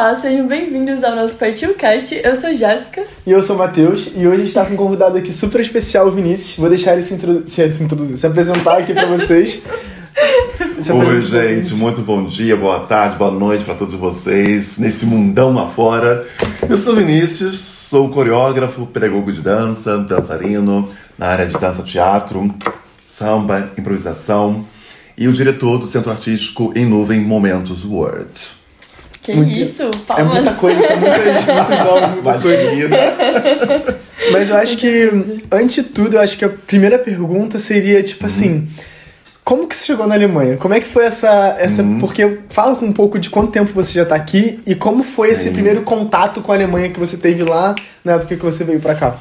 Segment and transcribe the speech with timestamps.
[0.00, 2.18] Olá, sejam bem-vindos ao nosso Partiu Cast.
[2.24, 3.04] Eu sou Jéssica.
[3.26, 4.12] E eu sou o Matheus.
[4.16, 6.56] E hoje a gente tá com um convidado aqui super especial, o Vinícius.
[6.56, 9.62] Vou deixar ele se, introdu se, se introduzir, se apresentar aqui pra vocês.
[10.80, 11.74] Se Oi, gente.
[11.74, 14.78] Muito bom dia, boa tarde, boa noite pra todos vocês.
[14.78, 16.26] Nesse mundão lá fora.
[16.66, 20.88] Eu sou o Vinícius, sou coreógrafo, pedagogo de dança, dançarino
[21.18, 22.54] na área de dança, teatro,
[23.04, 24.64] samba, improvisação
[25.16, 28.59] e o diretor do Centro Artístico em Nuvem Momentos World.
[29.22, 29.90] Que Muito, isso?
[30.06, 30.36] Palmas.
[30.36, 34.00] É muita coisa, são muitos nomes, muita coisa.
[34.32, 35.10] Mas eu acho que,
[35.52, 38.26] antes de tudo, eu acho que a primeira pergunta seria, tipo uhum.
[38.26, 38.68] assim,
[39.44, 40.56] como que você chegou na Alemanha?
[40.56, 41.56] Como é que foi essa...
[41.58, 41.98] essa uhum.
[41.98, 45.28] Porque fala com um pouco de quanto tempo você já está aqui e como foi
[45.28, 45.32] Sim.
[45.34, 48.80] esse primeiro contato com a Alemanha que você teve lá na época que você veio
[48.80, 49.16] para cá.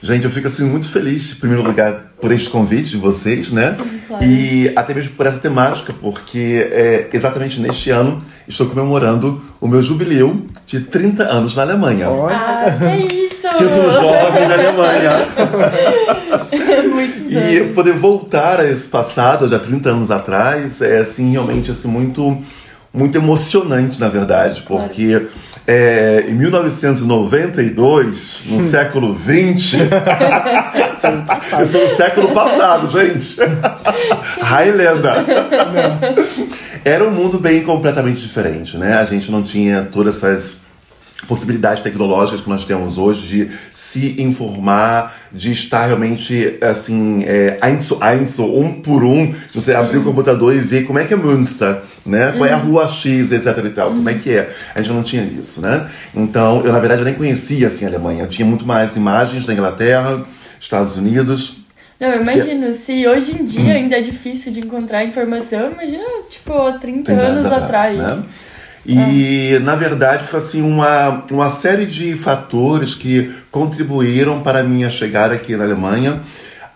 [0.00, 3.76] Gente, eu fico assim muito feliz, em primeiro lugar, por este convite de vocês, né?
[3.76, 4.24] Sim, claro.
[4.24, 9.82] E até mesmo por essa temática, porque é, exatamente neste ano estou comemorando o meu
[9.82, 12.08] jubileu de 30 anos na Alemanha.
[12.08, 13.48] Ah, é isso!
[13.48, 15.26] Sinto jovem da Alemanha.
[16.92, 21.88] Muitos e poder voltar a esse passado, já 30 anos atrás, é assim, realmente assim,
[21.88, 22.36] muito,
[22.92, 25.10] muito emocionante, na verdade, porque.
[25.10, 25.28] Claro.
[25.70, 28.60] É, em 1992, no hum.
[28.62, 29.76] século 20.
[30.96, 31.62] século passado.
[31.62, 33.36] Isso é no século passado, gente.
[34.40, 35.12] Highlander.
[36.84, 38.94] Era um mundo bem completamente diferente, né?
[38.94, 40.68] A gente não tinha todas essas
[41.26, 48.38] possibilidades tecnológicas que nós temos hoje de se informar, de estar realmente assim, é, eins,
[48.38, 51.80] um por um, de você abrir o computador e ver como é que é Münster,
[52.06, 52.32] né?
[52.32, 52.72] Qual é a uhum.
[52.72, 54.54] rua X, etc e tal, como é que é.
[54.74, 55.88] A gente não tinha isso, né?
[56.14, 58.22] Então, eu na verdade nem conhecia assim a Alemanha.
[58.22, 60.24] Eu tinha muito mais imagens da Inglaterra,
[60.60, 61.57] Estados Unidos,
[62.00, 66.52] não, eu imagino, se hoje em dia ainda é difícil de encontrar informação, imagina, tipo,
[66.80, 67.98] 30, 30 anos atrás.
[67.98, 68.18] atrás.
[68.18, 68.24] Né?
[68.86, 69.58] E, é.
[69.58, 75.34] na verdade, foi assim, uma, uma série de fatores que contribuíram para a minha chegada
[75.34, 76.20] aqui na Alemanha,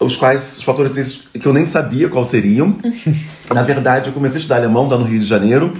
[0.00, 2.76] os quais, os fatores esses que eu nem sabia quais seriam.
[3.48, 5.72] na verdade, eu comecei a estudar alemão lá no Rio de Janeiro,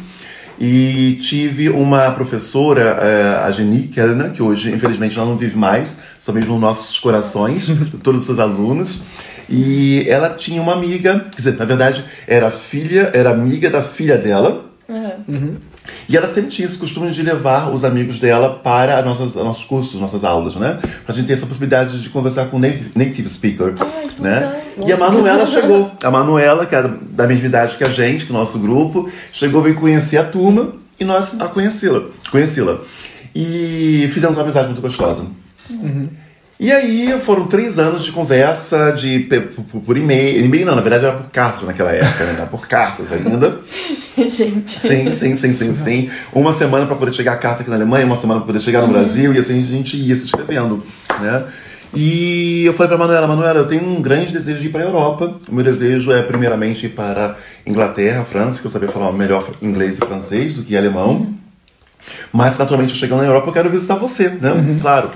[0.58, 6.00] e tive uma professora, é, a Geni Kellner, que hoje, infelizmente, ela não vive mais,
[6.32, 9.02] mesmo nos nossos corações, de todos os seus alunos.
[9.48, 14.16] E ela tinha uma amiga, quer dizer, na verdade, era filha, era amiga da filha
[14.16, 14.64] dela.
[14.88, 15.56] Uhum.
[16.08, 20.00] E ela sempre tinha esse costume de levar os amigos dela para nossas, nossos cursos,
[20.00, 20.78] nossas aulas, né?
[21.04, 24.62] Pra gente ter essa possibilidade de conversar com native, native speaker, Ai, né?
[24.86, 25.90] E a Manuela chegou.
[26.02, 29.62] A Manuela, que era da mesma idade que a gente, que o nosso grupo, chegou,
[29.62, 32.04] veio conhecer a turma e nós a conhecê-la.
[32.30, 32.78] Conhecê-la.
[33.34, 35.22] E fizemos uma amizade muito gostosa.
[35.70, 36.08] Uhum.
[36.60, 39.20] E aí foram três anos de conversa de,
[39.70, 40.44] por, por e-mail.
[40.44, 42.48] E-mail não, na verdade era por cartas naquela época, né?
[42.50, 43.58] Por cartas ainda.
[44.16, 44.70] Gente.
[44.70, 46.10] Sim, sim, sim, sim, sim.
[46.32, 48.80] Uma semana para poder chegar a carta aqui na Alemanha, uma semana para poder chegar
[48.82, 48.92] no uhum.
[48.92, 50.84] Brasil, e assim a gente ia se escrevendo,
[51.20, 51.44] né?
[51.94, 54.84] E eu falei para Manuela, Manuela, eu tenho um grande desejo de ir para a
[54.84, 55.34] Europa.
[55.48, 57.36] O meu desejo é primeiramente ir para
[57.66, 61.10] Inglaterra, França, que eu sabia falar melhor inglês e francês do que alemão.
[61.10, 61.34] Uhum.
[62.32, 64.52] Mas naturalmente, chegando na Europa, eu quero visitar você, né?
[64.52, 64.78] Uhum.
[64.80, 65.10] Claro.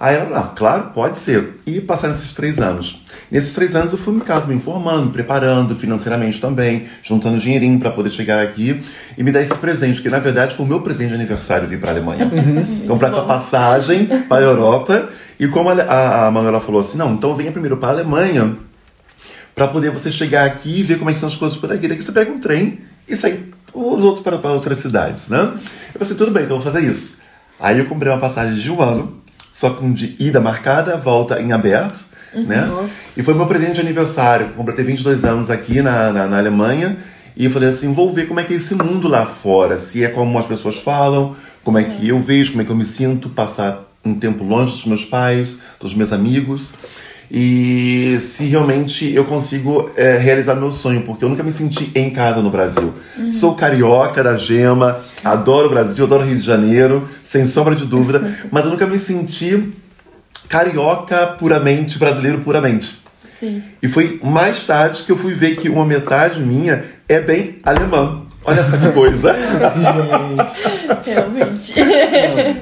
[0.00, 1.60] Aí ela, ah, claro, pode ser.
[1.66, 3.04] E passaram esses três anos.
[3.30, 7.78] Nesses três anos eu fui, no caso, me informando, me preparando financeiramente também, juntando dinheirinho
[7.78, 8.80] para poder chegar aqui
[9.18, 11.78] e me dar esse presente, que na verdade foi o meu presente de aniversário vir
[11.78, 12.24] para a Alemanha.
[12.24, 12.86] Uhum.
[12.88, 15.06] Comprar essa passagem para a Europa.
[15.38, 18.56] E como a, a, a Manuela falou assim, não, então venha primeiro para a Alemanha
[19.54, 21.86] para poder você chegar aqui e ver como é que são as coisas por aqui.
[21.86, 23.38] Daqui você pega um trem e sai
[23.74, 25.40] os outros para, para outras cidades, né?
[25.40, 25.60] Eu falei
[26.00, 27.18] assim, tudo bem, então eu vou fazer isso.
[27.60, 29.20] Aí eu comprei uma passagem de um ano
[29.52, 32.00] só com de ida marcada, volta em aberto.
[32.34, 32.60] Uhum, né?
[32.62, 33.02] Nossa.
[33.16, 34.50] E foi meu presente de aniversário.
[34.50, 36.96] Completei 22 anos aqui na, na, na, Alemanha.
[37.36, 39.78] E eu falei assim: vou ver como é que é esse mundo lá fora.
[39.78, 41.34] Se é como as pessoas falam,
[41.64, 44.72] como é que eu vejo, como é que eu me sinto, passar um tempo longe
[44.72, 46.72] dos meus pais, dos meus amigos
[47.30, 52.10] e se realmente eu consigo é, realizar meu sonho, porque eu nunca me senti em
[52.10, 52.92] casa no Brasil.
[53.16, 53.30] Uhum.
[53.30, 57.86] Sou carioca da gema, adoro o Brasil, adoro o Rio de Janeiro, sem sombra de
[57.86, 59.72] dúvida, mas eu nunca me senti
[60.48, 63.00] carioca puramente, brasileiro puramente.
[63.38, 63.62] Sim.
[63.80, 68.22] E foi mais tarde que eu fui ver que uma metade minha é bem alemã.
[68.50, 69.32] Olha essa coisa.
[71.04, 71.74] Realmente.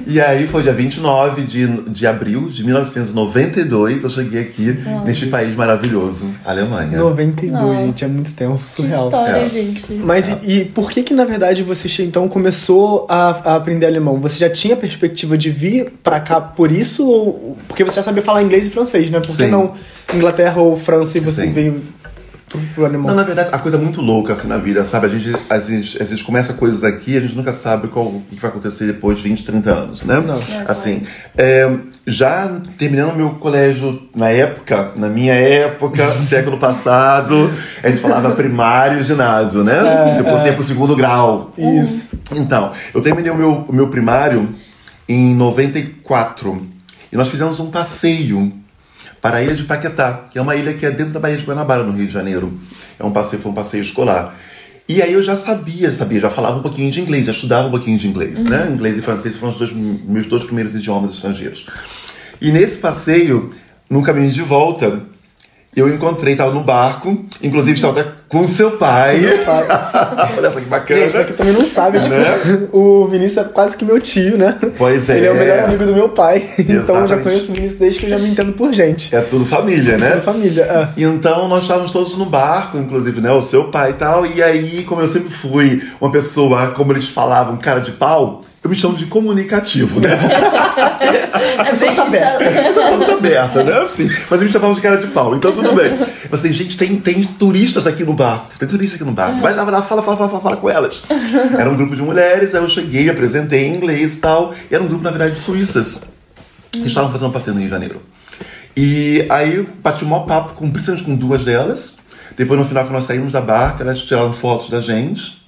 [0.05, 5.05] E aí foi dia 29 de, de abril de 1992 eu cheguei aqui Nossa.
[5.05, 6.97] neste país maravilhoso, Alemanha.
[6.97, 7.85] 92, Nossa.
[7.85, 9.09] gente, é muito tempo, surreal.
[9.09, 9.49] Que história, é.
[9.49, 9.93] gente.
[9.93, 10.39] Mas é.
[10.43, 14.19] e, e, por que que na verdade você então começou a, a, aprender alemão?
[14.21, 18.21] Você já tinha perspectiva de vir para cá por isso ou porque você já sabia
[18.21, 19.19] falar inglês e francês, né?
[19.19, 19.47] Por que Sim.
[19.47, 19.73] não
[20.13, 21.51] Inglaterra ou França e você Sim.
[21.51, 21.81] veio
[22.73, 23.07] pro animal?
[23.07, 25.05] Não, na verdade, a coisa é muito louca assim na vida, sabe?
[25.05, 28.23] A gente, a gente, a gente começa coisas aqui, a gente nunca sabe qual, o
[28.29, 30.19] que vai acontecer depois de 20, 30 anos, né?
[30.25, 30.37] Não.
[30.37, 31.03] É, Assim,
[31.37, 31.71] é,
[32.05, 37.51] já terminando meu colégio na época, na minha época, século passado,
[37.83, 40.15] a gente falava primário e ginásio, né?
[40.15, 41.53] É, Depois ia pro segundo grau.
[41.57, 42.09] Isso.
[42.35, 44.49] Então, eu terminei o meu, o meu primário
[45.07, 46.67] em 94
[47.11, 48.58] e nós fizemos um passeio
[49.21, 51.45] para a ilha de Paquetá, que é uma ilha que é dentro da Baía de
[51.45, 52.59] Guanabara, no Rio de Janeiro.
[52.97, 54.35] É um passeio, foi um passeio escolar.
[54.87, 57.71] E aí eu já sabia, sabia, já falava um pouquinho de inglês, já estudava um
[57.71, 58.67] pouquinho de inglês, né?
[58.73, 61.67] Inglês e francês foram os dois, meus dois primeiros idiomas estrangeiros.
[62.41, 63.51] E nesse passeio,
[63.87, 65.03] no caminho de volta,
[65.75, 69.17] eu encontrei, estava no barco, inclusive estava até com seu pai.
[69.17, 69.65] Meu pai.
[70.37, 70.99] Olha só que bacana.
[71.01, 72.67] Gente, pra quem também não sabe, tipo, Né?
[72.71, 74.55] o Vinícius é quase que meu tio, né?
[74.77, 75.17] Pois é.
[75.17, 76.47] Ele é o melhor amigo do meu pai.
[76.59, 77.23] Então eu já Exatamente.
[77.23, 79.15] conheço o Vinícius desde que eu já me entendo por gente.
[79.15, 80.09] É tudo família, né?
[80.11, 80.63] Toda família.
[80.63, 80.87] é.
[81.01, 83.31] Então nós estávamos todos no barco, inclusive, né?
[83.31, 84.25] O seu pai e tal.
[84.25, 88.69] E aí, como eu sempre fui uma pessoa, como eles falavam, cara de pau, eu
[88.69, 90.09] me chamo de comunicativo, né?
[91.39, 92.43] É pessoa bem tá aberta.
[92.43, 93.79] Essa é muito aberta, né?
[93.79, 94.09] Assim.
[94.29, 95.91] Mas a gente chamava de cara de pau, então tudo bem.
[96.29, 98.47] Mas assim, gente, tem, tem turistas aqui no barco.
[98.57, 99.39] Tem turistas aqui no barco.
[99.39, 101.03] Vai lá, vai lá, fala, fala, fala, fala, fala com elas.
[101.57, 104.53] Era um grupo de mulheres, aí eu cheguei, me apresentei em inglês e tal.
[104.69, 106.01] E era um grupo, na verdade, de suíças.
[106.71, 108.01] Que estavam fazendo um passeio no Rio de Janeiro.
[108.75, 111.97] E aí eu bati o maior papo, com, principalmente com duas delas.
[112.37, 115.41] Depois, no final, que nós saímos da barca, elas tiraram fotos da gente.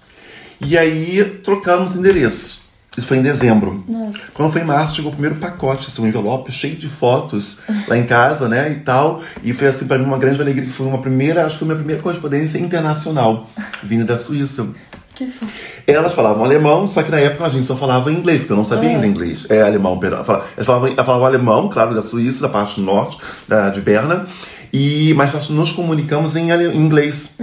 [0.61, 2.60] E aí trocamos endereço.
[2.97, 3.83] Isso foi em dezembro.
[3.87, 4.19] Nossa.
[4.33, 7.97] Quando foi em março, chegou o primeiro pacote, assim, um envelope cheio de fotos lá
[7.97, 9.21] em casa, né, e tal.
[9.41, 11.77] E foi, assim, pra mim uma grande alegria, foi uma primeira, acho que foi minha
[11.77, 13.49] primeira correspondência internacional,
[13.81, 14.67] vinda da Suíça.
[15.15, 15.51] Que fofo.
[15.87, 18.65] Elas falavam alemão, só que na época a gente só falava inglês, porque eu não
[18.65, 18.93] sabia Ah.
[18.93, 19.45] ainda inglês.
[19.49, 20.17] É alemão, perdão.
[20.19, 23.17] Elas falavam, elas falavam, elas falavam alemão, claro, da Suíça, da parte norte,
[23.47, 24.27] da, de Berna.
[24.73, 27.37] E, mas nós nos comunicamos em, inglês.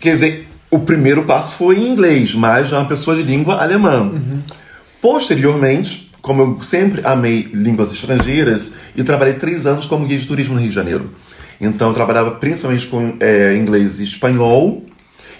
[0.00, 4.10] Quer dizer, o primeiro passo foi em inglês, mas já uma pessoa de língua alemã.
[5.02, 10.54] Posteriormente, como eu sempre amei línguas estrangeiras, eu trabalhei três anos como guia de turismo
[10.54, 11.10] no Rio de Janeiro.
[11.60, 14.82] Então, eu trabalhava principalmente com é, inglês e espanhol,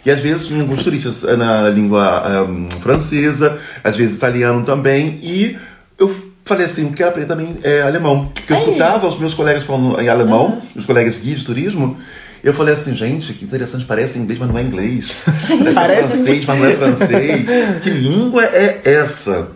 [0.04, 5.18] e às vezes tinha alguns turistas eh, na língua ahm, francesa, às vezes italiano também,
[5.22, 5.56] e
[5.98, 6.14] eu
[6.44, 8.26] falei assim, quero aprender também é, alemão.
[8.34, 11.96] Porque eu escutava os meus colegas falando em alemão, os colegas guias de turismo,
[12.42, 15.08] eu falei assim, gente, que interessante, parece inglês, mas não é inglês.
[15.24, 17.46] Parece, Parece francês, mas não é francês.
[17.82, 19.48] que língua é essa?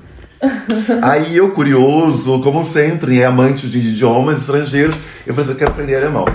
[1.02, 4.96] Aí eu, curioso, como sempre, é amante de idiomas estrangeiros,
[5.26, 6.26] eu falei assim, eu quero aprender alemão.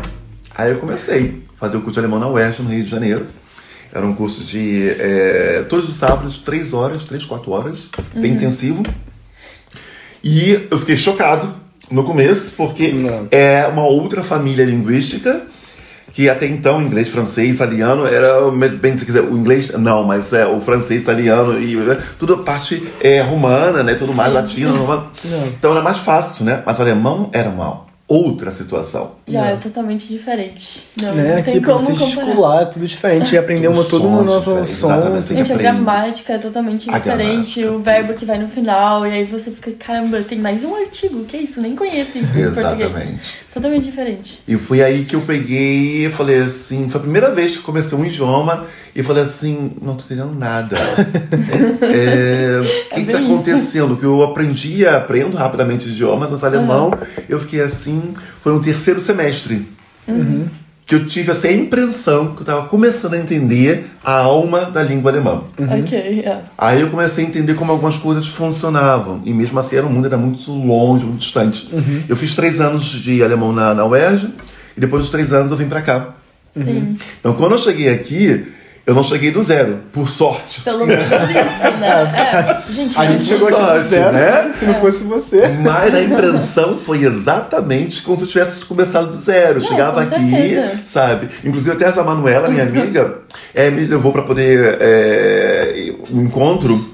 [0.55, 3.27] Aí eu comecei a fazer o curso de alemão na UERJ, no Rio de Janeiro.
[3.93, 8.83] Era um curso de é, todos os sábados, três horas, três, quatro horas, bem intensivo.
[10.23, 11.53] E eu fiquei chocado
[11.89, 13.27] no começo, porque Não.
[13.31, 15.43] é uma outra família linguística
[16.11, 18.49] que até então inglês, francês, italiano era
[18.79, 22.37] bem se quiser o inglês não, mas é o francês, italiano e né, tudo a
[22.43, 25.09] parte é romana, né, tudo mais latino, romano.
[25.47, 26.61] então era mais fácil, né?
[26.65, 29.11] Mas alemão era uma outra situação.
[29.27, 29.47] Já Não.
[29.47, 30.87] é totalmente diferente.
[31.01, 31.29] Não, Né?
[31.31, 32.61] não Aqui tem como você comparar.
[32.61, 33.33] é tudo diferente.
[33.35, 34.87] E aprender uma, Tudo toda uma sons nova diferentes, som.
[34.91, 35.27] exatamente.
[35.27, 37.71] Tem que Gente, a gramática é totalmente A diferente, gramática.
[37.71, 41.23] o verbo que vai no final, e aí você fica, caramba, tem mais um artigo,
[41.25, 41.61] que isso?
[41.61, 42.57] Nem conheço isso em português.
[42.57, 43.19] Exatamente.
[43.53, 44.39] Totalmente diferente.
[44.47, 47.63] E foi aí que eu peguei e falei assim, foi a primeira vez que eu
[47.63, 48.65] comecei um idioma
[48.95, 50.75] e falei assim, não tô entendendo nada.
[51.81, 53.33] É, O que, que tá bem isso.
[53.33, 53.97] acontecendo?
[53.97, 56.91] Que eu aprendi, aprendo rapidamente idiomas, mas alemão,
[57.27, 58.00] eu fiquei assim,
[58.41, 59.67] foi no terceiro semestre.
[60.85, 64.83] Que eu tive assim, a impressão que eu tava começando a entender a alma da
[64.83, 65.43] língua alemã.
[65.57, 66.41] Ok, é.
[66.57, 69.21] Aí eu comecei a entender como algumas coisas funcionavam.
[69.23, 71.69] E mesmo assim, era, o mundo era muito longe, muito distante.
[72.09, 74.33] Eu fiz três anos de alemão na, na UERJ,
[74.75, 76.09] e depois dos três anos eu vim pra cá.
[76.53, 76.97] Sim.
[77.19, 78.45] Então, quando eu cheguei aqui,
[78.85, 80.61] eu não cheguei do zero, por sorte.
[80.61, 82.61] Pelo menos isso, né?
[82.67, 82.71] É.
[82.71, 84.51] Gente, A gente chegou aqui do sorte, zero, né?
[84.53, 85.47] se não fosse você.
[85.61, 89.59] Mas a impressão foi exatamente como se eu tivesse começado do zero.
[89.59, 90.79] Não, Chegava aqui, certeza.
[90.83, 91.29] sabe?
[91.43, 93.19] Inclusive até essa Manuela, minha amiga,
[93.53, 96.90] é, me levou pra poder é, um encontro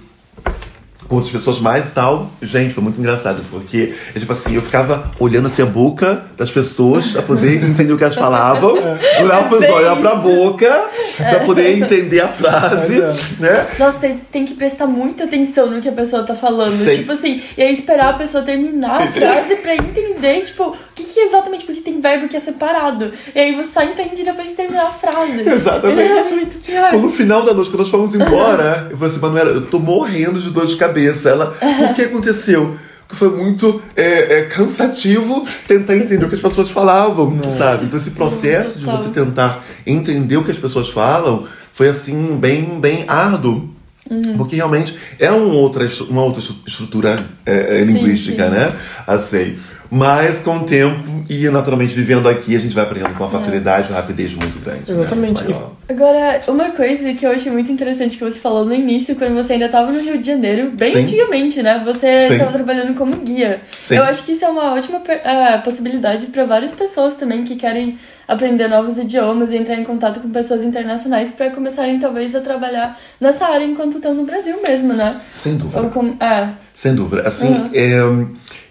[1.08, 2.30] com outras pessoas mais e tal.
[2.42, 6.52] Gente, foi muito engraçado, porque é tipo assim, eu ficava olhando assim a boca das
[6.52, 8.74] pessoas pra poder entender o que elas falavam.
[9.22, 10.86] Olhava pros bem olhar pra boca
[11.18, 13.00] pra poder entender a frase,
[13.40, 13.68] né?
[13.80, 16.76] Nossa, tem, tem que prestar muita atenção no que a pessoa tá falando.
[16.76, 16.98] Sei.
[16.98, 21.04] Tipo assim, e aí esperar a pessoa terminar a frase pra entender, tipo, o que,
[21.04, 23.12] que é exatamente, porque tem verbo que é separado.
[23.34, 25.42] E aí você só entende depois de terminar a frase.
[25.48, 26.12] Exatamente.
[26.12, 26.90] É muito pior.
[26.92, 29.80] Quando no final da noite, quando nós fomos embora, eu falei assim, Manuela, eu tô
[29.80, 30.97] morrendo de dor de cabeça.
[31.26, 31.56] Ela,
[31.90, 32.78] o que aconteceu?
[33.08, 37.86] que foi muito é, é, cansativo tentar entender o que as pessoas falavam, sabe?
[37.86, 42.80] Então esse processo de você tentar entender o que as pessoas falam foi assim bem
[42.82, 43.70] bem árduo.
[44.10, 44.38] Uhum.
[44.38, 48.52] Porque realmente é um outra, uma outra estrutura é, é, linguística, sim.
[48.52, 48.74] né?
[49.06, 49.58] Assim.
[49.90, 53.88] Mas com o tempo e naturalmente vivendo aqui, a gente vai aprendendo com uma facilidade
[53.88, 54.92] e uma rapidez muito grande.
[54.92, 55.00] né?
[55.00, 55.44] Exatamente.
[55.44, 55.72] Maior.
[55.90, 59.54] Agora, uma coisa que eu achei muito interessante que você falou no início, quando você
[59.54, 61.04] ainda estava no Rio de Janeiro, bem Sim.
[61.04, 61.82] antigamente, né?
[61.86, 63.62] Você estava trabalhando como guia.
[63.80, 63.96] Sim.
[63.96, 67.98] Eu acho que isso é uma ótima eh, possibilidade para várias pessoas também que querem
[68.28, 73.00] aprender novos idiomas e entrar em contato com pessoas internacionais para começarem talvez a trabalhar
[73.22, 75.16] nessa área enquanto estão no Brasil mesmo, né?
[75.30, 75.82] Sem dúvida.
[75.82, 77.22] Ou com, é, Sem dúvida.
[77.26, 77.70] Assim, Uhum.
[77.74, 78.26] é,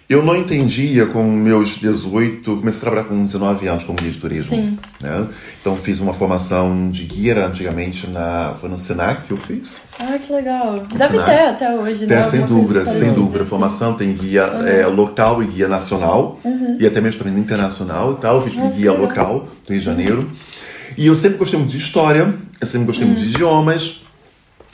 [0.09, 4.17] eu não entendia com meus 18, comecei a trabalhar com 19 anos como guia de
[4.17, 4.55] turismo.
[4.55, 4.77] Sim.
[5.01, 5.27] Né?
[5.59, 9.81] Então fiz uma formação de guia antigamente na, foi no Senac que eu fiz.
[9.99, 10.85] ah, que legal.
[10.93, 11.25] Deve Ensinar.
[11.25, 12.21] ter até hoje, né?
[12.21, 13.41] Tem, sem dúvida, sem dúvida.
[13.41, 13.49] assim.
[13.49, 16.39] Formação tem guia é, local e guia nacional.
[16.79, 18.35] E até mesmo também internacional e tal.
[18.37, 18.63] Eu fiz Uhum.
[18.63, 20.29] Nossa, guia local do Rio de Janeiro.
[20.97, 23.25] E eu sempre gostei muito de história, eu sempre gostei muito Uhum.
[23.25, 24.01] de idiomas.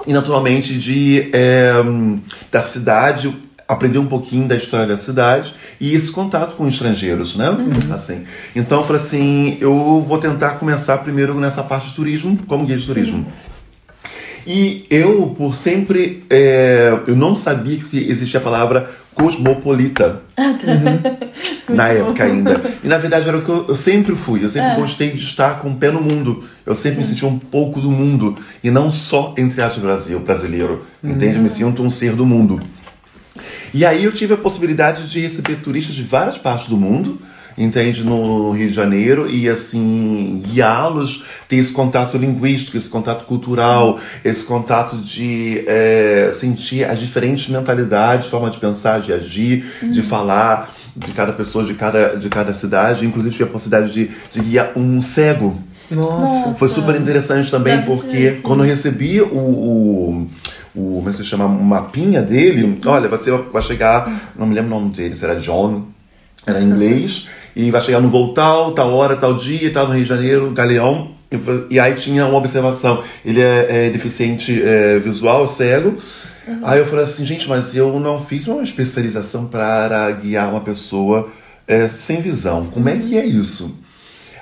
[0.05, 1.71] E naturalmente de é,
[2.51, 3.33] da cidade,
[3.73, 7.49] aprender um pouquinho da história da cidade e esse contato com estrangeiros, né?
[7.49, 7.93] Uhum.
[7.93, 8.23] Assim.
[8.55, 12.77] Então eu falei assim, eu vou tentar começar primeiro nessa parte de turismo, como guia
[12.77, 13.25] de turismo.
[14.45, 20.21] E eu, por sempre, é, eu não sabia que existia a palavra cosmopolita.
[21.69, 22.61] na época ainda.
[22.83, 24.43] E na verdade era o que eu, eu sempre fui.
[24.43, 26.43] Eu sempre gostei de estar com o pé no mundo.
[26.65, 28.37] Eu sempre me senti um pouco do mundo.
[28.63, 30.85] E não só entre aspas Brasil, brasileiro.
[31.03, 31.39] Entende?
[31.39, 32.61] Me sinto um ser do mundo.
[33.73, 37.19] E aí eu tive a possibilidade de receber turistas de várias partes do mundo,
[37.57, 43.99] entende, no Rio de Janeiro, e assim, guiá-los, ter esse contato linguístico, esse contato cultural,
[44.23, 50.73] esse contato de é, sentir as diferentes mentalidades, forma de pensar, de agir, de falar
[50.95, 53.05] de cada pessoa, de cada, de cada cidade.
[53.05, 55.59] Inclusive tive a possibilidade de, de guiar um cego.
[55.91, 56.55] Nossa.
[56.55, 58.41] Foi super interessante também, Deve porque ser, sim.
[58.41, 60.29] quando eu recebi o, o,
[60.75, 64.55] o como é que se chama, o mapinha dele, olha, você vai chegar, não me
[64.55, 65.85] lembro o nome dele, se era John,
[66.45, 70.03] era em inglês, e vai chegar no voo tal, hora, tal dia, tal no Rio
[70.03, 75.47] de Janeiro, Galeão, e e aí tinha uma observação, ele é, é deficiente é, visual,
[75.47, 75.95] cego,
[76.63, 81.29] aí eu falei assim, gente, mas eu não fiz uma especialização para guiar uma pessoa
[81.67, 83.82] é, sem visão, como é que é isso?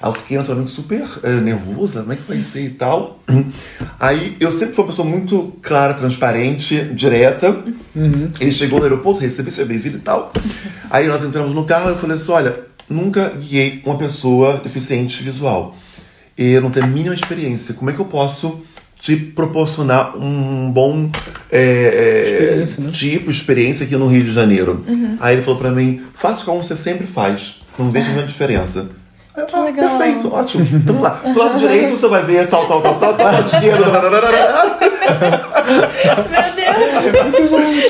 [0.02, 3.20] Aí eu fiquei naturalmente super eh, nervosa, como é que vai ser e tal.
[4.00, 7.64] Aí eu sempre fui uma pessoa muito clara, transparente, direta.
[8.40, 10.34] Ele chegou no aeroporto, recebi seu bem-vindo e tal.
[10.90, 15.22] Aí nós entramos no carro e eu falei assim: olha, nunca guiei uma pessoa deficiente
[15.22, 15.78] visual.
[16.36, 17.76] E eu não tenho a mínima experiência.
[17.76, 18.64] Como é que eu posso
[19.00, 21.12] te proporcionar um bom
[21.52, 22.92] é, é, Experiência, né?
[22.92, 24.84] tipo, experiência aqui no Rio de Janeiro?
[25.20, 27.60] Aí ele falou pra mim: faça como você sempre faz.
[27.78, 29.01] Não vejo nenhuma diferença.
[29.34, 30.68] Que "Ah, legal." Perfeito, ótimo.
[30.74, 31.22] Então lá.
[31.24, 33.18] Do lado direito você vai ver tal, tal, tal, tal, tal.
[33.18, 33.86] Do lado esquerdo.
[36.30, 36.72] Meu Deus!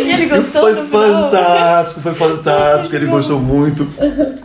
[0.02, 2.96] e ele gostou Foi fantástico, foi fantástico.
[2.96, 3.88] Ele gostou muito.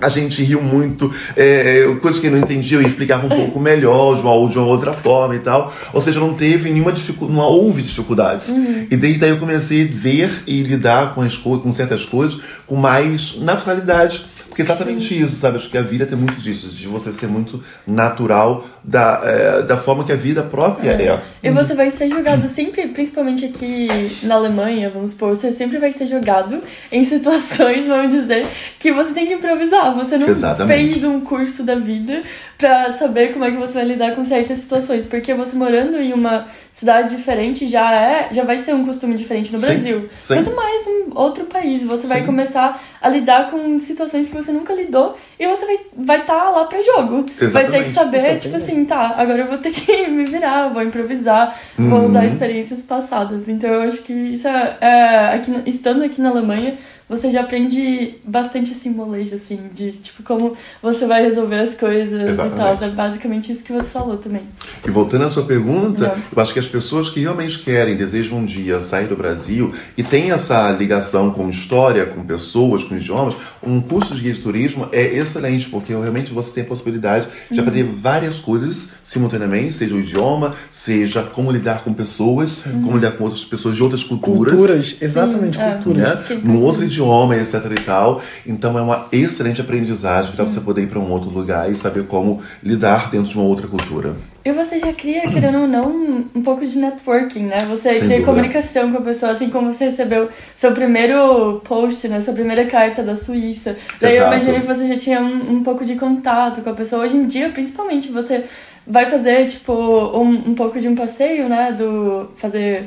[0.00, 1.12] A gente riu muito.
[1.36, 4.58] É, é, coisas que ele não entendia, eu explicava um pouco melhor, de uma, de
[4.58, 5.72] uma outra forma e tal.
[5.92, 8.48] Ou seja, não teve nenhuma dificuldade, não houve dificuldades.
[8.90, 12.40] E desde aí eu comecei a ver e lidar com, as coisas, com certas coisas
[12.66, 14.26] com mais naturalidade.
[14.56, 15.56] Porque é exatamente isso, sabe?
[15.56, 19.76] Acho que a vida tem muito disso, de você ser muito natural da, é, da
[19.76, 21.20] forma que a vida própria é.
[21.42, 23.88] E você vai ser jogado sempre, principalmente aqui
[24.22, 26.62] na Alemanha, vamos supor, você sempre vai ser jogado
[26.92, 28.46] em situações, vamos dizer,
[28.78, 29.92] que você tem que improvisar.
[29.94, 30.92] Você não Exatamente.
[30.92, 32.22] fez um curso da vida
[32.56, 35.04] pra saber como é que você vai lidar com certas situações.
[35.04, 39.52] Porque você morando em uma cidade diferente já é, já vai ser um costume diferente
[39.52, 40.08] no Brasil.
[40.20, 40.34] sim.
[40.34, 42.26] Quanto mais num outro país, você vai Sim.
[42.26, 46.64] começar a lidar com situações que você nunca lidou e você vai vai estar lá
[46.64, 47.16] pra jogo.
[47.16, 47.84] Vai ter Exatamente.
[47.84, 51.98] que saber, tipo assim, tá, agora eu vou ter que me virar, vou improvisar, vou
[52.00, 52.06] Uhum.
[52.06, 53.48] usar experiências passadas.
[53.48, 56.76] Então eu acho que isso é, é aqui, estando aqui na Alemanha,
[57.08, 62.20] você já aprende bastante esse molejo, assim, de tipo como você vai resolver as coisas
[62.20, 62.78] e Exatamente.
[62.78, 62.88] tal.
[62.88, 64.42] É basicamente isso que você falou também.
[64.84, 66.22] E voltando à sua pergunta, Não.
[66.36, 70.02] eu acho que as pessoas que realmente querem, desejam um dia sair do Brasil e
[70.02, 74.88] tem essa ligação com história, com pessoas, com idiomas, um curso de guia de turismo
[74.92, 80.00] é excelente, porque realmente você tem a possibilidade de aprender várias coisas simultaneamente, seja o
[80.00, 84.54] idioma, seja como lidar com pessoas, como lidar com outras pessoas de outras culturas.
[84.54, 85.75] Culturas, exatamente, Sim, é.
[85.75, 86.02] culturas.
[86.02, 86.14] Né?
[86.14, 87.36] Isso que é Num outro importante.
[87.36, 88.20] idioma, etc e tal.
[88.46, 92.06] Então é uma excelente aprendizagem para você poder ir para um outro lugar e saber
[92.06, 94.16] como lidar dentro de uma outra cultura.
[94.44, 95.90] E você já cria, querendo ou não,
[96.32, 97.58] um pouco de networking, né?
[97.68, 98.26] Você Sem cria dúvida.
[98.26, 102.20] comunicação com a pessoa, assim como você recebeu seu primeiro post, né?
[102.20, 103.76] Sua primeira carta da Suíça.
[104.00, 104.34] Daí eu Exato.
[104.34, 107.02] imaginei que você já tinha um, um pouco de contato com a pessoa.
[107.02, 108.44] Hoje em dia, principalmente, você
[108.86, 111.72] vai fazer, tipo, um, um pouco de um passeio, né?
[111.76, 112.30] Do.
[112.36, 112.84] fazer.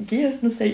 [0.00, 0.34] Guia?
[0.42, 0.72] Não sei.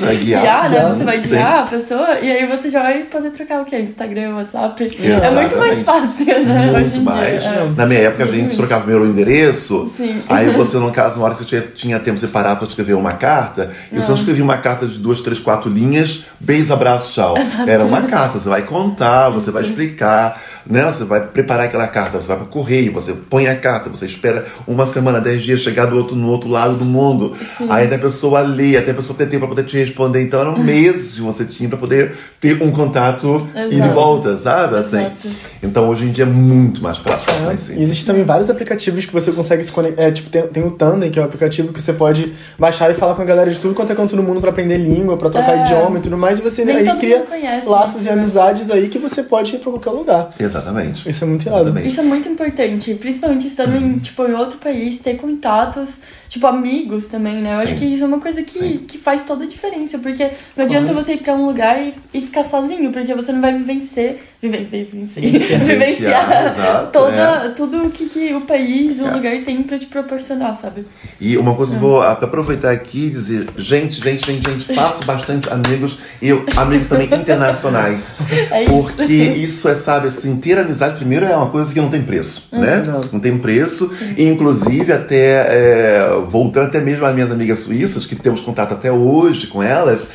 [0.00, 0.42] Vai guiar.
[0.64, 0.68] né?
[0.68, 1.28] Guiar, Você vai sim.
[1.28, 3.78] guiar a pessoa e aí você já vai poder trocar o quê?
[3.78, 4.82] Instagram, WhatsApp.
[4.82, 5.34] É Exatamente.
[5.34, 6.66] muito mais fácil, né?
[6.72, 7.42] Muito Hoje em mais.
[7.42, 7.50] dia.
[7.50, 7.70] É.
[7.76, 8.56] Na minha época, a gente Exatamente.
[8.56, 9.90] trocava primeiro o endereço.
[9.96, 10.20] Sim.
[10.28, 13.12] Aí você, no caso, na hora que você tinha, tempo, você parava pra escrever uma
[13.12, 13.70] carta.
[13.92, 17.36] E você não escrevia uma carta de duas, três, quatro linhas, beijo, abraço, tchau.
[17.66, 18.38] Era uma carta.
[18.40, 20.84] Você vai contar, você vai explicar, né?
[20.84, 24.44] Você vai preparar aquela carta, você vai pro correio, você põe a carta, você espera
[24.66, 27.34] uma semana, dez dias chegar do outro, no outro lado do mundo.
[27.68, 30.22] Aí até a pessoa lê, até a pessoa ter tempo pra poder te responder.
[30.22, 33.94] Então eram meses que você tinha pra poder ter um contato e de Exato.
[33.94, 34.76] volta, sabe?
[34.76, 34.98] Assim.
[34.98, 35.28] Exato.
[35.62, 39.12] Então hoje em dia é muito mais prático, mais E existem também vários aplicativos que
[39.12, 40.02] você consegue se conectar.
[40.02, 42.94] É, tipo, tem, tem o Tandem, que é um aplicativo que você pode baixar e
[42.94, 45.30] falar com a galera de tudo quanto é canto do mundo pra aprender língua, pra
[45.30, 45.62] trocar É.
[45.62, 46.38] idioma e tudo mais.
[46.38, 48.12] E você Nem aí cria conhece laços isso, e né?
[48.12, 50.30] amizades aí que você pode ir pra qualquer lugar.
[50.56, 51.08] Exatamente.
[51.08, 51.62] Isso é muito irado.
[51.62, 51.88] Exatamente.
[51.88, 55.96] Isso é muito importante, principalmente estando em, tipo, em outro país, ter contatos,
[56.28, 57.52] tipo, amigos também, né?
[57.54, 57.78] Eu acho Sim.
[57.80, 58.78] que isso é uma coisa que, Sim.
[58.86, 62.20] que faz toda a diferença, porque não adianta você ir pra um lugar e, e
[62.22, 65.60] ficar sozinho, porque você não vai vivencer, viven, vivencer, Vivenciar.
[65.64, 67.48] vivenciar Exato, toda, é.
[67.50, 69.10] tudo o que, que o país, o É.
[69.12, 70.86] lugar tem pra te proporcionar, sabe?
[71.20, 75.48] E uma coisa, eu vou aproveitar aqui e dizer, gente, gente, gente, gente, faço bastante
[75.50, 78.16] amigos e eu- amigos também internacionais.
[78.50, 78.72] É isso.
[78.96, 82.48] Porque isso é, sabe, assim, ter amizade primeiro é uma coisa que não tem preço,
[82.52, 82.82] né?
[82.86, 83.00] Não.
[83.14, 83.92] Não tem preço.
[84.16, 88.92] E, inclusive, até é, voltando até mesmo às minhas amigas suíças, que temos contato até
[88.92, 90.12] hoje com elas.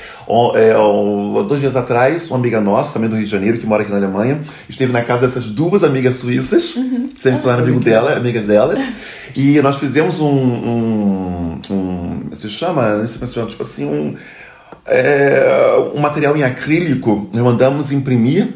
[0.55, 0.73] é,
[1.43, 3.97] dois dias atrás, uma amiga nossa, também do Rio de Janeiro, que mora aqui na
[3.97, 6.75] Alemanha, esteve na casa dessas duas amigas suíças,
[7.19, 8.81] sempre se tornaram amigo dela, amigas delas.
[9.37, 10.27] E nós fizemos um.
[10.27, 12.97] um, um se chama?
[12.97, 14.13] Não sei como se chama, tipo assim, um.
[14.85, 18.49] é, um material em acrílico, nós mandamos imprimir.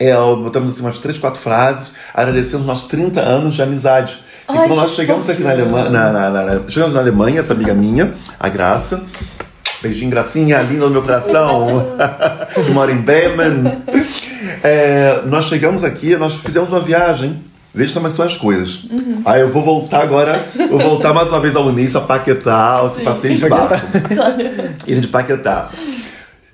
[0.00, 4.18] É, botamos assim umas três, quatro frases, agradecendo nossos 30 anos de amizade.
[4.48, 5.50] E Ai, quando nós chegamos aqui na.
[5.50, 9.04] Alemanha, na, na- na- chegamos na Alemanha, essa amiga minha, a Graça,
[9.82, 11.66] beijinho, Gracinha, linda no meu coração,
[12.54, 13.82] que mora em Bremen.
[14.64, 17.44] É, nós chegamos aqui, nós fizemos uma viagem.
[17.72, 18.86] Veja como é são as coisas.
[19.24, 23.00] Aí eu vou voltar agora, vou voltar mais uma vez ao Unice, a Paquetá, esse
[23.02, 23.76] passeio de barco.
[24.88, 25.68] Ilha de Paquetá.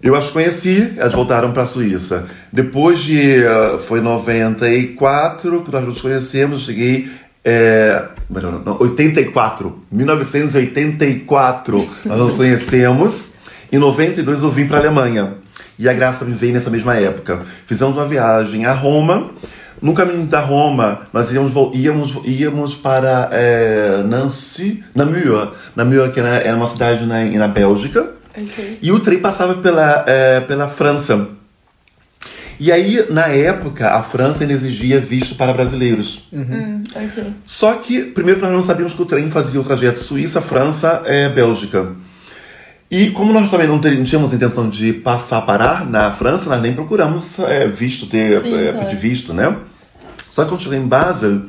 [0.03, 2.27] Eu as conheci, elas voltaram para a Suíça.
[2.53, 3.43] Depois de.
[3.43, 7.09] eh, foi 94 que nós nos conhecemos, cheguei.
[7.45, 9.79] É, não, 84.
[9.91, 13.35] 1984 nós nos conhecemos.
[13.73, 15.35] Em 92 eu vim para a Alemanha.
[15.79, 17.43] E a Graça me veio nessa mesma época.
[17.67, 19.31] Fizemos uma viagem a Roma.
[19.81, 25.53] No caminho da Roma, nós íamos, íamos, íamos para é, Nancy, Namur.
[25.75, 28.16] Namur, que era uma cidade na, na Bélgica.
[28.37, 28.79] Ok.
[28.83, 31.29] E o trem passava pela, eh, pela França.
[32.59, 36.27] E aí, na época, a França ainda exigia visto para brasileiros.
[36.33, 37.25] Hum, ok.
[37.45, 41.29] Só que, primeiro, nós não sabíamos que o trem fazia o trajeto Suíça, França, é,
[41.29, 41.93] Bélgica.
[42.91, 46.73] E como nós também não, tínhamos intenção de passar a parar na França, nós nem
[46.73, 48.87] procuramos é, visto, ter, Sim, é, claro.
[48.87, 49.55] pedir visto, né?
[50.31, 51.43] Só que quando chegou em Basel,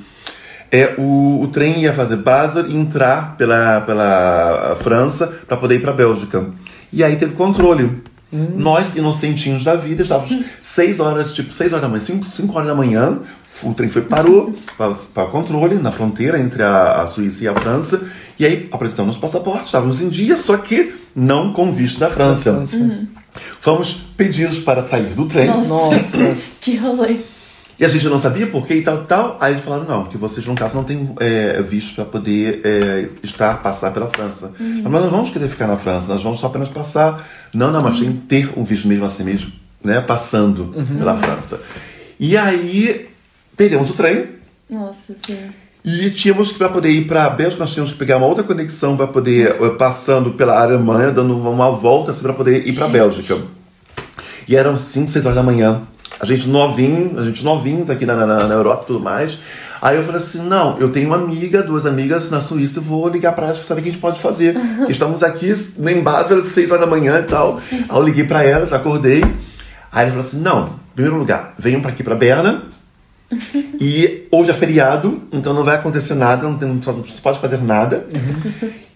[0.71, 5.81] é, o, o trem ia fazer Basel e entrar pela, pela França para poder ir
[5.81, 6.45] para Bélgica.
[6.91, 8.01] E aí teve controle.
[8.31, 12.75] Nós, inocentinhos da vida, estávamos 6 horas, tipo 6 horas da manhã, 5, horas da
[12.75, 13.19] manhã,
[13.63, 14.53] o trem foi, parou
[15.13, 18.01] para controle na fronteira entre a, a Suíça e a França.
[18.37, 22.53] E aí apresentamos nosso passaporte, estávamos em dia, só que não com visto da França.
[22.53, 23.07] França.
[23.59, 25.47] Fomos pedidos para sair do trem.
[25.47, 26.35] Nossa.
[26.59, 27.17] que rolê.
[27.79, 29.37] E a gente não sabia por quê e tal, tal.
[29.39, 33.09] Aí eles falaram, não, que vocês, no caso, não têm é, visto para poder é,
[33.21, 34.51] estar, passar pela França.
[34.59, 37.23] Mas nós não vamos querer ficar na França, nós vamos só apenas passar.
[37.53, 39.51] Não, não, mas tem que ter um visto mesmo assim mesmo,
[39.83, 40.01] né?
[40.01, 41.61] Passando pela França.
[42.19, 43.07] E aí,
[43.55, 44.25] perdemos o trem.
[44.67, 45.37] Nossa, sim.
[45.85, 48.43] E tínhamos que, para poder ir para a Bélgica, nós tínhamos que pegar uma outra
[48.43, 52.85] conexão para poder, eh, passando pela Alemanha, dando uma volta assim, para poder ir para
[52.85, 52.89] a.
[52.89, 53.37] Bélgica.
[54.47, 55.83] E eram 5, 6 horas da manhã.
[56.19, 59.37] A gente novinho, a gente novinhos aqui na, na, na Europa e tudo mais.
[59.81, 63.07] Aí eu falei assim: não, eu tenho uma amiga, duas amigas na Suíça, eu vou
[63.07, 64.55] ligar para elas para saber o que a gente pode fazer.
[64.89, 67.59] Estamos aqui em base às 6 horas da manhã e tal.
[67.71, 69.23] Aí eu liguei para elas, acordei.
[69.91, 72.63] Aí ele falou assim: não, em primeiro lugar, venham para aqui para Berna.
[73.79, 77.61] E hoje é feriado, então não vai acontecer nada, não, tem, não se pode fazer
[77.61, 78.07] nada.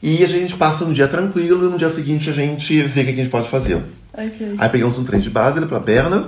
[0.02, 3.06] E a gente passa um dia tranquilo e no dia seguinte a gente vê o
[3.06, 3.76] que a gente pode fazer.
[4.12, 4.56] Ok.
[4.58, 6.26] Aí pegamos um trem de Basel para Berna,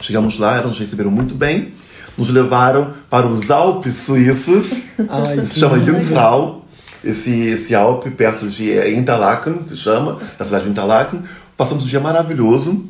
[0.00, 1.72] chegamos lá, nos receberam muito bem.
[2.16, 6.64] nos levaram para os Alpes suíços, Ai, se chama Jungfrau,
[7.04, 11.22] esse, esse Alpe perto de é, Interlaken, se chama, na cidade de Interlaken.
[11.56, 12.84] Passamos um dia maravilhoso.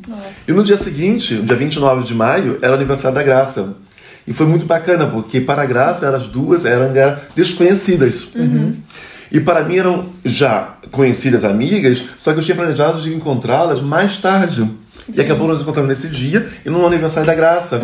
[0.47, 3.75] E no dia seguinte, no dia 29 de maio, era o aniversário da Graça.
[4.27, 6.91] E foi muito bacana, porque para a Graça, elas duas eram
[7.35, 8.29] desconhecidas.
[9.31, 14.17] E para mim eram já conhecidas amigas, só que eu tinha planejado de encontrá-las mais
[14.17, 14.69] tarde.
[15.13, 17.81] E acabou nos encontrando nesse dia e no aniversário da Graça.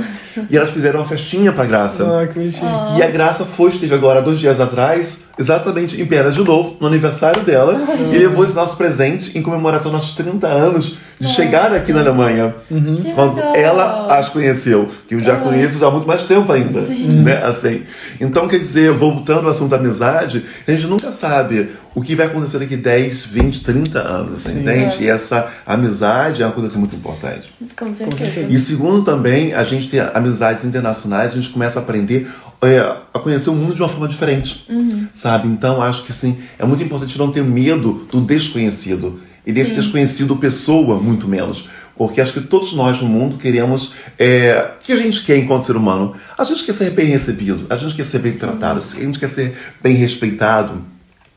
[0.49, 2.03] E elas fizeram uma festinha pra Graça.
[2.03, 2.69] Ah, que bonitinho.
[2.97, 6.87] E a Graça foi, esteve agora dois dias atrás, exatamente em Pena de novo, no
[6.87, 11.77] aniversário dela, e levou esse nosso presente em comemoração dos nossos 30 anos de chegada
[11.77, 12.53] aqui na Alemanha.
[12.67, 13.55] Que Quando legal.
[13.55, 16.81] ela as conheceu, que eu já conheço já há muito mais tempo ainda.
[16.81, 17.41] Né?
[17.43, 17.83] Assim.
[18.19, 22.25] Então, quer dizer, voltando ao assunto da amizade, a gente nunca sabe o que vai
[22.25, 25.03] acontecer daqui 10, 20, 30 anos, entende?
[25.03, 27.53] E essa amizade é uma coisa assim, muito importante.
[27.77, 28.47] Com certeza.
[28.49, 32.29] E segundo também, a gente tem amizades internacionais, a gente começa a aprender
[32.61, 32.79] é,
[33.13, 34.65] a conhecer o mundo de uma forma diferente,
[35.13, 35.49] sabe?
[35.49, 40.35] Então acho que assim, é muito importante não ter medo do desconhecido e desse desconhecido
[40.37, 41.69] pessoa muito menos.
[41.95, 43.93] Porque acho que todos nós no mundo queremos.
[44.17, 46.15] É, o que a gente quer enquanto ser humano?
[46.35, 49.29] A gente quer ser bem recebido, a gente quer ser bem tratado, a gente quer
[49.29, 50.81] ser bem respeitado.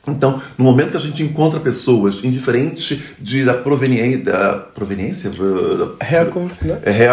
[0.08, 5.30] Então, no momento que a gente encontra pessoas indiferentes de, da, proveniência, da proveniência,
[6.00, 6.78] Herkunft, né?
[6.84, 7.06] é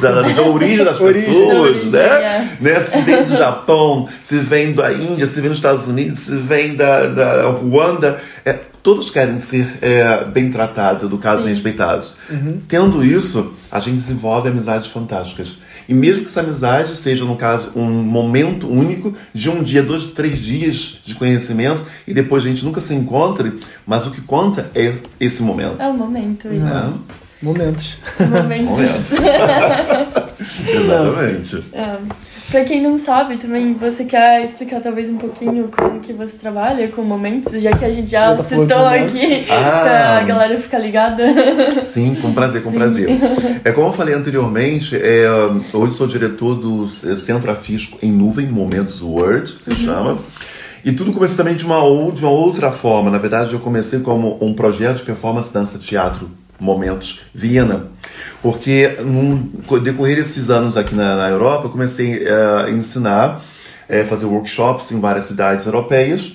[0.00, 2.00] da, da origem das Origem, pessoas, origem, né?
[2.00, 2.56] é.
[2.60, 2.80] né?
[2.80, 6.74] Se vem do Japão, se vem da Índia, se vem dos Estados Unidos, se vem
[6.74, 12.16] da, da Ruanda, é, todos querem ser é, bem tratados, educados e respeitados.
[12.68, 15.61] Tendo isso, a gente desenvolve amizades fantásticas.
[15.88, 20.04] E mesmo que essa amizade seja, no caso, um momento único de um dia, dois,
[20.04, 24.70] três dias de conhecimento e depois a gente nunca se encontre, mas o que conta
[24.74, 25.80] é esse momento.
[25.80, 26.64] É o momento, isso.
[26.64, 26.92] né?
[27.42, 27.98] Momentos.
[28.20, 28.68] Momentos.
[28.70, 29.10] Momentos.
[30.66, 31.62] Exatamente.
[31.72, 31.96] É.
[32.50, 36.86] Pra quem não sabe também, você quer explicar talvez um pouquinho como que você trabalha
[36.88, 39.80] com momentos, já que a gente já tá citou aqui Ah.
[40.20, 41.24] pra galera ficar ligada.
[41.82, 42.76] Sim, com prazer, com Sim.
[42.76, 43.08] prazer.
[43.64, 45.24] É como eu falei anteriormente, é,
[45.72, 50.18] hoje sou diretor do Centro Artístico em Nuvem, Momentos Word, se chama.
[50.84, 51.78] E tudo começou também de uma,
[52.12, 53.08] de uma outra forma.
[53.08, 56.28] Na verdade, eu comecei como um projeto de performance, dança, teatro,
[56.58, 57.86] Momentos Viena.
[58.42, 63.42] Porque no decorrer desses anos aqui na, na Europa, eu comecei eh, a ensinar,
[63.88, 66.32] eh, fazer workshops em várias cidades europeias.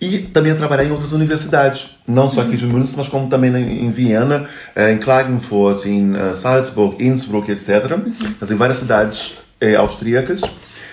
[0.00, 3.54] E também a trabalhar em outras universidades, não só aqui de Muniz, mas como também
[3.56, 4.44] em Viena,
[4.76, 7.96] eh, em Klagenfurt, em Salzburg, Innsbruck, etc.
[8.40, 10.42] Mas em várias cidades eh, austríacas.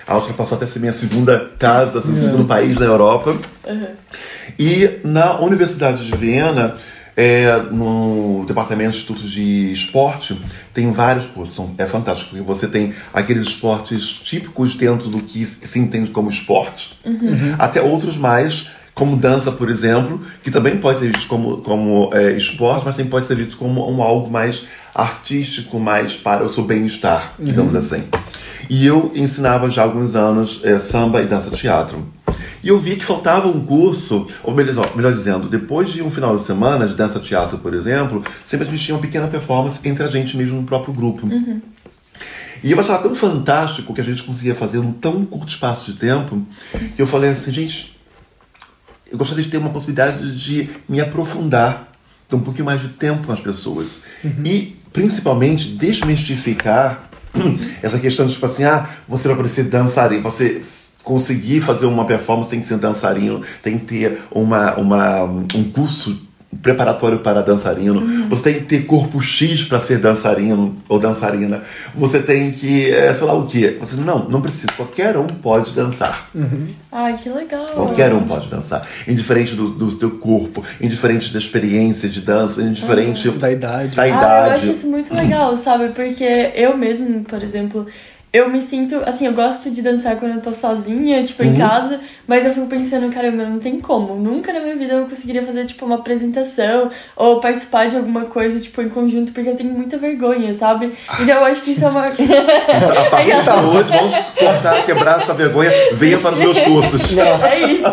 [0.06, 3.36] A Áustria passou até a ser minha segunda casa, assim, segundo país da Europa.
[4.58, 6.76] E na Universidade de Viena,
[7.16, 10.38] é, no departamento de estudos de esporte,
[10.72, 11.54] tem vários cursos.
[11.56, 16.30] São- É fantástico, porque você tem aqueles esportes típicos dentro do que se entende como
[16.30, 16.98] esporte,
[17.58, 22.32] até outros mais, como dança, por exemplo, que também pode ser visto como, como é,
[22.32, 26.64] esporte, mas também pode ser visto como um algo mais artístico, mais para o seu
[26.64, 28.04] bem-estar, digamos assim.
[28.68, 32.06] E eu ensinava já há alguns anos é, samba e dança-teatro.
[32.62, 36.36] E eu vi que faltava um curso, ou melhor, melhor dizendo, depois de um final
[36.36, 40.08] de semana de dança-teatro, por exemplo, sempre a gente tinha uma pequena performance entre a
[40.08, 41.26] gente mesmo no próprio grupo.
[42.62, 45.90] E eu achava tão fantástico o que a gente conseguia fazer num tão curto espaço
[45.90, 46.46] de tempo,
[46.94, 47.98] que eu falei assim, gente,
[49.10, 51.92] eu gostaria de ter uma possibilidade de me aprofundar,
[52.28, 54.02] ter um pouquinho mais de tempo com as pessoas.
[54.46, 57.08] E, principalmente, desmistificar
[57.82, 60.62] essa questão de, tipo assim, ah, você vai poder ser dançarino, você
[61.02, 66.28] conseguir fazer uma performance tem que ser dançarino, tem que ter uma, uma, um curso
[66.60, 71.62] preparatório para dançarino, você tem que ter corpo X para ser dançarino ou dançarina,
[71.94, 75.72] você tem que, é, sei lá o que, você não, não precisa, qualquer um pode
[75.72, 76.28] dançar.
[76.90, 77.64] Ai, que legal.
[77.74, 78.86] Qualquer um pode dançar.
[79.08, 83.96] Indiferente do, do teu corpo, indiferente da experiência de dança, indiferente Da idade.
[83.96, 84.54] da Ah, eu idade.
[84.56, 85.88] acho isso muito legal, sabe?
[85.88, 87.86] Porque eu mesmo, por exemplo,
[88.32, 89.02] eu me sinto.
[89.04, 91.50] Assim, eu gosto de dançar quando eu tô sozinha, tipo, Uhum.
[91.54, 94.14] em casa, mas eu fico pensando, caramba, não tem como.
[94.16, 98.58] Nunca na minha vida eu conseguiria fazer, tipo, uma apresentação ou participar de alguma coisa,
[98.58, 100.92] tipo, em conjunto, porque eu tenho muita vergonha, sabe?
[101.20, 102.06] Então eu acho que isso é uma.
[102.06, 105.70] A partir de hoje, vamos cortar, quebrar essa vergonha.
[105.92, 107.12] Venha para os meus cursos.
[107.42, 107.84] É isso.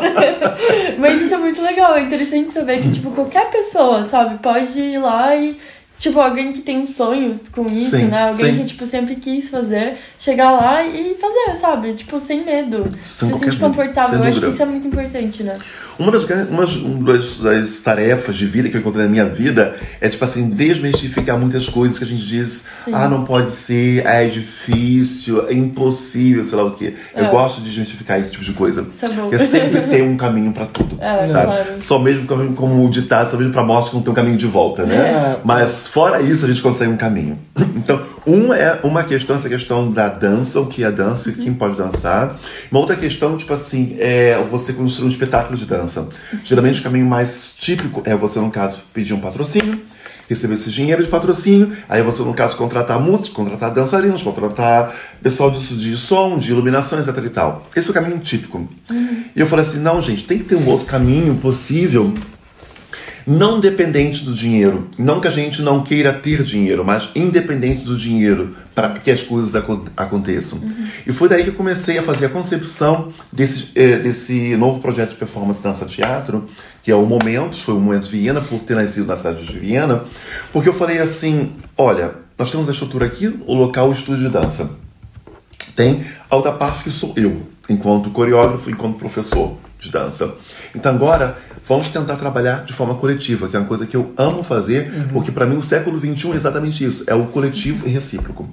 [0.97, 4.99] Mas isso é muito legal, é interessante saber que, tipo, qualquer pessoa, sabe, pode ir
[4.99, 5.57] lá e
[5.99, 8.29] tipo, alguém que tem um sonho com isso, Sim, né?
[8.29, 8.57] Alguém sim.
[8.59, 11.93] que, tipo, sempre quis fazer, chegar lá e fazer, sabe?
[11.93, 12.87] Tipo, sem medo.
[13.03, 14.19] Sem se sentir medo, confortável.
[14.19, 15.57] Eu acho que isso é muito importante, né?
[15.99, 16.23] Uma das,
[16.77, 21.37] uma das, tarefas de vida que eu encontrei na minha vida é, tipo assim, desmistificar
[21.37, 22.91] muitas coisas que a gente diz, Sim.
[22.93, 26.93] ah, não pode ser, ah, é difícil, é impossível, sei lá o quê.
[27.13, 27.29] Eu É.
[27.29, 28.85] gosto de desmistificar esse tipo de coisa.
[28.89, 29.29] Isso é bom.
[29.29, 31.45] Porque sempre tem um caminho pra tudo, É, sabe?
[31.47, 31.81] claro.
[31.81, 34.37] Só mesmo como, como o ditado, só mesmo pra morte que não tem um caminho
[34.37, 34.95] de volta, né?
[34.95, 35.39] É.
[35.43, 37.37] Mas fora isso, a gente consegue um caminho.
[37.75, 41.53] Então, uma é uma questão, essa questão da dança, o que é dança e quem
[41.53, 42.37] pode dançar.
[42.71, 46.07] Uma outra questão, tipo assim, é você construir um espetáculo de dança.
[46.43, 49.81] Geralmente o caminho mais típico é você, no caso, pedir um patrocínio,
[50.29, 55.49] receber esse dinheiro de patrocínio, aí você, no caso, contratar músicos, contratar dançarinos, contratar pessoal
[55.49, 57.67] de, de som, de iluminação, etc e tal.
[57.75, 58.69] Esse é o caminho típico.
[59.35, 62.13] E eu falei assim, não, gente, tem que ter um outro caminho possível
[63.29, 64.87] não dependente do dinheiro.
[64.97, 69.21] Não que a gente não queira ter dinheiro, mas independente do dinheiro para que as
[69.21, 70.59] coisas acon- aconteçam.
[71.05, 75.11] E foi daí que eu comecei a fazer a concepção desse, eh, desse novo projeto
[75.11, 76.49] de performance dança teatro,
[76.81, 80.03] que é o Momentos, foi o Momentos Viena, por ter nascido na cidade de Viena,
[80.51, 84.29] porque eu falei assim, olha, nós temos a estrutura aqui, o local, o estúdio de
[84.29, 84.71] dança.
[85.75, 90.33] Tem a outra parte que sou eu, enquanto coreógrafo, enquanto professor de dança.
[90.75, 91.37] Então agora
[91.69, 95.31] vamos tentar trabalhar de forma coletiva, que é uma coisa que eu amo fazer, porque
[95.31, 98.49] para mim o século XXI é exatamente isso, é o coletivo e recíproco.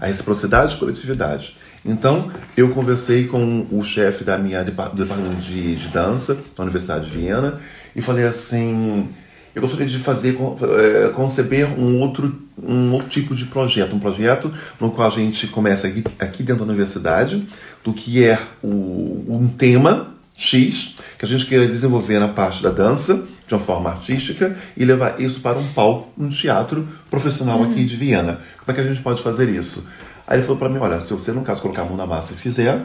[0.00, 1.56] A reciprocidade e coletividade.
[1.84, 7.18] Então, eu conversei com o chefe da minha departamento de, de dança da Universidade de
[7.18, 7.58] Viena
[7.96, 9.08] e falei assim:
[9.52, 13.96] eu gostaria de fazer, eh, conceber um outro, um outro tipo de projeto.
[13.96, 17.44] Um projeto no qual a gente começa aqui, aqui dentro da universidade,
[17.82, 22.70] do que é o, um tema X, que a gente queira desenvolver na parte da
[22.70, 27.84] dança, de uma forma artística, e levar isso para um palco, um teatro profissional aqui
[27.84, 28.40] de Viena.
[28.58, 29.86] Como é que a gente pode fazer isso?
[30.26, 32.32] Aí ele falou para mim, olha, se você, no caso, colocar a mão na massa
[32.32, 32.80] e fizer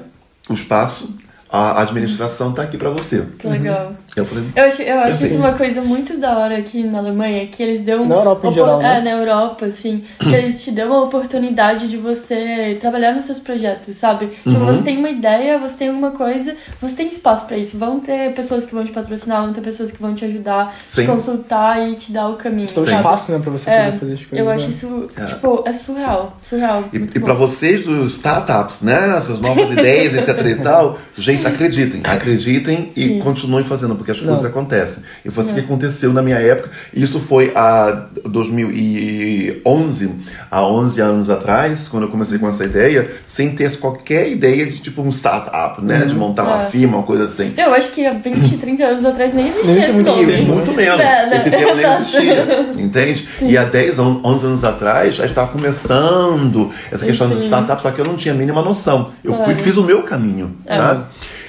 [0.48, 1.16] o espaço,
[1.50, 3.24] a administração está aqui para você.
[3.40, 3.94] Que legal.
[4.16, 7.46] Eu falei, Eu acho, eu acho isso uma coisa muito da hora aqui na Alemanha,
[7.48, 8.06] que eles dão.
[8.08, 8.98] Na Europa em geral, né?
[8.98, 10.04] É, na Europa, assim.
[10.20, 14.26] Que eles te dão a oportunidade de você trabalhar nos seus projetos, sabe?
[14.28, 14.66] Tipo, Uhum.
[14.66, 17.78] você tem uma ideia, você tem alguma coisa, você tem espaço pra isso.
[17.78, 21.02] Vão ter pessoas que vão te patrocinar, vão ter pessoas que vão te ajudar, Sim.
[21.04, 22.68] te consultar e te dar o caminho.
[22.74, 22.98] Dá um sabe?
[22.98, 24.40] espaço, né, pra você É, poder fazer as coisas.
[24.40, 24.70] eu acho né?
[24.72, 26.38] isso, tipo, é surreal.
[26.44, 26.84] Surreal.
[26.92, 29.16] E, e para vocês dos startups, né?
[29.16, 33.20] Essas novas ideias, etc e tal, gente, acreditem, acreditem e Sim.
[33.20, 34.50] continuem fazendo, porque as coisas Não.
[34.50, 35.04] acontecem.
[35.26, 36.70] E foi assim que aconteceu na minha época.
[36.94, 40.12] Isso foi há 2011,
[40.50, 44.78] há 11 anos atrás, quando eu comecei com essa ideia, sem ter qualquer ideia de
[44.80, 46.06] tipo um startup, né?
[46.06, 46.66] De montar uma É.
[46.66, 47.54] firma, uma coisa assim.
[47.58, 50.26] Eu acho que há 20, 30 anos atrás nem existia Nem esse muito nome.
[50.32, 51.00] tempo, Muito menos.
[51.00, 51.38] É, né?
[51.38, 52.68] Esse termo nem existia.
[52.80, 53.28] Entende?
[53.42, 57.48] E há 10, on- 11 anos atrás, já estava começando essa questão de Sim.
[57.48, 59.12] startup, só que eu não tinha a mínima noção.
[59.24, 59.60] Eu fui, Claro.
[59.64, 61.04] fiz o meu caminho, sabe?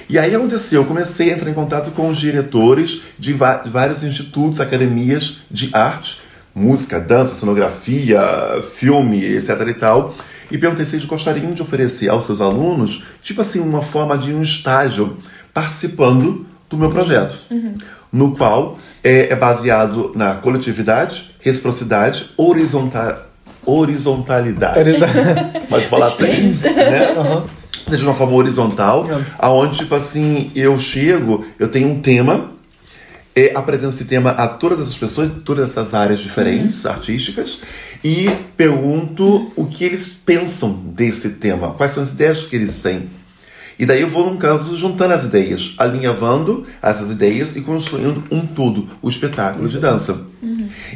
[0.09, 4.59] E aí aconteceu, eu comecei a entrar em contato com os diretores de vários institutos,
[4.59, 6.21] academias de arte,
[6.55, 8.19] música, dança, cenografia,
[8.63, 10.15] filme, etc e tal.
[10.49, 14.33] E perguntei se eles gostariam de oferecer aos seus alunos, tipo assim, uma forma de
[14.33, 15.15] um estágio
[15.53, 17.37] participando do meu projeto.
[18.11, 23.27] No qual é, é baseado na coletividade, reciprocidade, horizonta,
[23.63, 24.79] horizontalidade.
[25.69, 27.13] Mas falar assim, né?
[27.13, 27.58] Seja
[27.97, 32.51] de uma forma horizontal, aonde, tipo assim, eu chego, eu tenho um tema,
[33.35, 37.61] e apresento esse tema a todas essas pessoas, todas essas áreas diferentes, artísticas,
[38.03, 43.09] e pergunto o que eles pensam desse tema, quais são as ideias que eles têm.
[43.77, 48.45] E daí eu vou, num caso, juntando as ideias, alinhavando essas ideias e construindo um
[48.45, 50.19] tudo, o espetáculo de dança.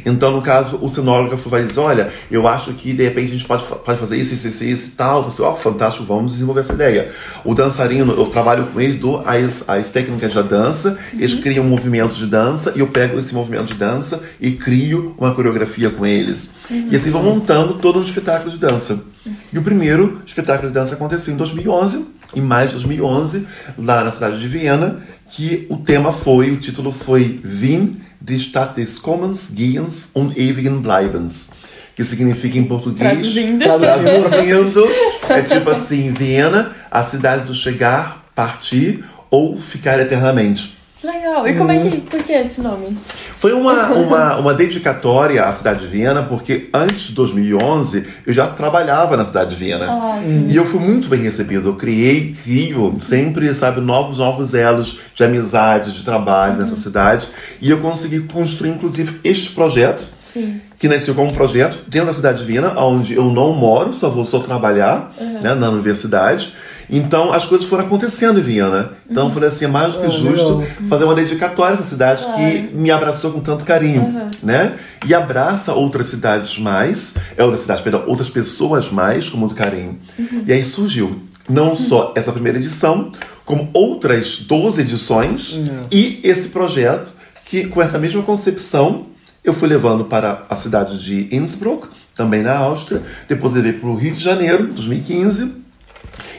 [0.04, 3.46] Então, no caso, o cenógrafo vai dizer, olha, eu acho que de repente a gente
[3.46, 5.22] pode, pode fazer isso, isso, isso, isso e tal.
[5.24, 7.10] Você, ó, fantástico, vamos desenvolver essa ideia.
[7.44, 12.16] O dançarino, eu trabalho com ele, dou as, as técnicas da dança, eles criam movimentos
[12.16, 16.52] de dança e eu pego esse movimento de dança e crio uma coreografia com eles.
[16.70, 19.02] E assim vão montando todo um espetáculo de dança.
[19.52, 22.06] E o primeiro espetáculo de dança aconteceu em 2011,
[22.36, 23.46] em maio de 2011,
[23.78, 28.76] lá na cidade de Viena, que o tema foi, o título foi Wien, die Stadt
[28.76, 31.50] des Kommens, Gehens und Ewigen Bleibens.
[31.94, 32.98] Que significa em português.
[32.98, 33.64] Traduzindo.
[33.64, 34.88] Traduzindo.
[35.28, 40.76] É tipo assim: Viena, a cidade do chegar, partir ou ficar eternamente.
[41.04, 41.46] Legal.
[41.46, 42.00] E como é que.
[42.00, 42.96] Por que esse nome?
[43.36, 48.46] Foi uma, uma, uma dedicatória à cidade de Viena, porque antes de 2011 eu já
[48.46, 49.86] trabalhava na cidade de Viena.
[49.88, 50.20] Ah.
[50.48, 51.68] E eu fui muito bem recebido.
[51.68, 57.28] Eu criei, crio sempre, sabe, novos, novos elos de amizade, de trabalho nessa cidade.
[57.60, 60.60] E eu consegui construir, inclusive, este projeto, Sim.
[60.78, 64.08] que nasceu como um projeto dentro da cidade de Viena, onde eu não moro, só
[64.08, 65.40] vou só trabalhar Uhum.
[65.42, 66.54] né, na universidade.
[66.88, 68.90] Então as coisas foram acontecendo em Viena.
[69.10, 71.88] Então eu falei assim, é mais do que Ah, justo fazer uma dedicatória a essa
[71.88, 72.38] cidade Claro.
[72.38, 74.30] que me abraçou com tanto carinho, Uhum.
[74.42, 74.74] né?
[75.06, 79.98] E abraça outras cidades mais, é outras cidades, perdão, outras pessoas mais com muito carinho.
[80.18, 80.44] Uhum.
[80.46, 83.12] E aí surgiu não só essa primeira edição,
[83.44, 85.58] como outras 12 edições
[85.92, 87.12] e esse projeto
[87.44, 89.06] que com essa mesma concepção
[89.44, 93.94] eu fui levando para a cidade de Innsbruck, também na Áustria, depois levei para o
[93.96, 95.63] Rio de Janeiro, 2015.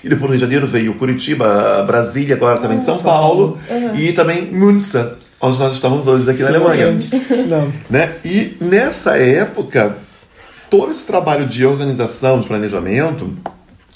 [0.03, 3.57] E depois do Rio de Janeiro veio Curitiba, Brasília, agora também São Paulo.
[3.95, 6.97] E também Münster, onde nós estamos hoje aqui na Alemanha.
[7.49, 7.73] Não.
[7.89, 8.11] Né?
[8.23, 9.95] E nessa época,
[10.69, 13.33] todo esse trabalho de organização, de planejamento,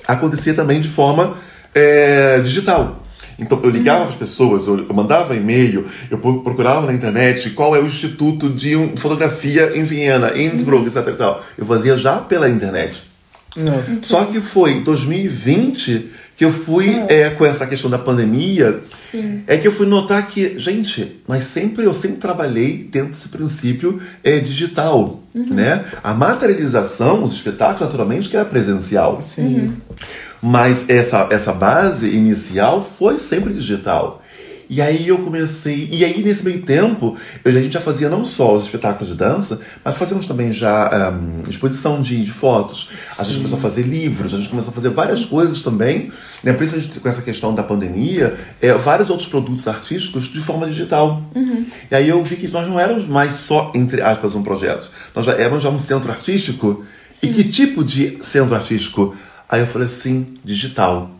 [0.07, 1.33] acontecia também de forma
[1.75, 3.03] é, digital.
[3.37, 7.73] Então eu ligava para as pessoas, eu mandava e-mail, eu pro- procurava na internet qual
[7.73, 11.07] é o instituto de fotografia em Viena, Innsbruck, etc.
[11.07, 11.43] E tal.
[11.57, 13.08] Eu fazia já pela internet.
[13.55, 14.01] Não.
[14.01, 18.79] Só que foi em 2020 que eu fui é, com essa questão da pandemia,
[19.11, 19.43] Sim.
[19.45, 24.01] é que eu fui notar que, gente, mas sempre eu sempre trabalhei dentro desse princípio
[24.23, 25.83] é, digital, né?
[26.01, 29.19] A materialização, os espetáculos, naturalmente, que era presencial.
[29.21, 29.73] Sim.
[30.41, 34.23] Mas essa, essa base inicial foi sempre digital.
[34.69, 35.89] E aí eu comecei.
[35.91, 39.15] E aí, nesse meio tempo, eu, a gente já fazia não só os espetáculos de
[39.15, 42.91] dança, mas fazíamos também já ahm, exposição de, de fotos.
[43.17, 46.11] A gente começou a fazer livros, a gente começou a fazer várias coisas também,
[46.43, 46.53] né?
[46.53, 51.23] principalmente com essa questão da pandemia, é, vários outros produtos artísticos de forma digital.
[51.89, 54.91] E aí eu vi que nós não éramos mais só, entre aspas, um projeto.
[55.15, 56.85] Nós já éramos já um centro artístico.
[57.23, 59.15] E que tipo de centro artístico?
[59.49, 61.18] Aí eu falei assim, digital.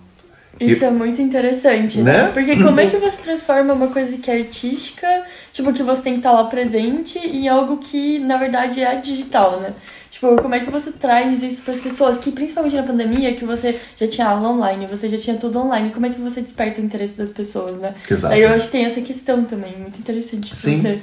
[0.60, 2.32] Isso é muito interessante, né?
[2.34, 5.08] Porque como é que você transforma uma coisa que é artística,
[5.52, 9.60] tipo, que você tem que estar lá presente, em algo que, na verdade, é digital,
[9.60, 9.74] né?
[10.12, 13.46] Tipo, como é que você traz isso para as pessoas, que principalmente na pandemia, que
[13.46, 16.82] você já tinha aula online, você já tinha tudo online, como é que você desperta
[16.82, 17.94] o interesse das pessoas, né?
[18.10, 18.34] Exato.
[18.34, 20.54] Aí eu acho que tem essa questão também, muito interessante.
[20.56, 20.82] Sim.
[20.82, 21.00] Você...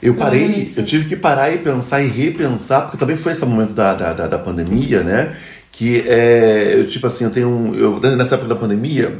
[0.00, 3.72] Eu parei, eu tive que parar e pensar e repensar, porque também foi esse momento
[3.72, 5.34] da, da, da, da pandemia, né?
[5.74, 9.18] Que é, eu, tipo assim, eu tenho um, eu, nessa época da pandemia,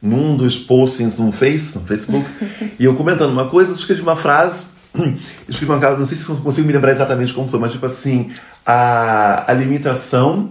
[0.00, 2.26] num dos postings no Face, no Facebook,
[2.78, 4.68] e eu comentando uma coisa, eu escrevi uma frase,
[5.48, 8.32] escrevi uma frase, não sei se consigo me lembrar exatamente como foi, mas tipo assim,
[8.64, 10.50] a, a limitação,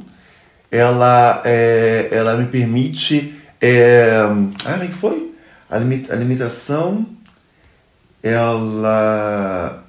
[0.70, 5.34] ela, é, ela me permite, é, ah, como é que foi?
[5.70, 5.78] A
[6.16, 7.06] limitação
[8.22, 9.84] ela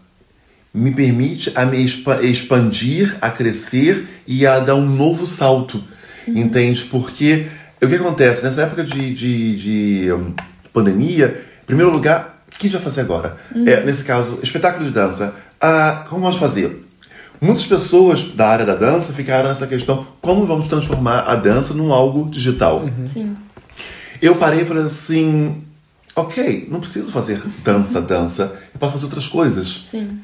[0.73, 5.83] me permite a me expa- expandir, a crescer e a dar um novo salto.
[6.27, 6.85] Entende?
[6.85, 7.47] Porque
[7.81, 8.45] o que acontece?
[8.45, 9.57] Nessa época de, de,
[10.05, 10.35] de, hum,
[10.73, 13.37] pandemia, em primeiro lugar, o que a gente vai fazer agora?
[13.67, 15.35] É, nesse caso, espetáculo de dança.
[15.61, 16.85] Ah, como vamos fazer?
[17.41, 21.93] Muitas pessoas da área da dança ficaram nessa questão: como vamos transformar a dança num
[21.93, 22.85] algo digital?
[23.07, 23.35] Sim.
[24.21, 25.63] Eu parei e falei assim:
[26.17, 29.85] ok, não preciso fazer dança, dança, eu posso fazer outras coisas.
[29.89, 30.21] Sim.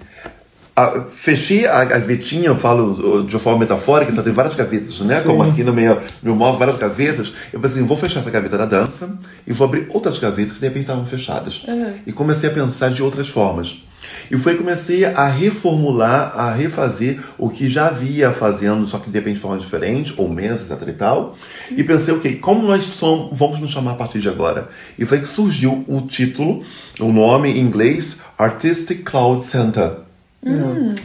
[0.76, 5.20] Ah, fechei a gavetinha, eu falo de uma forma metafórica, só tem várias gavetas, né?
[5.20, 5.28] Sim.
[5.28, 7.32] Como aqui no meu, meu móvel, várias gavetas.
[7.52, 10.58] Eu pensei assim, vou fechar essa gaveta da dança e vou abrir outras gavetas que
[10.58, 11.62] de repente estavam fechadas.
[11.68, 11.92] Uhum.
[12.04, 13.84] E comecei a pensar de outras formas.
[14.30, 19.10] E foi que comecei a reformular, a refazer o que já havia fazendo, só que
[19.10, 21.36] de repente de forma diferente, ou menos, etc e tal.
[21.70, 24.68] E pensei, ok, como nós somos, vamos nos chamar a partir de agora?
[24.98, 26.64] E foi que surgiu o título,
[26.98, 30.04] o nome em inglês, Artistic Cloud Center.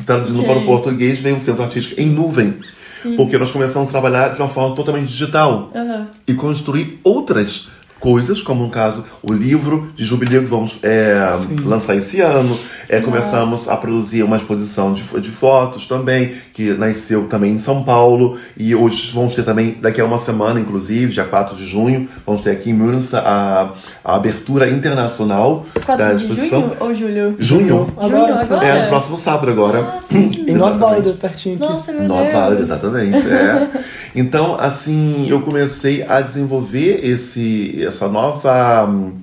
[0.06, 0.50] Traduzindo ok.
[0.50, 2.56] para o português, veio o Centro Artístico em nuvem.
[3.02, 3.16] Sim.
[3.16, 6.08] Porque nós começamos a trabalhar de uma forma totalmente digital Aham.
[6.28, 7.70] e construir outras
[8.00, 11.28] coisas, como no caso o livro de jubileu que vamos é,
[11.64, 12.58] lançar esse ano.
[12.88, 17.84] É, começamos a produzir uma exposição de, de fotos também, que nasceu também em São
[17.84, 18.38] Paulo.
[18.58, 22.42] E hoje vamos ter também, daqui a uma semana, inclusive, dia 4 de junho, vamos
[22.42, 26.62] ter aqui em Münster a, a abertura internacional 4 da de exposição.
[26.62, 27.36] junho ou julho?
[27.38, 27.94] Junho.
[27.96, 28.66] Agora, agora?
[28.66, 29.80] É, no próximo sábado agora.
[29.80, 30.32] Ah, sim.
[30.50, 31.22] Em Nordwalde, Exatamente.
[31.22, 31.64] pertinho aqui.
[31.64, 33.28] Nossa, meu valid, exatamente.
[33.28, 33.68] É.
[34.16, 38.86] Então, assim, eu comecei a desenvolver esse, essa nova.
[38.90, 39.14] hum,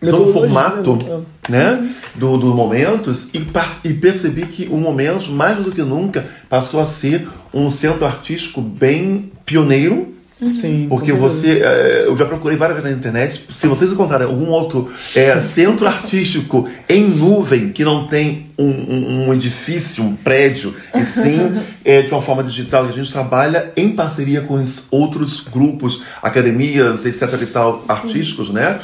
[0.00, 1.24] Esse novo formato né?
[1.48, 3.44] né, do, do Momentos e,
[3.84, 8.60] e percebi que o Momentos, mais do que nunca, passou a ser um centro artístico
[8.60, 10.14] bem pioneiro.
[10.44, 10.86] Sim.
[10.88, 11.40] Porque com certeza.
[11.40, 13.44] você, é, eu já procurei várias vezes na internet.
[13.50, 19.28] Se vocês encontrarem algum outro é, centro artístico em nuvem que não tem um, um-
[19.28, 21.52] um edifício, um prédio, e sim
[21.84, 26.02] é, de uma forma digital, e a gente trabalha em parceria com os outros grupos,
[26.22, 27.22] academias, etc.
[27.42, 28.78] e tal, artísticos, né?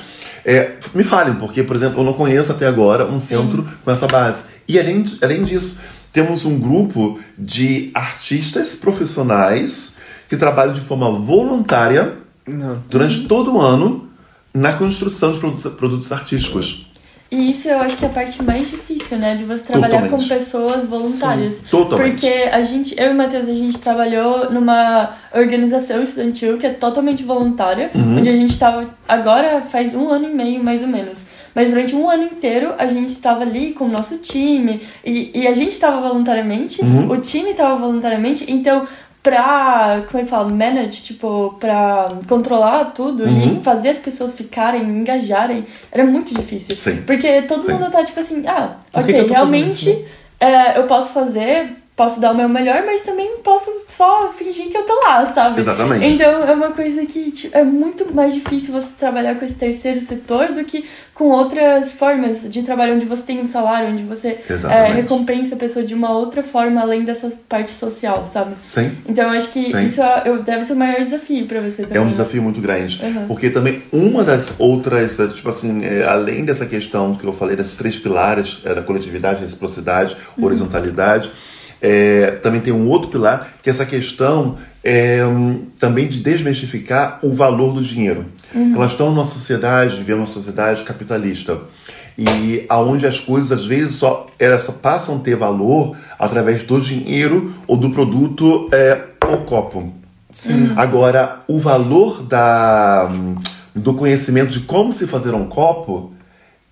[0.44, 4.06] É, me falem, porque, por exemplo, eu não conheço até agora um centro com essa
[4.06, 4.44] base.
[4.68, 5.80] E além, além disso,
[6.12, 9.93] temos um grupo de artistas profissionais
[10.28, 12.14] que trabalham de forma voluntária
[12.46, 12.78] Não.
[12.90, 14.08] durante todo o ano
[14.52, 16.86] na construção de produtos, produtos artísticos.
[17.30, 19.34] E isso eu acho que é a parte mais difícil, né?
[19.34, 20.28] De você trabalhar Totalmente.
[20.28, 21.54] com pessoas voluntárias.
[21.54, 22.10] Sim, totalmente.
[22.20, 26.70] Porque a gente, eu e o Matheus, a gente trabalhou numa organização estudantil que é
[26.70, 28.18] totalmente voluntária, Uhum.
[28.18, 31.24] onde a gente estava agora faz um ano e meio, mais ou menos.
[31.54, 35.46] Mas durante um ano inteiro a gente estava ali com o nosso time e, e
[35.48, 37.10] a gente estava voluntariamente, Uhum.
[37.10, 38.86] o time estava voluntariamente, então
[39.24, 43.56] pra, como é que fala, manage, tipo, pra controlar tudo Uhum.
[43.56, 46.76] e fazer as pessoas ficarem, engajarem, era muito difícil.
[46.76, 47.02] Sim.
[47.06, 47.72] Porque todo Sim.
[47.72, 50.04] mundo tá tipo assim, ah, Por que ok, que eu tô fazendo realmente né?
[50.74, 54.76] é, eu posso fazer, posso dar o meu melhor, mas também posso só fingir que
[54.76, 55.60] eu tô lá, sabe?
[55.60, 56.04] Exatamente.
[56.04, 60.02] Então é uma coisa que tipo, é muito mais difícil você trabalhar com esse terceiro
[60.02, 60.84] setor do que
[61.14, 65.58] com outras formas de trabalho onde você tem um salário, onde você é, recompensa a
[65.58, 68.56] pessoa de uma outra forma além dessa parte social, sabe?
[68.66, 68.90] Sim.
[69.08, 69.84] Então eu acho que Sim.
[69.84, 71.98] isso é- deve ser o maior desafio pra você também.
[71.98, 73.00] É um desafio muito grande.
[73.04, 73.26] Uhum.
[73.28, 77.54] Porque também uma das outras, eh, tipo assim, eh, além dessa questão que eu falei,
[77.54, 80.46] desses três pilares eh, da coletividade, reciprocidade, Uhum.
[80.46, 81.30] horizontalidade,
[81.86, 84.56] eh, também tem um outro pilar que é essa questão
[85.36, 88.24] hum, também de desmistificar o valor do dinheiro.
[88.54, 88.70] Uhum.
[88.70, 91.58] Nós estamos numa sociedade, vivemos numa sociedade capitalista.
[92.16, 96.80] E aonde as coisas às vezes só, elas só passam a ter valor através do
[96.80, 99.92] dinheiro ou do produto é, o copo.
[100.76, 103.10] Agora, o valor da,
[103.74, 106.14] do conhecimento de como se fazer um copo,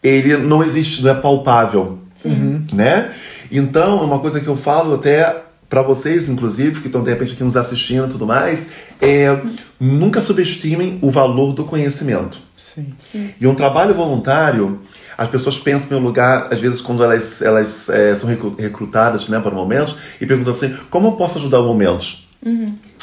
[0.02, 1.98] ele não existe, não é palpável.
[2.14, 2.64] Sim.
[2.72, 3.10] Né?
[3.52, 7.32] Então, é uma coisa que eu falo até para vocês, inclusive, que estão de repente
[7.32, 9.38] aqui nos assistindo e tudo mais, é
[9.80, 12.38] nunca subestimem o valor do conhecimento.
[12.56, 12.94] Sim.
[13.40, 14.80] E um trabalho voluntário,
[15.16, 19.28] as pessoas pensam no meu lugar, às vezes, quando elas, elas eh, são recru- recrutadas
[19.30, 22.28] né, para momentos, e perguntam assim: como eu posso ajudar o momentos?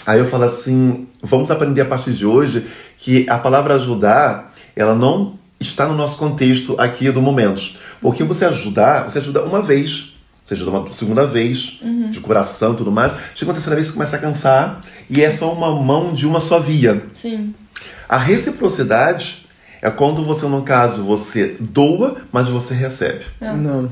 [0.05, 2.65] Aí eu falo assim: vamos aprender a partir de hoje
[2.99, 7.77] que a palavra ajudar, ela não está no nosso contexto aqui do momentos.
[7.99, 10.08] Porque você ajudar, você ajuda uma vez,
[10.49, 11.79] você ajuda uma segunda vez,
[12.09, 13.13] de coração e tudo mais.
[13.35, 16.41] Chega uma terceira vez, você começa a cansar, e é só uma mão de uma
[16.41, 17.03] só via.
[17.13, 17.53] Sim.
[18.07, 19.45] A reciprocidade
[19.81, 23.21] é quando você, no caso, você doa, mas você recebe.
[23.39, 23.89] Não.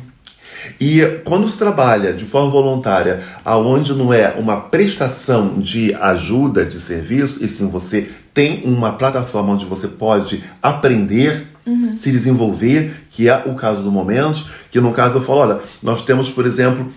[0.82, 6.82] E quando se trabalha de forma voluntária, aonde não é uma prestação de ajuda, de
[6.82, 11.48] serviço, e sim você tem uma plataforma onde você pode aprender,
[11.96, 16.04] se desenvolver, que é o caso do momento, que no caso eu falo, olha, nós
[16.04, 16.92] temos, por exemplo,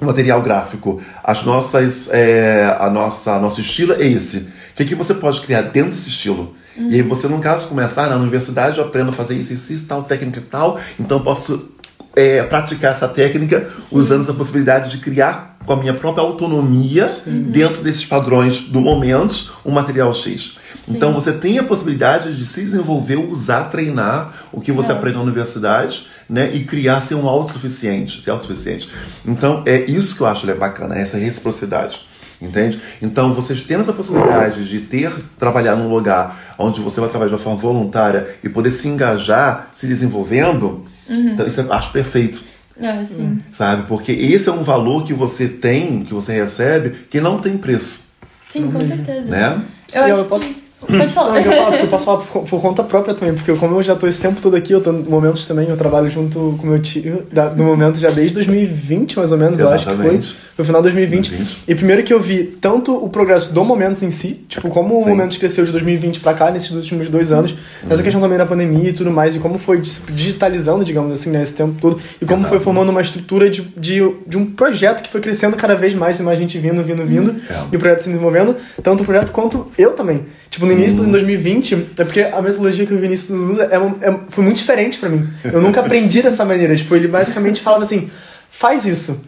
[0.00, 4.38] um material gráfico, as nossas, é, a nossa, nosso estilo é esse.
[4.38, 6.56] O que, que você pode criar dentro desse estilo?
[6.76, 9.86] E aí você, no caso, começar na universidade, eu aprendo a fazer isso, isso, isso,
[9.86, 11.70] tal, técnica e tal, então eu posso
[12.16, 17.82] é, praticar essa técnica usando essa possibilidade de criar com a minha própria autonomia dentro
[17.82, 20.58] desses padrões do momento um material X.
[20.88, 24.94] Então você tem a possibilidade de se desenvolver, usar, treinar o que você É.
[24.94, 28.90] aprende na universidade, né, e criar ser um autossuficiente, ser autossuficiente.
[29.24, 32.06] Então é isso que eu acho bacana, essa reciprocidade.
[32.40, 32.80] Entende?
[33.00, 37.34] Então, vocês tendo essa possibilidade de ter, trabalhar num lugar onde você vai trabalhar de
[37.36, 42.42] uma forma voluntária e poder se engajar, se desenvolvendo, então isso eu acho perfeito,
[42.76, 43.40] É, sim.
[43.52, 43.84] sabe?
[43.86, 48.08] Porque esse é um valor que você tem, que você recebe, que não tem preço,
[48.52, 49.28] Sim, com certeza.
[49.28, 49.62] né?
[49.94, 50.61] Eu eu posso- que...
[50.86, 51.30] Pode falar.
[51.30, 53.82] Não, é eu, falo, eu posso falar por, por conta própria também, porque como eu
[53.82, 56.66] já tô esse tempo todo aqui, eu tô em momentos também, eu trabalho junto com
[56.66, 60.04] meu tio, da- no momento já desde 2020, mais ou menos, eu acho que foi.
[60.04, 60.36] Exatamente.
[60.54, 61.28] Foi o final de 2020.
[61.30, 61.62] 2020.
[61.66, 65.04] E primeiro que eu vi tanto o progresso do Momentos em si, tipo, como o
[65.04, 65.10] Sim.
[65.10, 67.54] Momentos cresceu de 2020 pra cá, nesses últimos dois anos,
[67.86, 69.80] nessa questão também da pandemia e tudo mais, e como foi
[70.16, 72.64] digitalizando, digamos assim, né, esse tempo todo, e como foi Exato.
[72.64, 76.22] formando uma estrutura de, de, de um projeto que foi crescendo cada vez mais, e
[76.22, 77.54] mais gente vindo, vindo, vindo, É.
[77.72, 80.26] e o projeto se desenvolvendo, tanto o projeto quanto eu também.
[80.52, 84.16] Tipo, no início de 2020, é porque a metodologia que o Vinícius usa é, é-
[84.28, 85.26] foi muito diferente pra mim.
[85.42, 86.76] Eu nunca aprendi dessa maneira.
[86.76, 88.10] Tipo, ele basicamente falava assim,
[88.50, 89.18] faz isso.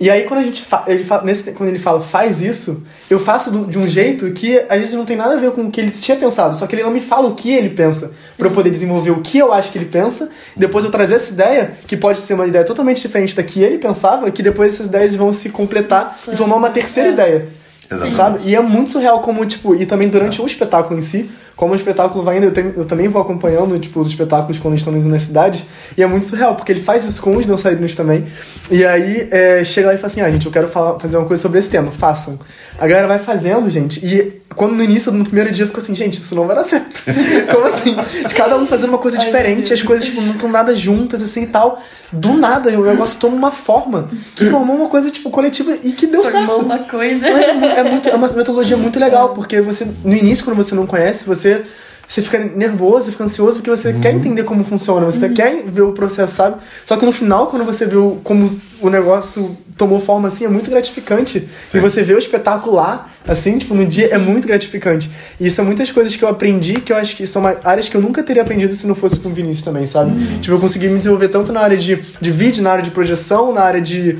[0.00, 3.20] E aí quando a gente fa ele fa nesse, quando ele fala faz isso, eu
[3.20, 5.70] faço do- de um jeito que às vezes não tem nada a ver com o
[5.70, 8.46] que ele tinha pensado, só que ele não me fala o que ele pensa, pra
[8.48, 11.72] eu poder desenvolver o que eu acho que ele pensa, depois eu trazer essa ideia,
[11.86, 15.14] que pode ser uma ideia totalmente diferente da que ele pensava, que depois essas ideias
[15.14, 17.12] vão se completar e formar uma terceira É.
[17.12, 17.48] ideia.
[17.90, 18.14] Exatamente.
[18.14, 18.40] Sabe?
[18.44, 21.76] E é muito surreal como, tipo, e também durante o espetáculo em si, como o
[21.76, 25.02] espetáculo vai indo, eu, tenho- eu também vou acompanhando, tipo, os espetáculos quando estão nas
[25.02, 25.64] universidades,
[25.96, 28.24] e é muito surreal, porque ele faz isso com os dançarinos também,
[28.70, 31.26] e aí é, chega lá e fala assim, ah, gente, eu quero falar, fazer uma
[31.26, 32.38] coisa sobre esse tema, façam.
[32.80, 35.94] A galera vai fazendo, gente, e quando no início, no primeiro dia, eu fico assim,
[35.94, 37.02] gente, isso não vai dar certo.
[37.52, 37.94] Como assim?
[38.26, 41.42] De cada um fazendo uma coisa diferente, as coisas tipo, não estão nada juntas, assim
[41.42, 41.78] e tal.
[42.10, 46.06] Do nada, o negócio toma uma forma que formou uma coisa, tipo, coletiva e que
[46.06, 46.64] deu Formou certo.
[46.64, 47.30] uma coisa.
[47.30, 50.74] Mas é, é muito, é uma metodologia muito legal, porque você, no início, quando você
[50.74, 51.62] não conhece, você,
[52.08, 55.82] você fica nervoso, você fica ansioso, porque você quer entender como funciona, você quer ver
[55.82, 56.56] o processo, sabe?
[56.86, 60.70] Só que no final, quando você vê como o negócio tomou forma assim, é muito
[60.70, 61.48] gratificante.
[61.74, 65.10] E você vê o espetáculo lá, assim, tipo, no dia, é muito gratificante.
[65.40, 68.00] E são muitas coisas que eu aprendi que eu acho que são áreas que eu
[68.00, 70.12] nunca teria aprendido se não fosse com o Vinícius também, sabe?
[70.40, 73.52] Tipo, eu consegui me desenvolver tanto na área de, de vídeo, na área de projeção,
[73.54, 74.18] na área de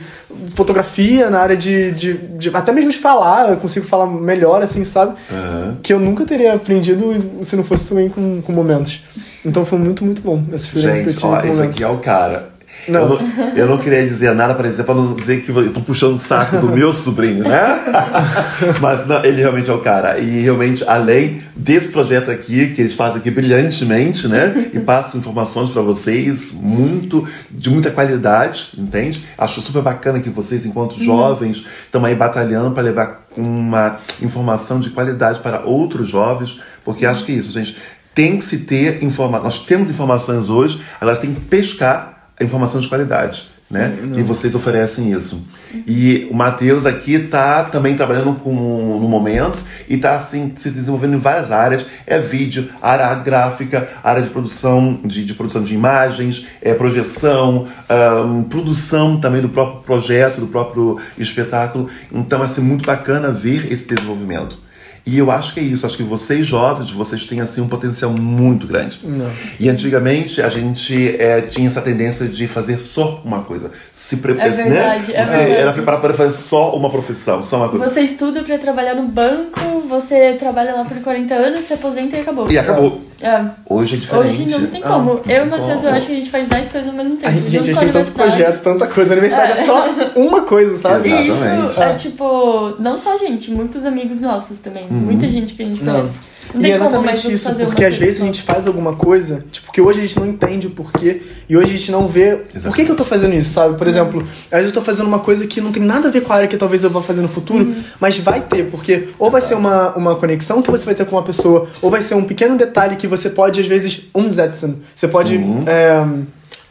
[0.54, 4.84] fotografia, na área de, de, de- até mesmo de falar, eu consigo falar melhor, assim,
[4.84, 5.14] sabe?
[5.30, 5.76] Aham.
[5.82, 9.02] Que eu nunca teria aprendido se não fosse também com, com momentos.
[9.44, 11.74] Então foi muito, muito bom essa experiência que eu Gente, tive ó, com esse momentos.
[11.76, 12.49] aqui é o cara.
[12.88, 13.00] Não.
[13.00, 15.80] Eu, não, eu não queria dizer nada para dizer, para não dizer que eu tô
[15.80, 17.80] puxando o saco do meu sobrinho, né?
[18.80, 20.18] Mas não, ele realmente é o cara.
[20.18, 24.70] E realmente, além desse projeto aqui, que eles fazem aqui brilhantemente, né?
[24.72, 29.24] E passam informações para vocês muito, de muita qualidade, entende?
[29.36, 34.90] Acho super bacana que vocês, enquanto jovens, estão aí batalhando para levar uma informação de
[34.90, 37.76] qualidade para outros jovens, porque acho que é isso, gente.
[38.14, 39.44] Tem que se ter informação.
[39.44, 42.09] Nós temos informações hoje, agora tem que pescar
[42.44, 43.96] informação de qualidade, né?
[44.16, 45.46] E vocês oferecem isso.
[45.86, 51.14] E o Matheus aqui tá também trabalhando com no momento e tá assim se desenvolvendo
[51.14, 51.86] em várias áreas.
[52.06, 58.42] É vídeo, área gráfica, área de produção de, de produção de imagens, é projeção, ahn,
[58.44, 61.88] produção também do próprio projeto, do próprio espetáculo.
[62.10, 64.69] Então, assim, muito bacana ver esse desenvolvimento.
[65.06, 68.10] E eu acho que é isso, acho que vocês jovens, vocês têm assim um potencial
[68.12, 69.00] muito grande.
[69.02, 69.30] Não.
[69.58, 73.70] E antigamente a gente é, tinha essa tendência de fazer só uma coisa.
[73.92, 74.32] Se pre...
[74.32, 74.50] É né?
[74.50, 75.60] verdade, é Você verdade.
[75.60, 77.88] era preparado para fazer só uma profissão, só uma coisa.
[77.88, 82.20] Você estuda pra trabalhar no banco, você trabalha lá por 40 anos, se aposenta e
[82.20, 82.50] acabou.
[82.50, 83.09] E acabou.
[83.22, 83.44] É.
[83.68, 84.26] Hoje é diferente.
[84.42, 85.14] Hoje não tem Ah, como.
[85.14, 87.16] não eu e o Matheus, eu acho que a gente faz 10 coisas ao mesmo
[87.16, 87.28] tempo.
[87.28, 89.10] A gente, gente, a gente tem tanto projeto, tanta coisa.
[89.10, 91.08] A universidade é, só uma coisa, sabe?
[91.08, 91.22] Exato.
[91.22, 91.80] Isso Exatamente.
[91.82, 94.86] é tipo, não só a gente, muitos amigos nossos também.
[94.90, 95.94] Muita gente que a gente Não.
[95.94, 96.18] conhece.
[96.52, 99.80] Não E é exatamente isso, porque às vezes a gente faz alguma coisa, tipo, que
[99.80, 102.84] hoje a gente não entende o porquê, e hoje a gente não vê por que,
[102.84, 103.78] que eu tô fazendo isso, sabe?
[103.78, 106.22] Por exemplo, às vezes eu tô fazendo uma coisa que não tem nada a ver
[106.22, 107.74] com a área que talvez eu vá fazer no futuro, Uhum.
[108.00, 111.14] mas vai ter, porque ou vai ser uma, uma conexão que você vai ter com
[111.14, 114.80] uma pessoa, ou vai ser um pequeno detalhe que você pode, às vezes, umsetzen.
[114.94, 115.36] Você pode.
[115.66, 116.04] é,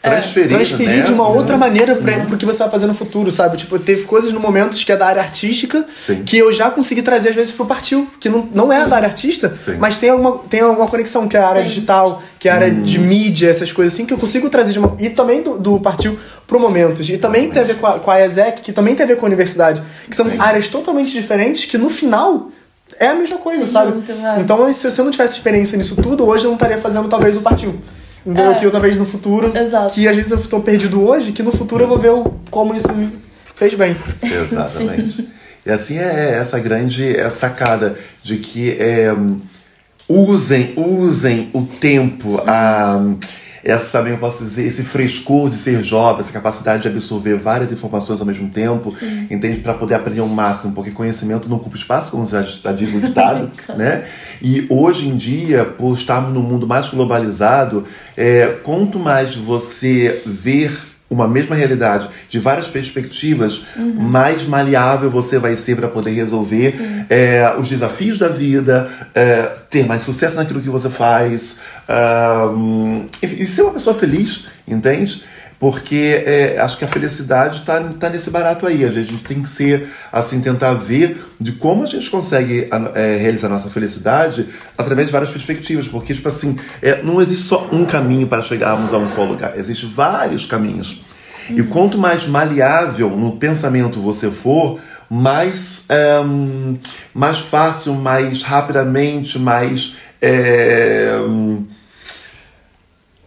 [0.02, 1.02] Transferir, transferir né?
[1.02, 3.58] de uma outra maneira pra, pro que você vai fazer no futuro, sabe?
[3.58, 6.24] Tipo, teve coisas no momento que é da área artística Sim.
[6.24, 9.08] que eu já consegui trazer às vezes pro partiu, que não, não é da área
[9.08, 9.76] artista, Sim.
[9.78, 12.72] mas tem alguma, tem alguma conexão, que é a área digital, que é a área
[12.72, 14.96] de mídia, essas coisas assim, que eu consigo trazer de uma.
[15.00, 16.18] E também do, do partiu
[16.48, 17.10] pro momentos.
[17.10, 19.18] E também tem a ver com a, com a ESEC, que também tem a ver
[19.18, 19.84] com a universidade.
[20.10, 20.38] Que são Sim.
[20.40, 22.50] áreas totalmente diferentes que no final.
[23.00, 24.04] É a mesma coisa, Se sabe?
[24.12, 24.41] é.
[24.41, 27.41] Então, se você não tivesse experiência nisso tudo, hoje eu não estaria fazendo talvez o
[27.41, 27.80] partiu.
[28.26, 28.52] Entendeu?
[28.52, 28.56] É.
[28.56, 29.56] Que eu talvez no futuro.
[29.58, 29.93] Exato.
[29.93, 32.76] Que às vezes eu estou perdido hoje, que no futuro eu vou ver o, como
[32.76, 33.10] isso me
[33.56, 33.95] fez bem.
[34.22, 35.30] Exatamente.
[35.66, 39.14] e assim é essa grande é, sacada de que é,
[40.08, 43.02] usem, usem o tempo, a,
[43.64, 47.72] essa, também eu posso dizer, esse frescor de ser jovem, essa capacidade de absorver várias
[47.72, 48.95] informações ao mesmo tempo,
[49.30, 49.60] entende?
[49.60, 52.99] Para poder aprender o máximo, porque conhecimento não ocupa espaço, como já, já diz o
[52.99, 54.05] ditado, né?
[54.41, 57.86] E hoje em dia, por estarmos num mundo mais globalizado,
[58.16, 65.55] é, quanto mais você ver uma mesma realidade de várias perspectivas, mais maleável você vai
[65.55, 66.80] ser para poder resolver
[67.10, 71.62] é, os desafios da vida, é, ter mais sucesso naquilo que você faz,
[73.22, 75.24] e ser uma pessoa feliz, entende?
[75.60, 78.86] Porque é, acho que a felicidade está tá nesse barato aí.
[78.86, 83.47] A gente tem que ser, assim, tentar ver de como a gente consegue é, realizar
[83.47, 84.47] a nossa felicidade
[84.78, 85.86] através de várias perspectivas.
[85.86, 89.57] Porque, tipo assim, é, não existe só um caminho para chegarmos a um só lugar.
[89.57, 91.03] Existem vários caminhos.
[91.49, 94.80] E quanto mais maleável no pensamento você for,
[95.10, 95.88] mais,
[97.14, 99.95] mais fácil, mais rapidamente, mais.
[100.22, 101.12] É,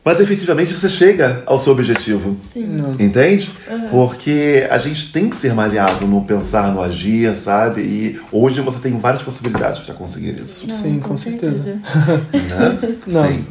[0.04, 2.36] mas efetivamente você chega ao seu objetivo.
[2.52, 2.96] Sim.
[2.98, 3.52] Entende?
[3.90, 7.82] Porque a gente tem que ser maleável no pensar, no agir, sabe?
[7.82, 10.66] E hoje você tem várias possibilidades para conseguir isso.
[10.66, 11.62] Não, Sim, com certeza.
[11.62, 11.80] Né?
[13.06, 13.24] Não.
[13.24, 13.46] Sim.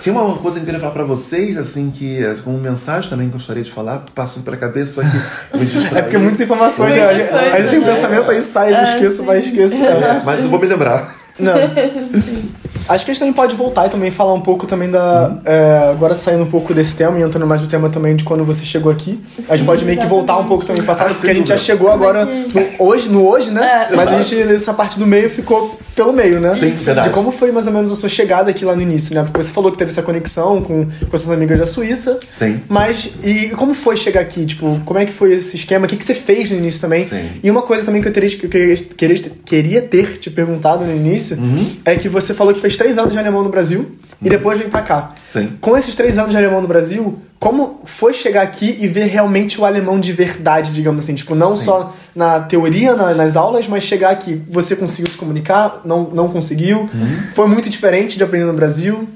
[0.00, 3.64] Tinha uma coisa que eu queria falar pra vocês, assim, que como mensagem também gostaria
[3.64, 5.16] de falar, passou pela cabeça, só que
[5.58, 5.98] me distraí.
[5.98, 7.24] É porque muitas informações, Muitas né?
[7.26, 7.88] coisas, Aí tem um né?
[7.88, 9.24] pensamento, aí sai, eu É, esqueço, sim.
[9.24, 9.74] vai, esqueço.
[9.74, 11.16] É, mas eu vou me lembrar.
[11.38, 11.54] Não.
[12.88, 15.28] Acho que a gente também pode voltar e também falar um pouco também da.
[15.28, 15.40] Uhum.
[15.44, 18.44] É, agora saindo um pouco desse tema e entrando mais no tema também de quando
[18.44, 19.22] você chegou aqui.
[19.38, 21.48] Sim, a gente pode meio que voltar um pouco também passado, ah, porque a gente
[21.48, 23.88] já chegou agora no hoje, no hoje, né?
[23.90, 23.96] É.
[23.96, 26.56] Mas a gente, nessa parte do meio, ficou pelo meio, né?
[26.56, 27.08] Sim, verdade.
[27.08, 29.22] De como foi mais ou menos a sua chegada aqui lá no início, né?
[29.22, 32.18] Porque você falou que teve essa conexão com, com suas amigas da Suíça.
[32.30, 32.60] Sim.
[32.68, 34.46] Mas, e como foi chegar aqui?
[34.46, 35.86] Tipo, como é que foi esse esquema?
[35.86, 37.04] O que, que você fez no início também?
[37.04, 37.28] Sim.
[37.42, 40.84] E uma coisa também que eu, teria, que eu queria, queria, queria ter te perguntado
[40.84, 41.76] no início uhum.
[41.84, 44.70] é que você falou que fez três anos de alemão no Brasil e depois veio
[44.70, 45.12] pra cá.
[45.32, 45.56] Sim.
[45.60, 49.58] Com esses três anos de alemão no Brasil, como foi chegar aqui e ver realmente
[49.60, 51.14] o alemão de verdade, digamos assim?
[51.14, 51.64] Tipo, não Sim.
[51.64, 54.42] só na teoria, na, nas aulas, mas chegar aqui.
[54.48, 55.80] Você conseguiu se comunicar?
[55.84, 56.80] Não, não conseguiu?
[56.80, 57.22] Uhum.
[57.34, 59.08] Foi muito diferente de aprender no Brasil?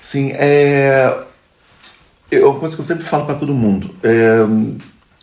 [0.00, 1.14] Sim, é.
[2.30, 3.90] É uma coisa que eu sempre falo para todo mundo.
[4.02, 4.46] É...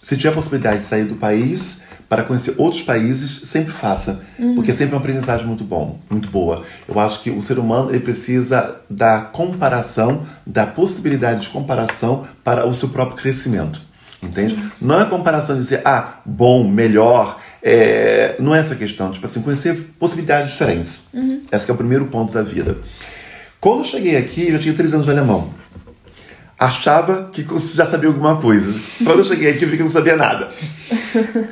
[0.01, 1.83] Se tiver a possibilidade de sair do país
[2.15, 4.55] para conhecer outros países, sempre faça, uhum.
[4.55, 6.63] porque sempre é uma aprendizagem muito bom, muito boa.
[6.87, 12.65] Eu acho que o ser humano ele precisa da comparação, da possibilidade de comparação para
[12.65, 13.81] o seu próprio crescimento,
[14.23, 14.55] entende?
[14.55, 14.71] Sim.
[14.79, 18.37] Não é comparação de dizer ah bom, melhor, é...
[18.39, 19.11] não é essa questão.
[19.11, 21.09] Tipo assim, conhecer possibilidades diferentes.
[21.13, 21.41] Uhum.
[21.51, 22.77] Esse é o primeiro ponto da vida.
[23.59, 25.49] Quando eu cheguei aqui, eu já tinha três anos de alemão
[26.57, 27.45] achava que
[27.75, 28.73] já sabia alguma coisa.
[29.03, 30.49] Quando eu cheguei aqui, eu vi que não sabia nada.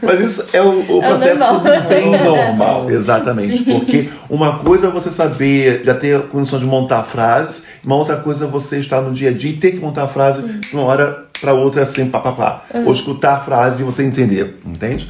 [0.02, 3.64] Mas isso é o, o é processo bem normal, exatamente.
[3.64, 3.80] Sim.
[3.80, 8.18] Porque uma coisa é você saber, já ter a condição de montar frases, uma outra
[8.18, 10.60] coisa é você estar no dia a dia e ter que montar a frase Sim.
[10.60, 12.64] de uma hora para outra, é assim, papapá.
[12.74, 12.86] Uhum.
[12.86, 15.10] Ou escutar a frase e você entender, entende?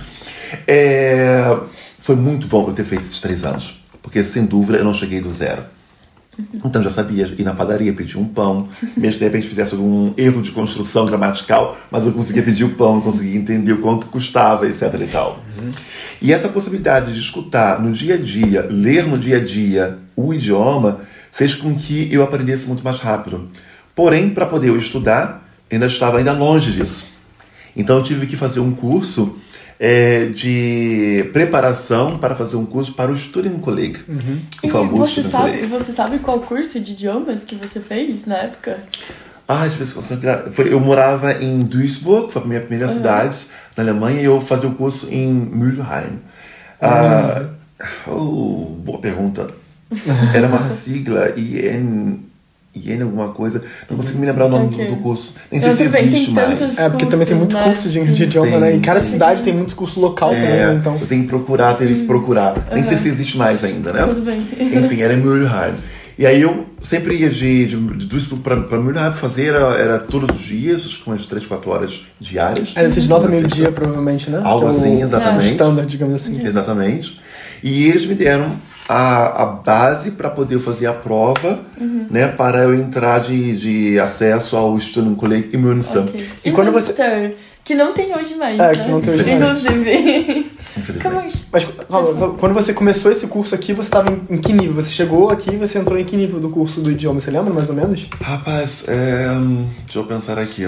[0.67, 1.55] É...
[2.01, 3.79] Foi muito bom eu ter feito esses três anos.
[4.01, 5.63] Porque, sem dúvida, eu não cheguei do zero.
[6.65, 8.67] Então já sabia ir na padaria, pedir um pão,
[8.97, 12.69] mesmo que de repente fizesse algum erro de construção gramatical, mas eu conseguia pedir o
[12.69, 15.43] pão, conseguia entender o quanto custava, etc e tal.
[16.21, 20.33] E essa possibilidade de escutar no dia a dia, ler no dia a dia o
[20.33, 23.49] idioma, fez com que eu aprendesse muito mais rápido.
[23.95, 27.13] Porém, para poder eu estudar, ainda estava ainda longe disso.
[27.75, 29.37] Então eu tive que fazer um curso
[29.85, 33.99] é, de preparação para fazer um curso para o Student Colleague.
[34.07, 34.39] Uhum.
[34.63, 35.67] O famoso você sabe, Colleague.
[35.67, 38.77] Você sabe qual curso de idiomas que você fez na época?
[39.45, 39.93] Ah, de vez
[40.51, 42.97] foi, eu morava em Duisburg, foi a minha primeira uhum.
[42.97, 46.17] cidade na Alemanha, e eu fazia o curso em Mülheim.
[46.81, 47.47] Ah,
[48.07, 49.49] oh, boa pergunta.
[50.33, 52.19] Era uma sigla IN
[52.75, 53.61] Iene alguma coisa.
[53.87, 54.87] Não consigo me lembrar o nome okay.
[54.87, 55.35] do, curso.
[55.51, 56.79] Nem sei se existe mais.
[56.79, 57.65] É, porque também tem muito né?
[57.65, 58.75] curso de, de idioma, sim, né?
[58.75, 59.11] E cada sim.
[59.11, 60.73] cidade tem muito curso local é, também, né?
[60.79, 60.97] Então.
[60.99, 62.67] Eu tenho que procurar, teria que procurar.
[62.71, 62.89] Nem uhum.
[62.89, 64.03] sei se existe mais ainda, né?
[64.07, 64.41] Tudo bem.
[64.59, 65.75] Enfim, era em Mülheim.
[66.17, 70.35] E aí eu sempre ia de, de, de Duisburg para Mülheim fazer, era, era, todos
[70.35, 72.73] os dias, acho que umas 3, 4 horas diárias.
[72.75, 74.41] Era de 9 a meio-dia, provavelmente, né?
[74.43, 75.45] Algo é assim, exatamente.
[75.45, 76.43] Standard, digamos assim.
[76.43, 77.19] Exatamente.
[77.63, 78.51] E eles me deram
[78.87, 82.07] a, a base para poder fazer a prova, uhum.
[82.09, 86.03] né, para eu entrar de, de acesso ao Student College em Münster.
[86.03, 86.27] Okay.
[86.43, 88.83] E, e quando Münster, você que não tem hoje mais, é, né?
[88.83, 89.63] que não tem hoje mais.
[89.63, 90.51] Inclusive.
[91.51, 91.65] Mas
[92.39, 94.73] quando você começou esse curso aqui, você estava em, em, que nível?
[94.73, 97.19] Você chegou aqui e você entrou em que nível do curso do idioma?
[97.19, 98.07] Você lembra mais ou menos?
[98.19, 99.27] Rapaz, é...
[99.85, 100.67] deixa eu pensar aqui.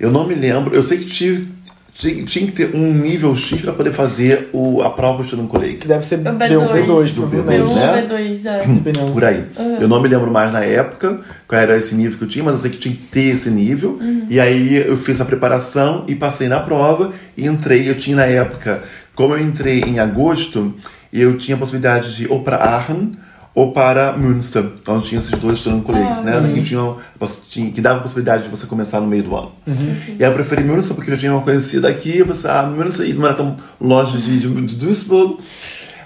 [0.00, 0.74] Eu não me lembro.
[0.74, 1.48] Eu sei que tive
[1.94, 5.76] tinha, tinha que ter um nível X para poder fazer o, a prova estudando colete.
[5.76, 8.06] Que deve ser B1, B2, do B2, né?
[8.08, 9.12] B2, é.
[9.12, 9.44] Por aí.
[9.58, 9.78] Uhum.
[9.80, 12.54] Eu não me lembro mais na época qual era esse nível que eu tinha, mas
[12.54, 13.98] eu sei que tinha que ter esse nível.
[14.00, 14.26] Uhum.
[14.28, 17.88] E aí eu fiz a preparação e passei na prova e entrei.
[17.88, 18.82] Eu tinha na época,
[19.14, 20.74] como eu entrei em agosto,
[21.12, 23.12] eu tinha a possibilidade de ir ou para Aachen
[23.54, 24.64] ou para Münster.
[24.80, 26.38] Então tinha esses dois colegas, ah, né?
[26.38, 26.54] Uhum.
[26.54, 29.52] Que, tinham, que dava a possibilidade de você começar no meio do ano.
[29.66, 29.96] Uhum.
[30.18, 33.12] E aí eu preferi Münster porque eu tinha uma conhecida aqui, você, ah, Münster e
[33.12, 35.38] não era tão longe de, de, de Duisburg.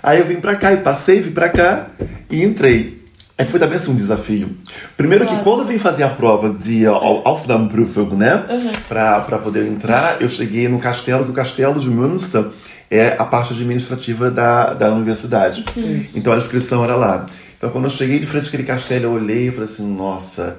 [0.02, 1.88] Aí eu vim pra cá e passei, vim pra cá
[2.30, 3.04] e entrei.
[3.36, 4.48] Aí foi também assim um desafio.
[4.96, 5.38] Primeiro claro.
[5.38, 8.44] que quando eu vim fazer a prova de Aufnahmeprüfung, né?
[8.48, 8.72] Uhum.
[8.86, 12.44] Pra, pra poder entrar, eu cheguei no castelo, que o castelo de Münster
[12.94, 15.64] é a parte administrativa da, da universidade.
[15.76, 16.18] Isso.
[16.18, 17.26] Então a inscrição era lá.
[17.56, 20.58] Então quando eu cheguei de frente àquele castelo, eu olhei e falei assim, nossa,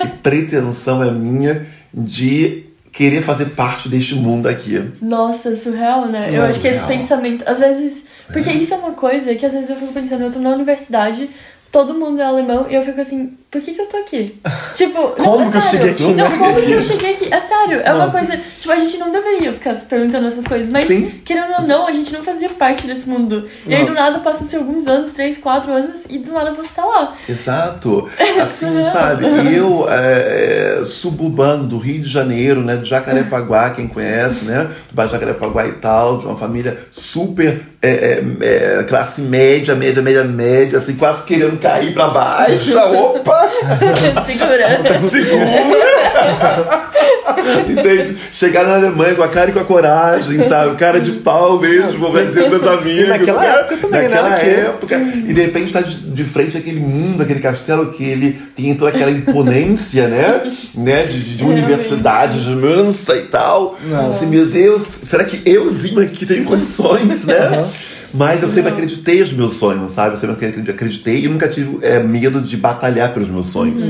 [0.00, 4.82] que pretensão é minha de querer fazer parte deste mundo aqui.
[5.02, 6.30] Nossa, surreal, né?
[6.32, 8.04] eu acho que esse pensamento, às vezes.
[8.32, 8.54] Porque é.
[8.54, 11.30] isso é uma coisa que às vezes eu fico pensando, eu tô na universidade,
[11.70, 14.38] todo mundo é alemão e eu fico assim, por que, que eu tô aqui?
[14.74, 16.14] Tipo, como não, é que eu cheguei aqui?
[16.14, 17.32] Não, como que eu cheguei aqui?
[17.32, 18.38] É sério, é uma coisa.
[18.60, 21.20] Tipo, a gente não deveria ficar se perguntando essas coisas, mas Sim.
[21.24, 23.48] querendo ou não, a gente não fazia parte desse mundo.
[23.66, 23.88] E aí Não.
[23.88, 27.16] do nada passam-se alguns anos, três, quatro anos, e do nada você tá lá.
[27.28, 28.08] Exato.
[28.40, 29.24] Assim, sabe?
[29.54, 32.76] Eu, é, é, suburbano do Rio de Janeiro, né?
[32.76, 34.70] De Jacarepaguá, quem conhece, né?
[34.90, 40.02] Do Baixo Jacarepaguá e tal, de uma família super é, é, é, classe média, média,
[40.02, 42.76] média, média, assim, quase querendo cair pra baixo.
[42.76, 43.48] Opa!
[44.26, 45.02] Segurando.
[45.02, 46.88] Segura!
[47.68, 48.16] Entende?
[48.32, 50.76] Chegar na Alemanha com a cara e com a coragem, sabe?
[50.76, 53.04] Cara de pau mesmo, vai dizer pros meus amigos.
[53.04, 53.48] E naquela né?
[53.48, 54.08] época também, né?
[54.08, 54.96] Naquela Porque- época.
[54.96, 59.10] E de repente tá de, frente àquele mundo, aquele castelo que ele tem toda aquela
[59.10, 60.52] imponência, né?
[60.74, 61.02] né?
[61.04, 63.78] De, de, de universidade, de Münster e tal.
[63.84, 64.10] Não.
[64.10, 67.66] Assim, meu Deus, será que euzinho aqui tenho condições, né?
[68.12, 70.12] Mas eu sempre acreditei nos meus sonhos, sabe?
[70.14, 73.88] Eu sempre acreditei- e nunca tive é, medo de batalhar pelos meus sonhos.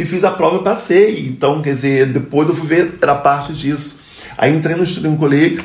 [0.00, 1.26] E fiz a prova e passei.
[1.28, 4.00] Então, quer dizer, depois eu fui ver, era parte disso.
[4.38, 5.62] Aí entrei no Estudo em Colégio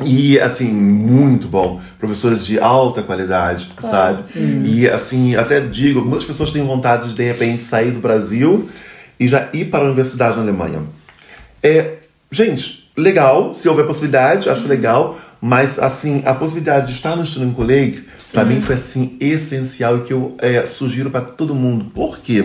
[0.00, 1.80] e, assim, muito bom.
[1.98, 4.22] Professores de alta qualidade, sabe?
[4.64, 8.70] E, assim, até digo, muitas pessoas têm vontade de, de repente, sair do Brasil
[9.18, 10.82] e já ir para a universidade na Alemanha.
[11.60, 11.94] É,
[12.30, 17.54] gente, legal, se houver possibilidade, acho legal, mas assim, a possibilidade de estar no Student
[17.54, 21.86] Colleague, pra mim foi assim, essencial e que eu é, sugiro para todo mundo.
[21.94, 22.44] Por quê?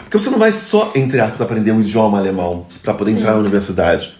[0.00, 3.38] Porque você não vai só, entre aspas, aprender o idioma alemão para poder entrar na
[3.38, 4.14] universidade.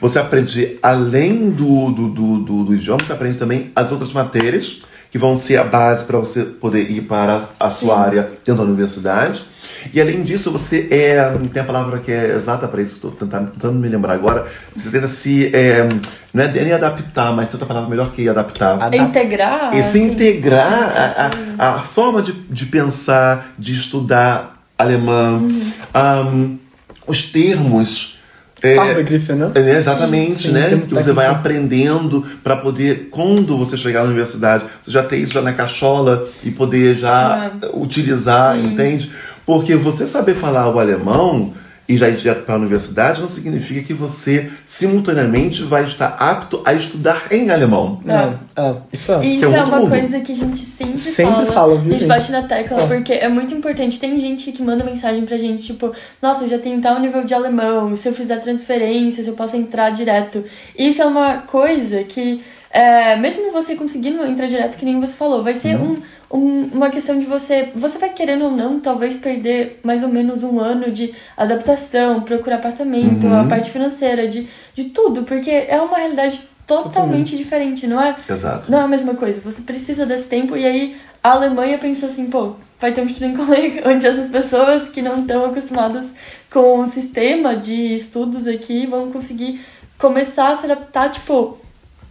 [0.00, 4.82] Você aprende, além do, do, do, do, do idioma, você aprende também as outras matérias
[5.10, 8.68] que vão ser a base para você poder ir para a sua área dentro da
[8.68, 9.44] universidade.
[9.92, 11.32] E além disso, você é.
[11.52, 14.46] Tem a palavra que é exata para isso, estou tentando, tentando me lembrar agora.
[14.74, 15.54] Você tenta se.
[15.54, 15.88] É,
[16.32, 18.74] não é nem adaptar, mas tem outra palavra melhor que adaptar.
[18.74, 19.74] Adap- Integrar.
[19.74, 20.04] E se assim.
[20.10, 25.48] integrar a, a, a forma de, de pensar, de estudar alemão,
[25.94, 26.58] um,
[27.06, 28.18] os termos.
[28.62, 29.52] é, né?
[29.54, 30.82] é, exatamente, Sim, né?
[30.88, 35.34] Que você vai aprendendo para poder, quando você chegar na universidade, você já ter isso
[35.34, 39.12] já na cachola e poder já utilizar, entende?
[39.46, 41.52] Porque você saber falar o alemão
[41.86, 46.62] e já ir direto para a universidade não significa que você simultaneamente vai estar apto
[46.64, 48.00] a estudar em alemão.
[48.06, 49.16] É, é, isso é.
[49.18, 49.90] E Que é isso é outro uma mundo.
[49.90, 51.46] coisa que a gente sempre, Sempre fala.
[51.46, 52.08] fala, viu, A gente gente?
[52.08, 54.00] bate na tecla, porque é muito importante.
[54.00, 55.92] Tem gente que manda mensagem pra gente, tipo,
[56.22, 59.90] nossa, eu já tenho tal nível de alemão, se eu fizer transferências, eu posso entrar
[59.90, 60.42] direto.
[60.78, 65.42] Isso é uma coisa que, é, mesmo você conseguindo entrar direto, que nem você falou,
[65.42, 65.92] vai ser Uhum.
[65.92, 65.96] um,
[66.36, 67.70] um- uma questão de você.
[67.74, 72.56] Você vai querendo ou não, talvez perder mais ou menos um ano de adaptação, procurar
[72.56, 73.40] apartamento, Uhum.
[73.40, 78.16] a parte financeira, de, de tudo, porque é uma realidade totalmente diferente, não é?
[78.28, 78.70] Exato.
[78.70, 79.40] Não é a mesma coisa.
[79.40, 80.56] Você precisa desse tempo.
[80.56, 84.88] E aí a Alemanha pensou assim, pô, vai ter um student colleague onde essas pessoas
[84.88, 86.14] que não estão acostumadas
[86.52, 89.60] com o sistema de estudos aqui vão conseguir
[89.98, 91.58] começar a se adaptar, tipo,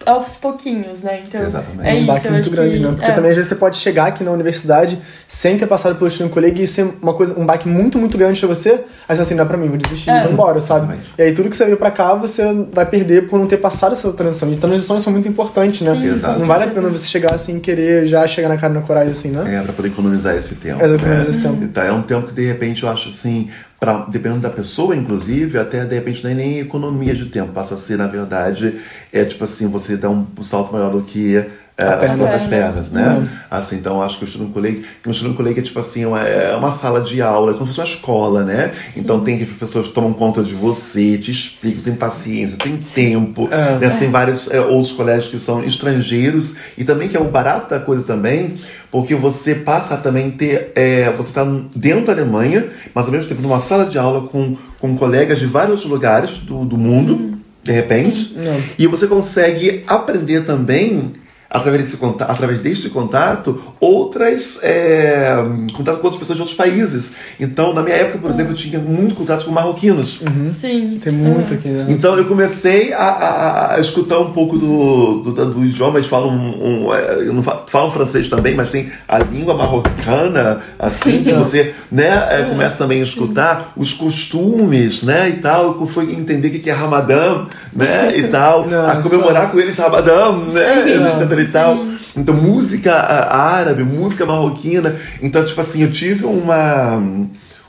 [0.06, 1.22] aos pouquinhos, né?
[1.28, 1.88] Então, Exatamente.
[1.88, 2.06] é É um isso.
[2.08, 2.91] baque eu muito grande, que- né?
[2.91, 3.14] Porque é.
[3.14, 6.62] também às vezes você pode chegar aqui na universidade sem ter passado pelo Student Colleague
[6.64, 8.84] e ser uma coisa, um baque muito, muito grande pra você.
[9.08, 10.24] Aí você assim, não é pra mim, vou desistir, É.
[10.24, 10.86] vou embora, sabe?
[10.86, 11.14] Exatamente.
[11.18, 13.93] E aí tudo que você veio pra cá, você vai perder por não ter passado
[13.93, 14.51] essa transição.
[14.51, 15.93] E transições são muito importantes, né?
[15.93, 16.39] Sim, Exato.
[16.39, 19.12] Não vale a pena você chegar assim, querer já chegar na cara e na coragem,
[19.12, 19.56] assim, né?
[19.60, 20.82] É, para poder economizar esse tempo.
[20.82, 21.30] É, economizar né?
[21.32, 21.64] esse tempo.
[21.64, 23.49] Então, é um tempo que, de repente, eu acho assim,
[23.84, 27.51] pra, dependendo da pessoa, inclusive, até de repente não é nem economia de tempo.
[27.51, 28.79] Passa a ser, na verdade,
[29.11, 31.43] é tipo assim, você dá um salto maior do que
[31.78, 32.17] é, A as perna.
[32.17, 32.65] próprias Perna.
[32.67, 33.28] pernas, né?
[33.49, 36.55] Assim, então acho que o Student Colleague, o Student Colleague é tipo assim, uma, é
[36.55, 38.71] uma sala de aula, é como se fosse uma escola, né?
[38.95, 43.47] Então tem que professores que tomam conta de você, te explicam, tem paciência, tem tempo,
[43.51, 43.78] É.
[43.80, 43.89] né?
[43.99, 47.80] Tem vários é, outros colégios que são estrangeiros e também que é o barato da
[47.80, 48.55] coisa também,
[48.91, 51.43] porque você passa a também ter, é, você está
[51.76, 55.47] dentro da Alemanha, mas ao mesmo tempo numa sala de aula com, com colegas de
[55.47, 58.36] vários lugares do, do mundo, de repente,
[58.78, 61.13] e você consegue aprender também
[61.54, 65.36] através desse contato, através deste contato, outras é,
[65.74, 67.14] contato com outras pessoas de outros países.
[67.39, 70.20] Então, na minha época, por exemplo, eu tinha muito contato com marroquinos.
[70.49, 70.97] Sim.
[71.01, 71.86] Tem muito aqui, né?
[71.89, 76.30] Então eu comecei a, a- a escutar um pouco do, do, do idioma, eles falam
[76.30, 81.24] um, um, é, eu não fa- falam francês também, mas tem a língua marrocana, assim,
[81.24, 86.14] que você né, é, começa também a escutar os costumes, né, e tal, eu fui
[86.14, 89.10] entender o que é Ramadã, né, e tal, a Nossa.
[89.10, 91.22] comemorar com eles Ramadã, né, Sim.
[91.22, 91.85] etc e tal.
[92.15, 97.27] Então música árabe, música marroquina, então tipo assim, eu tive uma, um,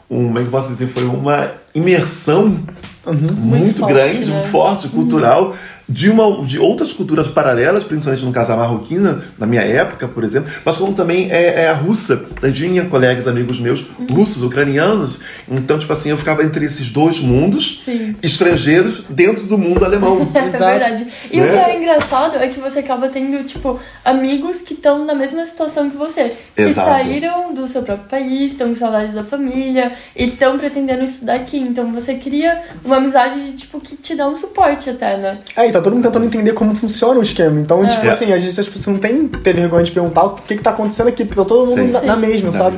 [0.09, 2.59] como é que eu posso dizer, foi uma imersão
[3.07, 4.37] muito, Muito forte, grande, né?
[4.37, 5.55] muito forte, cultural,
[5.89, 10.25] de, uma, de outras culturas paralelas, principalmente no caso a marroquina, na minha época, por
[10.25, 12.27] exemplo, mas como também é, é a russa.
[12.43, 17.21] Eu tinha colegas, amigos meus, russos, ucranianos, então, tipo assim, eu ficava entre esses dois
[17.21, 18.15] mundos Sim.
[18.23, 20.29] estrangeiros dentro do mundo alemão.
[20.35, 21.07] É verdade.
[21.31, 21.47] E Né?
[21.47, 25.45] o que é engraçado é que você acaba tendo, tipo, amigos que estão na mesma
[25.47, 26.37] situação que você.
[26.55, 26.89] Que Exato.
[26.89, 31.59] saíram do seu próprio país, estão com saudade da família e estão pretendendo estudar aqui.
[31.59, 35.39] Então você cria uma amizade de, tipo, que te dá um suporte até, né?
[35.57, 37.61] É, e tá todo mundo tentando entender como funciona o esquema.
[37.61, 38.11] Então, tipo É.
[38.11, 40.63] assim, às vezes as pessoas não têm que ter vergonha de perguntar o que que
[40.63, 41.93] tá acontecendo aqui, porque tá todo mundo Sim.
[41.93, 42.77] na, na mesma, Na sabe?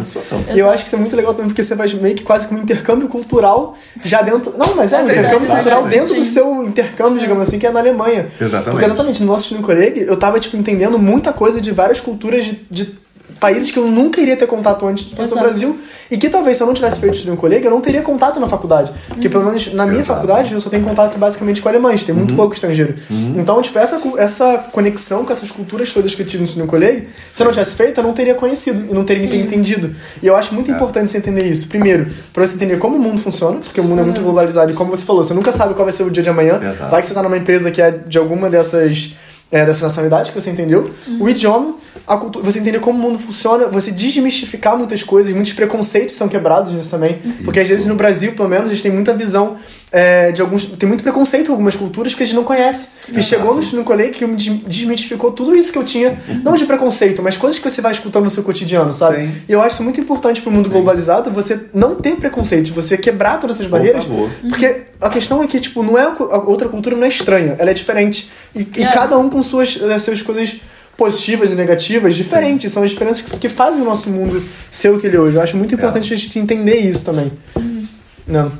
[0.55, 2.47] E eu acho que isso é muito legal também, porque você vai meio que quase
[2.49, 4.55] como um intercâmbio cultural já dentro.
[4.59, 5.99] Não, mas é, É um verdade, intercâmbio cultural exatamente.
[6.01, 6.31] dentro do Sim.
[6.31, 8.29] seu intercâmbio, digamos assim, que é na Alemanha.
[8.41, 8.71] Exatamente.
[8.71, 12.45] Porque exatamente, no nosso Student Colleague, eu tava, tipo, entendendo muita coisa de várias culturas
[12.45, 12.61] de.
[12.71, 13.06] de
[13.41, 15.41] Países que eu nunca iria ter contato antes ao Exato.
[15.41, 15.79] Brasil
[16.11, 18.49] e que talvez se eu não tivesse feito Student Colleague eu não teria contato na
[18.49, 18.93] faculdade.
[19.09, 20.15] Porque pelo menos na minha Exato.
[20.21, 22.21] faculdade eu só tenho contato basicamente com alemães, tem Uhum.
[22.21, 22.95] muito pouco estrangeiro.
[23.11, 27.09] Então, tipo, essa, essa conexão com essas culturas todas que eu tive no Student Colleague,
[27.33, 29.41] se eu não tivesse feito, eu não teria conhecido e não teria Sim.
[29.41, 29.95] entendido.
[30.23, 30.75] E eu acho muito É.
[30.75, 31.67] importante você entender isso.
[31.67, 34.75] Primeiro, pra você entender como o mundo funciona, porque o mundo é muito globalizado e
[34.75, 36.59] como você falou, você nunca sabe qual vai ser o dia de amanhã.
[36.63, 36.91] Exato.
[36.91, 39.15] Vai que você tá numa empresa que é de alguma dessas
[39.51, 41.77] é, dessa nacionalidade que você entendeu, o idioma,
[42.07, 46.29] a cultura, você entender como o mundo funciona, você desmistificar muitas coisas, muitos preconceitos são
[46.29, 49.57] quebrados nisso também, porque às vezes no Brasil, pelo menos, a gente tem muita visão
[49.99, 52.89] é, de alguns, tem muito preconceito com algumas culturas que a gente não conhece.
[53.15, 56.67] E chegou no Colleague que me des- desmistificou tudo isso que eu tinha, não de
[56.67, 59.17] preconceito, mas coisas que você vai escutando no seu cotidiano, sabe?
[59.27, 59.33] Sim.
[59.49, 63.57] E eu acho muito importante pro mundo globalizado, você não ter preconceitos, você quebrar todas
[63.57, 64.29] essas barreiras, favor.
[64.51, 67.71] porque a questão é que, tipo, não é a outra cultura não é estranha, ela
[67.71, 68.31] é diferente.
[68.55, 68.89] E, e É.
[68.93, 70.57] cada um com suas, eh, suas coisas
[70.97, 72.73] positivas e negativas diferentes.
[72.73, 75.37] São as diferenças que, que fazem o nosso mundo ser o que ele é hoje.
[75.37, 77.31] Eu acho muito importante a gente entender isso também.
[78.27, 78.51] Não.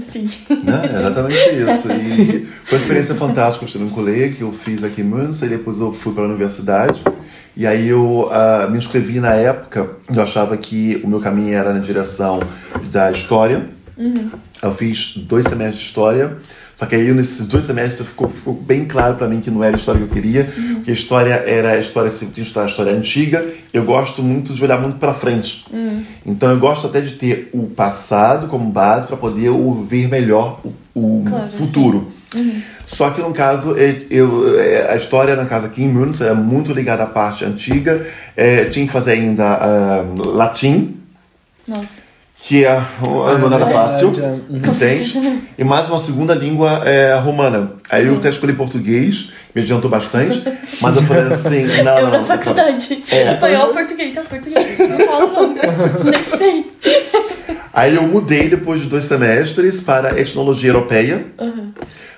[0.00, 0.24] Sim.
[0.64, 0.82] Né?
[0.92, 1.92] É exatamente isso.
[1.92, 3.64] E foi uma experiência fantástica.
[3.64, 6.24] Eu estudei num colégio que eu fiz aqui em Münster, e depois eu fui para
[6.24, 7.02] a universidade.
[7.56, 11.72] E aí eu ah, me inscrevi na época, eu achava que o meu caminho era
[11.72, 12.40] na direção
[12.90, 13.68] da história.
[14.62, 16.38] Eu fiz dois semestres de história.
[16.82, 19.76] Só que aí nesses dois semestres ficou, ficou bem claro para mim que não era
[19.76, 20.52] a história que eu queria,
[20.84, 23.46] que a história era a história, se tinha estudar a história antiga.
[23.72, 25.64] Eu gosto muito de olhar muito para frente.
[26.26, 30.72] Então eu gosto até de ter o passado como base para poder ouvir melhor o,
[30.92, 32.12] o Claro, futuro.
[32.84, 33.76] Só que no caso,
[34.10, 38.04] eu, é, a história na casa aqui em Münster é muito ligada à parte antiga.
[38.36, 40.96] É, tinha que fazer ainda ah, latim,
[41.68, 42.01] Nossa.
[42.44, 44.56] Que é, não é nada é fácil, é.
[44.56, 45.42] entende?
[45.56, 47.74] E mais uma segunda língua é, romana.
[47.88, 50.42] Aí eu até escolhi português, me adiantou bastante,
[50.80, 52.24] mas eu falei assim, não, eu não, na não.
[52.24, 53.00] faculdade.
[53.08, 53.34] É.
[53.34, 54.78] Espanhol, português, é português.
[54.78, 55.54] Não falo não.
[56.10, 56.66] Nem sei.
[57.72, 61.24] Aí eu mudei depois de dois semestres para etnologia europeia.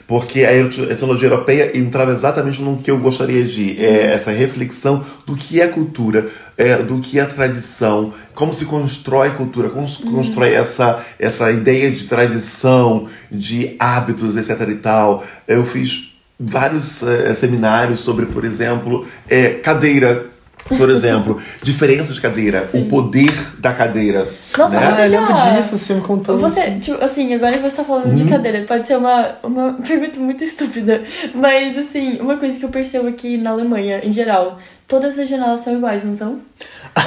[0.06, 3.80] Porque a et- etnologia europeia entrava exatamente no que eu gostaria de ir.
[3.84, 6.28] É essa reflexão do que é cultura,
[6.58, 11.90] é, do que é tradição, como se constrói cultura, como se constrói essa, essa ideia
[11.90, 15.24] de tradição, de hábitos, etc e tal.
[15.48, 20.26] Eu fiz vários eh, seminários sobre, por exemplo, eh, cadeira,
[20.68, 24.28] por exemplo, diferença de cadeira, o poder da cadeira.
[24.56, 24.86] Nossa, né?
[24.86, 26.38] Ah, Você eu lembro já- disso, assim, me contando.
[26.38, 28.14] Você, tipo, assim, agora você tá falando Uhum.
[28.14, 31.02] de cadeira, pode ser uma, uma pergunta muito estúpida,
[31.34, 35.60] mas, assim, uma coisa que eu percebo aqui na Alemanha, em geral, todas as janelas
[35.62, 36.38] são iguais, não são?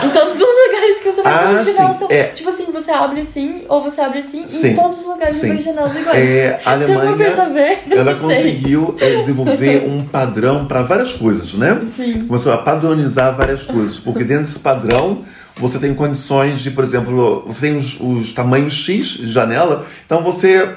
[0.03, 2.23] Em todos os lugares que você vai, Ah, todas as janelas sim, são, é.
[2.25, 5.47] tipo assim, você abre assim, ou você abre assim, Sim, em todos os lugares sim.
[5.47, 6.17] você vê janelas iguais.
[6.19, 7.07] É, a Então, saber,
[7.39, 11.79] Alemanha, eu ela conseguiu é, desenvolver um padrão para várias coisas, né?
[11.87, 12.25] Sim.
[12.27, 15.23] Começou a padronizar várias coisas, porque dentro desse padrão
[15.59, 20.21] você tem condições de, por exemplo, você tem os, os tamanhos X de janela, então
[20.21, 20.67] você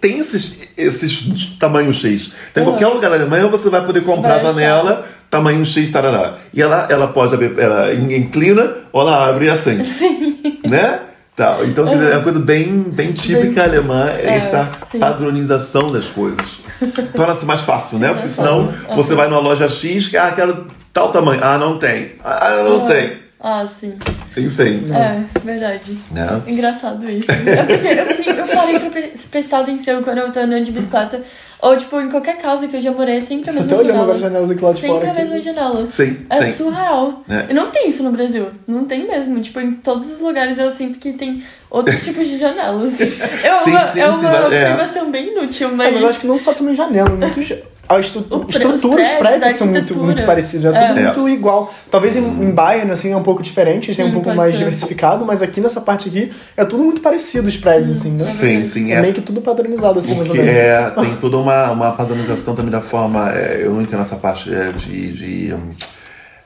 [0.00, 2.32] tem esses, esses tamanhos X.
[2.50, 2.72] Então, em Uhum.
[2.72, 6.36] qualquer lugar da Alemanha você vai poder comprar Vai janela tamanho X, tarará.
[6.52, 9.82] E ela, ela pode abrir, ela inclina ou ela abre assim.
[9.84, 10.58] Sim.
[10.68, 11.00] né?
[11.34, 14.98] Tá, então é uma coisa bem, bem típica Bem- alemã, é, essa sim.
[14.98, 16.58] padronização das coisas.
[17.16, 18.12] Torna-se mais fácil, né?
[18.12, 21.40] Porque senão você vai numa loja X, ah, quero tal tamanho.
[21.42, 22.12] Ah, não tem.
[22.22, 23.21] Ah, não tem.
[23.44, 23.94] Ah, sim.
[24.36, 24.84] Enfim.
[24.94, 25.98] É, verdade.
[26.12, 26.26] Né?
[26.46, 27.26] Engraçado isso.
[27.44, 30.70] É porque eu, sim, eu parei pra pre- prestar atenção quando eu tô andando de
[30.70, 31.20] bicicleta.
[31.60, 33.86] Ou, tipo, em qualquer casa que eu já morei, é sempre a mesma até olhando
[33.90, 34.02] janela.
[34.04, 35.08] agora as janelas aqui lá de sempre fora.
[35.08, 35.20] a aqui.
[35.22, 35.90] mesma janela.
[35.90, 36.52] Sim, É sim.
[36.54, 37.24] surreal.
[37.28, 37.46] É.
[37.50, 38.48] E não tem isso no Brasil.
[38.66, 39.40] Não tem mesmo.
[39.40, 42.92] Tipo, em todos os lugares eu sinto que tem outro tipo de janelas.
[43.00, 44.64] É Sim, uma, sim, é sim, uma mas- é.
[44.72, 45.92] observação bem inútil, É, mas.
[45.92, 47.42] mas eu acho que não só também janela, muito.
[47.42, 47.56] ja-
[47.88, 51.02] A estru- O pre- estrutura, os os prédios, são muito, muito parecidos, é tudo É.
[51.04, 51.74] muito igual.
[51.90, 54.58] Talvez em, em Bayern, assim, é um pouco diferente, tem um pouco mais ser.
[54.58, 58.24] diversificado, mas aqui nessa parte aqui é tudo muito parecido, os prédios, assim, né?
[58.24, 58.92] Sim, sim.
[58.92, 60.50] É É, meio que tudo padronizado, assim, mais ou menos.
[60.50, 63.30] é, tem toda uma uma, padronização também da forma.
[63.32, 65.12] É, eu não entendo essa parte é, de.
[65.12, 65.54] de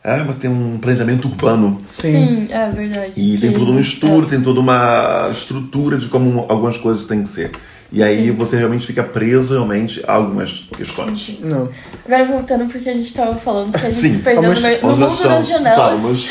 [0.07, 1.81] é, mas tem um planejamento urbano.
[1.85, 3.13] Sim, Sim é verdade.
[3.17, 4.31] E tem todo um estudo, é.
[4.31, 7.51] tem toda uma estrutura de como algumas coisas têm que ser.
[7.91, 8.33] E aí Sim.
[8.33, 11.39] você realmente fica preso realmente a algumas questões.
[11.41, 11.69] Não.
[12.05, 14.11] Agora voltando porque a gente estava falando que a gente Sim.
[14.11, 16.29] se perdeu Vamos, no, no mundo estamos, das janelas.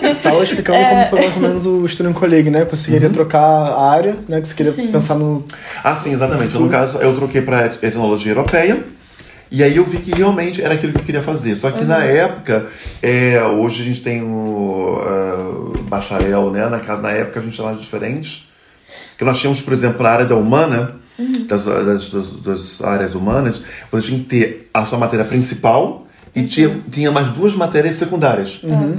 [0.00, 0.88] Você estava explicando é...
[0.88, 2.64] como foi mais ou menos o Student Colleague, né?
[2.64, 3.14] Que você queria uhum.
[3.14, 4.40] trocar a área, né?
[4.40, 4.88] Que você queria sim.
[4.88, 5.44] pensar no...
[5.84, 6.54] Ah, sim, exatamente.
[6.54, 8.82] No, no caso, eu troquei para etnologia europeia.
[9.50, 11.56] E aí eu vi que realmente era aquilo que eu queria fazer.
[11.56, 11.88] Só que uhum.
[11.88, 12.66] na época,
[13.02, 16.68] é, hoje a gente tem o uh, bacharel, né?
[16.68, 18.50] Na casa, na época a gente chamava de diferente
[19.16, 21.46] que nós tínhamos, por exemplo, a área da humana, uhum.
[21.46, 26.40] das, das, das, das, áreas humanas, você tinha que ter a sua matéria principal e
[26.40, 26.46] uhum.
[26.46, 28.62] tinha, tinha mais duas matérias secundárias.
[28.62, 28.98] Uhum.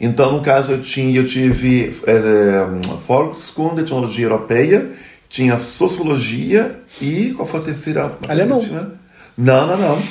[0.00, 2.66] Então, no caso, eu, tinha, eu tive é,
[3.06, 4.90] Volkskunde, Etnologia Europeia,
[5.28, 8.12] tinha Sociologia e qual foi a terceira?
[8.28, 8.60] Alemão.
[9.42, 10.02] Não, não, não.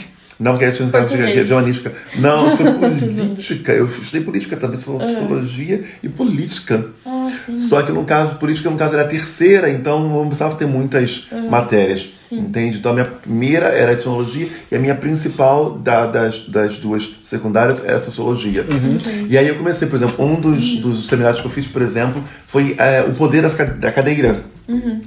[0.41, 1.93] Não, que é germanística.
[2.15, 3.71] Não, eu sou política.
[3.73, 6.83] Eu estudei política também, sociologia e política.
[7.05, 10.65] Ah, Só que no caso, política no caso era a terceira, então não precisava ter
[10.65, 11.47] muitas uhum.
[11.47, 12.09] matérias.
[12.27, 12.39] Sim.
[12.39, 12.79] Entende?
[12.79, 17.85] Então a minha primeira era etnologia e a minha principal da, das, das duas secundárias
[17.85, 18.63] era sociologia.
[18.63, 19.27] Uhum.
[19.29, 20.81] E aí eu comecei, por exemplo, um dos, uhum.
[20.81, 24.43] dos seminários que eu fiz, por exemplo, foi é, o poder da cadeira.
[24.67, 25.01] Uhum.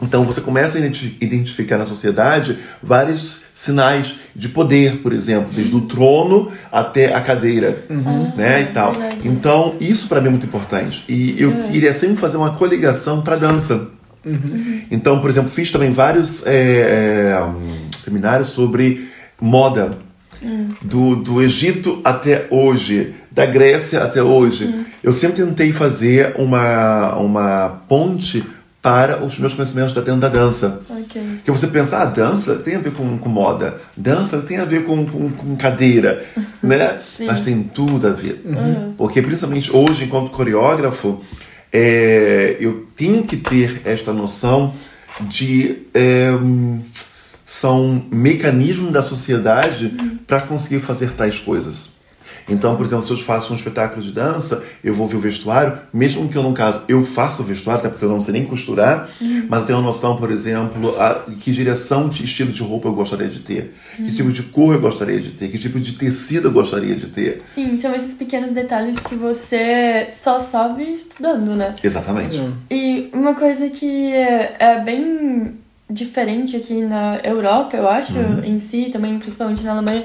[0.00, 5.80] Então você começa a identificar na sociedade vários sinais de poder, por exemplo, desde o
[5.82, 8.32] trono até a cadeira, uhum.
[8.36, 8.94] né, e tal.
[9.24, 11.04] Então isso para mim é muito importante.
[11.08, 11.62] E eu uhum.
[11.70, 13.88] queria sempre fazer uma coligação para dança.
[14.24, 14.82] Uhum.
[14.90, 17.48] Então, por exemplo, fiz também vários é, é,
[17.96, 19.08] seminários sobre
[19.40, 20.04] moda.
[20.42, 20.68] Hum.
[20.82, 24.66] Do, do Egito até hoje, da Grécia até hoje.
[24.66, 24.84] Hum.
[25.02, 28.44] Eu sempre tentei fazer uma, uma ponte
[28.86, 30.80] para os meus conhecimentos da dentro da dança.
[30.88, 31.40] Okay.
[31.44, 34.84] Que você pensa, ah, dança tem a ver com, com moda, dança tem a ver
[34.84, 36.24] com, com, com cadeira,
[36.62, 37.00] né?
[37.26, 38.40] Mas tem tudo a ver.
[38.44, 38.94] Uhum.
[38.96, 41.20] Porque principalmente hoje, enquanto coreógrafo,
[41.72, 44.72] é, eu tenho que ter esta noção
[45.22, 46.30] de é,
[47.44, 50.18] são mecanismos da sociedade uhum.
[50.24, 51.95] para conseguir fazer tais coisas.
[52.48, 55.78] Então, por exemplo, se eu faço um espetáculo de dança, eu vou ver o vestuário,
[55.92, 58.44] mesmo que eu, no caso, eu faça o vestuário, até porque eu não sei nem
[58.44, 59.46] costurar, uhum.
[59.48, 62.92] mas eu tenho uma noção, por exemplo, a, que direção de estilo de roupa eu
[62.92, 64.06] gostaria de ter, uhum.
[64.06, 67.06] que tipo de cor eu gostaria de ter, que tipo de tecido eu gostaria de
[67.06, 67.42] ter.
[67.46, 71.74] Sim, são esses pequenos detalhes que você só sabe estudando, né?
[71.82, 72.38] Exatamente.
[72.38, 72.52] Uhum.
[72.70, 75.54] E uma coisa que é, é bem
[75.88, 78.44] diferente aqui na Europa, eu acho, uhum.
[78.44, 80.04] em si, também principalmente na Alemanha,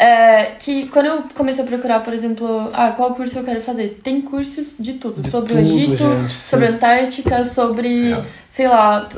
[0.00, 3.98] é, que quando eu comecei a procurar, por exemplo, ah, qual curso eu quero fazer,
[4.00, 5.20] tem cursos de tudo.
[5.20, 8.22] De sobre tudo, o Egito, gente, sobre a Antártica, sobre, é.
[8.48, 9.08] sei lá,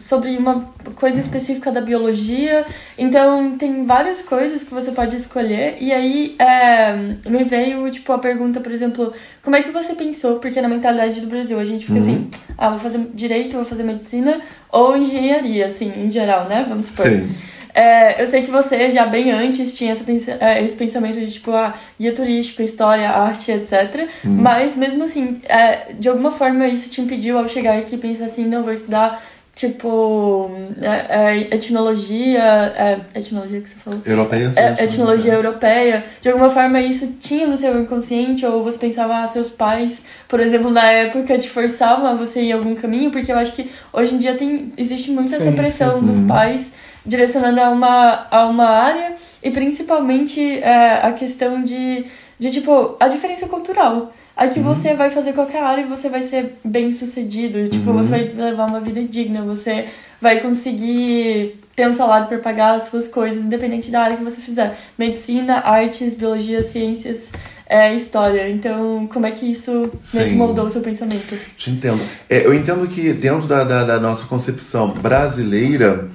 [0.00, 2.64] sobre uma coisa específica da biologia.
[2.96, 5.76] Então, tem várias coisas que você pode escolher.
[5.78, 6.94] E aí, é,
[7.28, 9.12] me veio, tipo, a pergunta, por exemplo,
[9.42, 10.38] como é que você pensou?
[10.38, 12.04] Porque na mentalidade do Brasil, a gente fica Uhum.
[12.04, 16.64] assim, ah, vou fazer direito, vou fazer medicina ou engenharia, assim, em geral, né?
[16.66, 17.06] Vamos supor.
[17.06, 17.28] Sim.
[17.74, 19.94] É, eu sei que você já bem antes tinha
[20.40, 24.08] é, esse pensamento de tipo, ah, guia turístico, história, arte, etc.
[24.24, 28.44] Mas mesmo assim, é, de alguma forma isso te impediu ao chegar aqui pensar assim,
[28.46, 29.22] não, vou estudar
[29.54, 30.50] tipo
[30.80, 34.00] é, é, etnologia, é, etnologia que você falou?
[34.04, 34.84] Europeia, sim, É, sim.
[34.84, 39.50] etnologia europeia, de alguma forma isso tinha no seu inconsciente, ou você pensava, ah, seus
[39.50, 43.52] pais, por exemplo, na época te forçavam a você ir algum caminho, porque eu acho
[43.52, 46.06] que hoje em dia tem, existe muito essa pressão sim.
[46.06, 46.26] dos Uhum.
[46.28, 46.72] pais
[47.04, 52.04] direcionando a uma, a uma área e principalmente é, a questão de,
[52.38, 54.12] de, tipo, a diferença cultural.
[54.36, 54.74] Aqui Uhum.
[54.74, 57.98] você vai fazer qualquer área e você vai ser bem sucedido, tipo, Uhum.
[57.98, 59.88] você vai levar uma vida digna, você
[60.20, 64.40] vai conseguir ter um salário para pagar as suas coisas, independente da área que você
[64.40, 64.76] fizer.
[64.98, 67.28] Medicina, artes, biologia, ciências,
[67.66, 68.48] é, história.
[68.48, 70.34] Então, como é que isso que Sim.
[70.36, 71.34] moldou o seu pensamento?
[71.56, 72.00] Te entendo.
[72.28, 76.08] É, eu entendo que dentro da, da, da nossa concepção brasileira,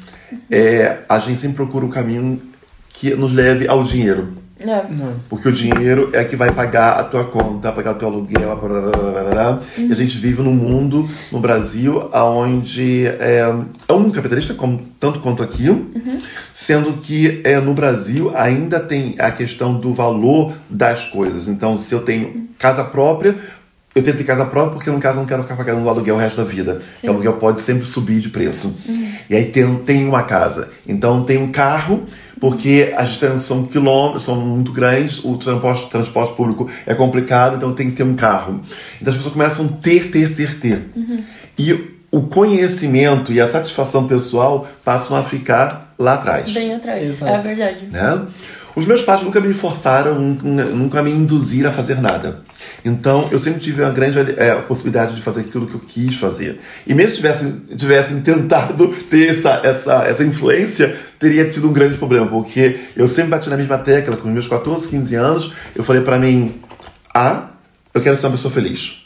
[0.50, 2.42] é, a gente sempre procura o caminho
[2.90, 4.34] que nos leve ao dinheiro.
[4.60, 4.84] É.
[5.30, 9.62] Porque o dinheiro é que vai pagar a tua conta, pagar o teu aluguel, blá,
[9.78, 13.44] e a gente vive num mundo, no Brasil, onde é,
[13.88, 15.68] é um capitalista, como, tanto quanto aqui,
[16.54, 21.48] sendo que é, no Brasil ainda tem a questão do valor das coisas.
[21.48, 23.36] Então, se eu tenho casa própria,
[23.98, 25.90] eu tenho que ter casa própria porque, no caso, eu não quero ficar pagando um
[25.90, 26.82] aluguel o resto da vida.
[26.94, 27.08] Sim.
[27.08, 28.78] O aluguel pode sempre subir de preço.
[29.30, 30.70] E aí tem, tem uma casa.
[30.88, 32.06] Então, tem um carro,
[32.40, 37.74] porque as distâncias são quilômetros, são muito grandes, o transporte, transporte público é complicado, então
[37.74, 38.62] tem que ter um carro.
[39.02, 40.90] Então, as pessoas começam a ter, ter, ter, ter.
[41.58, 46.52] E o conhecimento e a satisfação pessoal passam a ficar lá atrás.
[46.54, 47.32] Bem atrás, Exato.
[47.32, 47.86] é verdade.
[47.88, 48.22] né?
[48.76, 52.42] Os meus pais nunca me forçaram, nunca me induziram a fazer nada.
[52.88, 56.60] Então, eu sempre tive uma grande é, possibilidade de fazer aquilo que eu quis fazer.
[56.86, 61.98] E mesmo se tivessem, tivessem tentado ter essa, essa, essa influência, teria tido um grande
[61.98, 65.84] problema, porque eu sempre bati na mesma tecla, com os meus 14, 15 anos, eu
[65.84, 66.56] falei pra mim,
[67.14, 67.50] A,
[67.94, 69.06] eu quero ser uma pessoa feliz.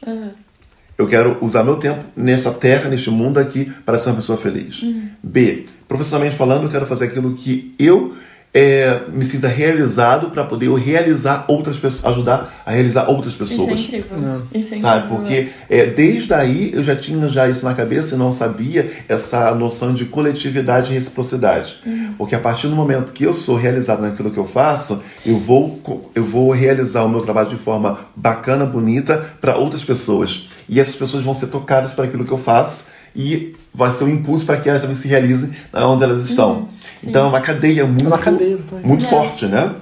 [0.97, 4.85] Eu quero usar meu tempo nesta terra, neste mundo aqui, para ser uma pessoa feliz.
[5.23, 8.13] B, profissionalmente falando, eu quero fazer aquilo que eu
[8.53, 13.43] é, me sinta realizado para poder eu realizar outras pessoas, ajudar a realizar outras Isso
[13.43, 13.79] é pessoas.
[13.79, 14.41] incrível.
[14.53, 15.05] Isso é Sabe?
[15.05, 15.17] incrível.
[15.17, 19.55] Porque é, desde aí eu já tinha já isso na cabeça e não sabia essa
[19.55, 21.77] noção de coletividade e reciprocidade.
[22.17, 26.09] Porque a partir do momento que eu sou realizado naquilo que eu faço, eu vou,
[26.13, 30.49] eu vou realizar o meu trabalho de forma bacana, bonita para outras pessoas.
[30.67, 34.09] E essas pessoas vão ser tocadas por aquilo que eu faço e vai ser um
[34.09, 36.69] impulso para que elas também se realizem onde elas estão.
[37.03, 39.07] Então é uma cadeia muito, uma cadeia, muito É.
[39.09, 39.73] forte, né?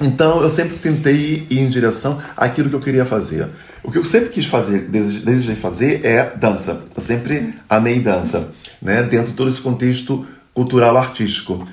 [0.00, 3.48] Então eu sempre tentei ir em direção àquilo que eu queria fazer.
[3.82, 6.82] O que eu sempre quis fazer, dese- desejei fazer, é dança.
[6.94, 8.48] Eu sempre amei dança,
[8.82, 9.02] né?
[9.02, 11.66] Dentro de todo esse contexto cultural artístico.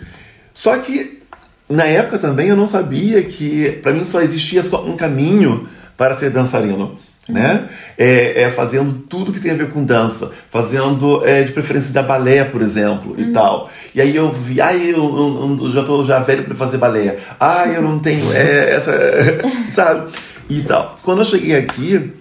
[0.53, 1.21] Só que
[1.69, 5.67] na época também eu não sabia que para mim só existia só um caminho
[5.97, 6.97] para ser dançarino.
[7.29, 7.69] Né?
[7.97, 12.03] É, é fazendo tudo que tem a ver com dança, fazendo é, de preferência da
[12.03, 13.69] balé, por exemplo, e tal.
[13.95, 17.17] E aí eu vi, ai, eu, eu- eu já tô já velho para fazer balé,
[17.39, 18.91] ai, eu não tenho é, essa,
[19.71, 20.11] sabe?
[20.49, 20.99] E tal.
[21.01, 22.11] Quando eu cheguei aqui,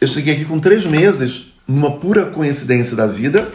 [0.00, 3.46] eu cheguei aqui com três meses, numa pura coincidência da vida.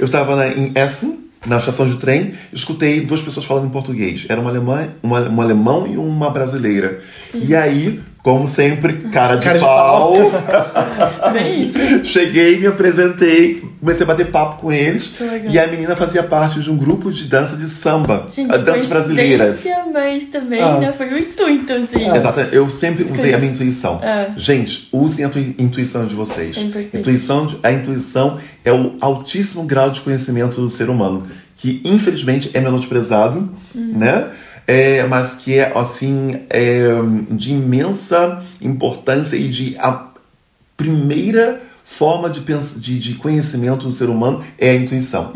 [0.00, 4.26] Eu estava em Essen, na estação de trem, escutei duas pessoas falando em português.
[4.28, 6.98] Era uma alemã, uma, um alemão e uma brasileira.
[7.32, 10.14] E aí, como sempre, cara de Cara de pau.
[11.30, 12.04] Bem isso.
[12.06, 15.12] Cheguei, me apresentei, comecei a bater papo com eles.
[15.50, 18.86] E a menina fazia parte de um grupo de dança de samba, Gente, a danças
[18.86, 19.66] brasileiras.
[19.92, 20.78] Mas também Ah.
[20.78, 22.10] né, foi um intuito, assim.
[22.16, 24.00] Exato, eu sempre usei a minha intuição.
[24.02, 24.28] É.
[24.38, 26.56] Gente, usem a tui- intuição de vocês.
[26.56, 26.96] É importante.
[27.00, 31.24] intuição, de- a intuição é o altíssimo grau de conhecimento do ser humano,
[31.56, 33.92] que infelizmente é menosprezado, Uhum.
[33.98, 34.28] né?
[34.66, 36.88] É, mas que é assim é,
[37.30, 40.08] de imensa importância e de a
[40.76, 45.32] primeira forma de, pens- de, de conhecimento do ser humano é a intuição.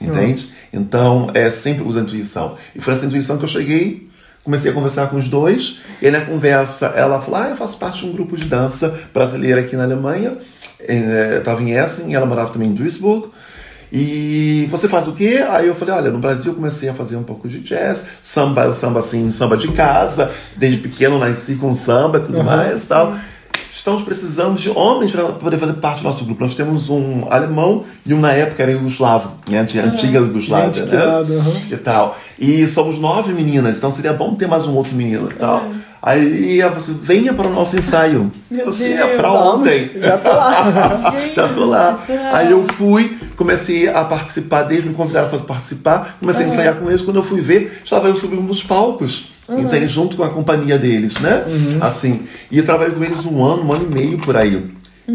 [0.00, 0.48] Entende?
[0.72, 2.56] Então, é sempre usa a intuição.
[2.74, 4.08] E foi essa intuição que eu cheguei,
[4.42, 8.00] comecei a conversar com os dois, e na conversa ela falou: Ah, eu faço parte
[8.00, 10.36] de um grupo de dança brasileira aqui na Alemanha.
[10.80, 13.28] Eh, Eu estava em Essen, e ela morava também em Duisburg.
[13.96, 15.44] E você faz o quê?
[15.48, 18.74] Aí eu falei, olha, no Brasil eu comecei a fazer um pouco de jazz, samba,
[18.74, 23.14] samba assim, samba de casa, desde pequeno nasci com samba e tudo mais e tal.
[23.70, 26.42] Estamos precisando de homens para poder fazer parte do nosso grupo.
[26.42, 29.62] Nós temos um alemão e um na época era iugoslavo, né?
[29.62, 30.96] De antiga Iugoslávia, né?
[30.96, 31.52] aham.
[31.70, 32.18] E tal.
[32.38, 35.64] E somos nove meninas, então seria bom ter mais um outro menino e tal.
[36.06, 38.30] Aí ela falou assim, venha para o nosso ensaio.
[38.50, 39.90] Meu eu assim, é Vamos, ontem.
[40.02, 41.14] já tô lá.
[41.34, 41.98] Já tô lá.
[42.06, 42.20] Gente?
[42.20, 46.90] Aí eu fui, comecei a participar deles, me convidaram para participar, comecei a ensaiar com
[46.90, 47.00] eles.
[47.00, 49.32] Quando eu fui ver, estava eu subindo nos palcos.
[49.48, 49.88] Entende?
[49.88, 51.42] Junto com a companhia deles, né?
[51.80, 52.26] Assim.
[52.50, 54.70] E eu trabalhei com eles um ano, um ano e meio por aí.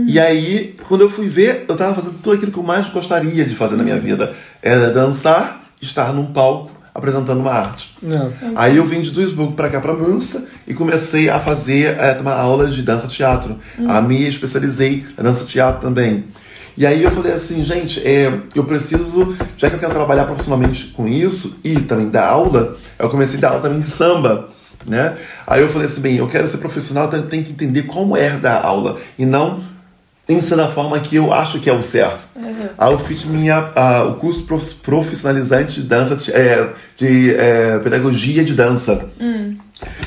[0.08, 3.46] E aí, quando eu fui ver, eu tava fazendo tudo aquilo que eu mais gostaria
[3.46, 4.34] de fazer na minha vida.
[4.62, 7.98] Era dançar, estar num palco, apresentando uma arte.
[8.02, 8.32] Não.
[8.56, 12.34] Aí eu vim de Duisburg para cá, para Münster, e comecei a fazer é, tomar
[12.34, 13.58] aula de dança-teatro.
[13.88, 16.26] A me especializei em dança-teatro também.
[16.78, 20.88] E aí eu falei assim, gente, é, eu preciso, já que eu quero trabalhar profissionalmente
[20.88, 24.50] com isso e também dar aula, eu comecei a dar aula também de samba.
[24.86, 25.18] Né?
[25.46, 28.16] Aí eu falei assim, bem, eu quero ser profissional, então eu tenho que entender como
[28.16, 29.62] é dar aula e não
[30.30, 32.24] ensinar da forma que eu acho que é o certo.
[32.78, 33.72] Aí eu fiz minha,
[34.10, 39.10] o curso prof- profissionalizante de dança, é, de é, pedagogia de dança.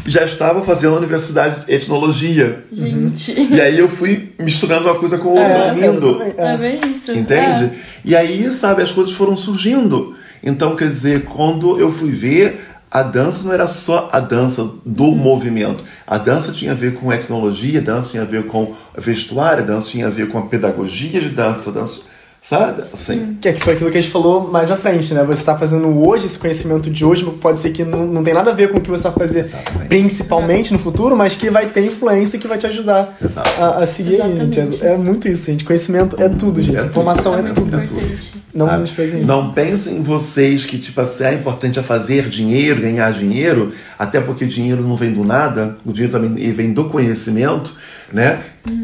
[0.07, 2.65] Já estava fazendo a universidade de etnologia.
[2.71, 3.33] Gente.
[3.51, 6.57] E aí eu fui misturando uma coisa com outra, É, também, É é.
[6.57, 7.13] bem isso.
[7.13, 7.65] Entende?
[7.65, 7.71] É.
[8.05, 10.15] E aí, sabe, as coisas foram surgindo.
[10.43, 12.61] Então, quer dizer, quando eu fui ver,
[12.93, 15.83] a dança não era só a dança do movimento.
[16.07, 19.67] A dança tinha a ver com etnologia, a dança tinha a ver com vestuário, a
[19.67, 22.03] dança tinha a ver com a pedagogia de dança, a dança,
[22.43, 22.83] sabe?
[22.93, 23.39] Assim.
[23.41, 25.23] Que, é que foi aquilo que a gente falou mais à frente, né?
[25.23, 28.51] Você está fazendo hoje, esse conhecimento de hoje, pode ser que não, não tem nada
[28.51, 29.89] a ver com o que você vai fazer Exatamente.
[29.89, 33.17] principalmente no futuro, mas que vai ter influência que vai te ajudar
[33.59, 34.59] a, a seguir aí, gente.
[34.59, 34.85] Exatamente.
[34.85, 35.65] É, é muito isso, gente.
[35.65, 36.77] Conhecimento é tudo, gente.
[36.77, 36.91] É tudo.
[36.91, 37.77] Informação é É tudo.
[37.77, 38.33] muito Importante.
[38.53, 39.27] Não isso.
[39.27, 44.45] Não pensem vocês que tipo assim, é importante é fazer dinheiro, ganhar dinheiro, até porque
[44.45, 47.75] dinheiro não vem do nada, o dinheiro também vem do conhecimento,
[48.13, 48.41] né?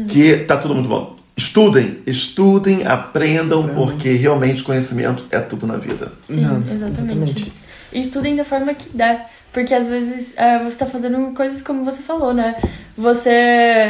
[0.07, 1.18] Que tá tudo muito bom.
[1.39, 3.85] Estudem, estudem, aprendam, Aprendam.
[3.85, 6.11] porque realmente conhecimento é tudo na vida.
[6.21, 6.99] Sim, Não, exatamente.
[7.01, 7.53] exatamente.
[7.93, 9.25] E estudem da forma que der.
[9.53, 12.55] Porque às vezes é, você está fazendo coisas como você falou, né?
[12.97, 13.31] Você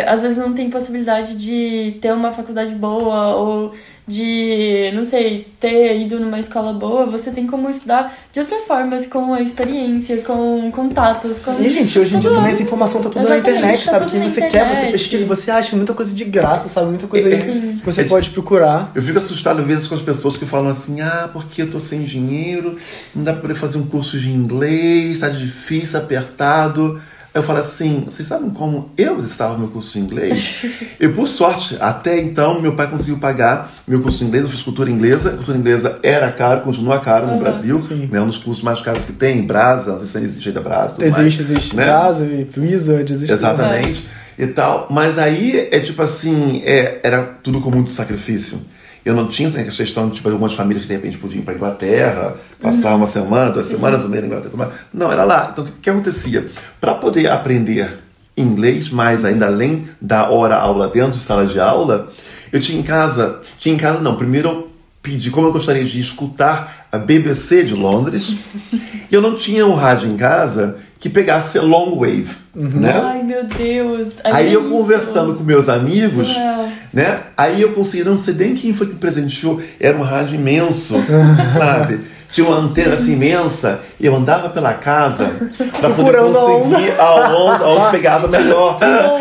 [0.08, 3.74] às vezes não tem possibilidade de ter uma faculdade boa ou
[4.10, 9.06] de, não sei, ter ido numa escola boa, você tem como estudar de outras formas,
[9.06, 11.46] com a experiência, com contatos.
[11.46, 11.52] Com...
[11.52, 14.06] Sim, gente, hoje em dia também essa informação tá tudo Exatamente, na internet, tá sabe?
[14.06, 14.52] O que você internet.
[14.52, 16.88] quer, você pesquisa, você acha muita coisa de graça, sabe?
[16.88, 18.92] Muita coisa é, que você é, pode procurar.
[18.96, 21.80] Eu fico assustado às vezes com as pessoas que falam assim: ah, porque eu tô
[21.80, 22.78] sem dinheiro,
[23.16, 27.00] não dá pra poder fazer um curso de inglês, tá difícil, apertado.
[27.32, 30.66] Eu falo assim, vocês sabem como eu estava no meu curso de inglês?
[31.00, 34.62] eu, por sorte, até então, meu pai conseguiu pagar meu curso de inglês, eu fiz
[34.64, 35.30] cultura inglesa.
[35.30, 37.76] A cultura inglesa era caro, continua caro no uhum, Brasil.
[37.76, 38.10] Sim.
[38.12, 40.96] Né, um dos cursos mais caros que tem, Brasa, não sei se existe ainda Brasa.
[41.04, 41.76] Existe, mais, existe.
[41.76, 41.86] Né?
[41.86, 42.28] Brasa,
[42.58, 43.32] Wizard, existe.
[43.32, 44.08] Exatamente.
[44.38, 44.88] E tal.
[44.90, 48.60] Mas aí é tipo assim, é, era tudo com muito sacrifício.
[49.06, 51.54] Eu não tinha essa questão de tipo, algumas famílias que de repente podiam ir para
[51.54, 52.98] Inglaterra, passar uhum.
[52.98, 54.72] uma semana, duas semanas no meio da Inglaterra.
[54.94, 55.50] Não, era lá.
[55.52, 56.50] Então o que, que acontecia?
[56.80, 57.98] Para poder aprender
[58.36, 62.12] inglês, mais ainda além da hora aula dentro de sala de aula,
[62.52, 64.70] eu tinha em casa, tinha em casa não, primeiro eu
[65.02, 68.36] pedi como eu gostaria de escutar a BBC de Londres.
[69.12, 72.68] eu não tinha um rádio em casa que pegasse long wave, uhum.
[72.80, 73.02] né?
[73.02, 74.10] Ai, meu Deus.
[74.22, 76.36] Aí eu conversando com meus amigos,
[76.94, 77.22] né?
[77.38, 80.96] Aí eu consegui, não sei nem quem foi que presenteou, era um rádio imenso,
[81.58, 82.02] sabe?
[82.32, 85.32] Tinha uma antena assim imensa e eu andava pela casa
[85.80, 88.78] para poder conseguir a onda onde pegava melhor.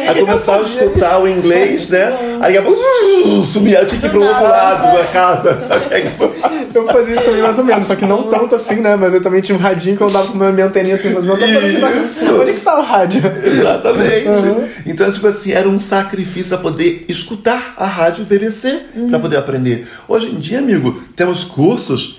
[0.07, 2.17] Aí começava a escutar o inglês, né?
[2.41, 2.83] Aí daqui a pouco
[3.45, 5.85] sumia, tinha que ir pro outro lado da casa, sabe?
[6.75, 8.95] Eu fazia isso também mais ou menos, só que não tanto assim, né?
[8.95, 11.39] Mas eu também tinha um radinho que eu andava com a minha anteninha assim, fazendo
[11.39, 13.23] tá Onde que tá o rádio?
[13.43, 14.29] Exatamente.
[14.29, 14.69] Uhum.
[14.87, 19.09] Então, tipo assim, era um sacrifício a poder escutar a rádio BBC uhum.
[19.09, 19.89] para poder aprender.
[20.07, 22.18] Hoje em dia, amigo, temos cursos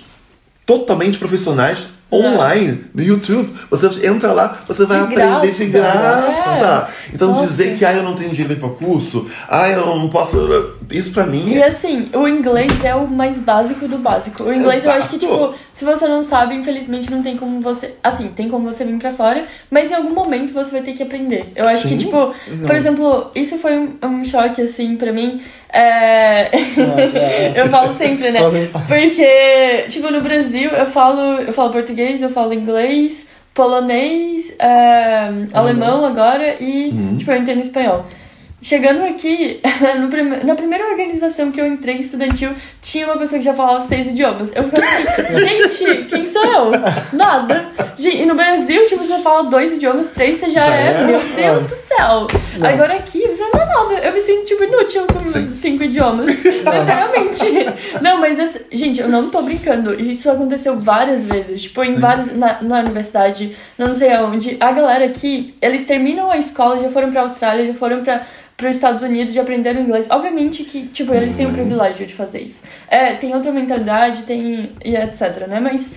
[0.70, 3.48] totalmente profissionais online no YouTube.
[3.70, 5.64] Você entra lá, você vai de aprender graça.
[5.64, 6.88] de graça.
[6.88, 7.14] É.
[7.14, 7.46] Então Nossa.
[7.46, 10.76] dizer que ah, eu não tenho dinheiro para curso, ah, eu não posso.
[10.90, 11.50] Isso para mim.
[11.50, 14.42] E assim, o inglês é o mais básico do básico.
[14.42, 14.96] O inglês Exato.
[14.96, 17.94] eu acho que, tipo, se você não sabe, infelizmente não tem como você.
[18.02, 21.02] Assim, tem como você vir para fora, mas em algum momento você vai ter que
[21.02, 21.52] aprender.
[21.54, 21.90] Eu acho Sim.
[21.90, 22.62] que, tipo, não.
[22.64, 25.40] por exemplo, isso foi um, um choque, assim, para mim.
[25.72, 26.48] É...
[27.54, 28.40] eu falo sempre, né?
[28.86, 35.30] Porque, tipo, no Brasil eu falo, eu falo português, eu falo inglês, polonês, é...
[35.52, 37.16] alemão agora e, uhum.
[37.18, 38.06] tipo, eu entendo espanhol.
[38.62, 39.58] Chegando aqui,
[40.10, 40.44] prime...
[40.44, 42.50] na primeira organização que eu entrei estudantil,
[42.82, 44.52] tinha uma pessoa que já falava seis idiomas.
[44.54, 46.70] Eu ficava assim, gente, quem sou eu?
[47.12, 47.68] Nada.
[47.98, 51.20] E no Brasil, tipo, você fala dois idiomas, três você já, já é, é, meu
[51.20, 52.26] Deus do céu.
[52.58, 52.68] Não.
[52.68, 54.06] Agora aqui, você não é nada.
[54.06, 55.52] Eu me sinto, tipo, inútil com Sim.
[55.52, 56.44] cinco idiomas.
[56.44, 57.44] Literalmente.
[58.02, 58.60] Não, mas, essa...
[58.70, 59.98] gente, eu não tô brincando.
[59.98, 61.62] Isso aconteceu várias vezes.
[61.62, 62.34] Tipo, em várias...
[62.36, 64.56] Na, na universidade, não sei aonde.
[64.60, 68.22] A galera aqui, eles terminam a escola, já foram pra Austrália, já foram pra
[68.60, 70.06] para os Estados Unidos de aprender o inglês.
[70.10, 72.60] Obviamente que, tipo, eles têm o privilégio de fazer isso.
[72.88, 75.58] É, tem outra mentalidade, tem e etc, né?
[75.60, 75.92] Mas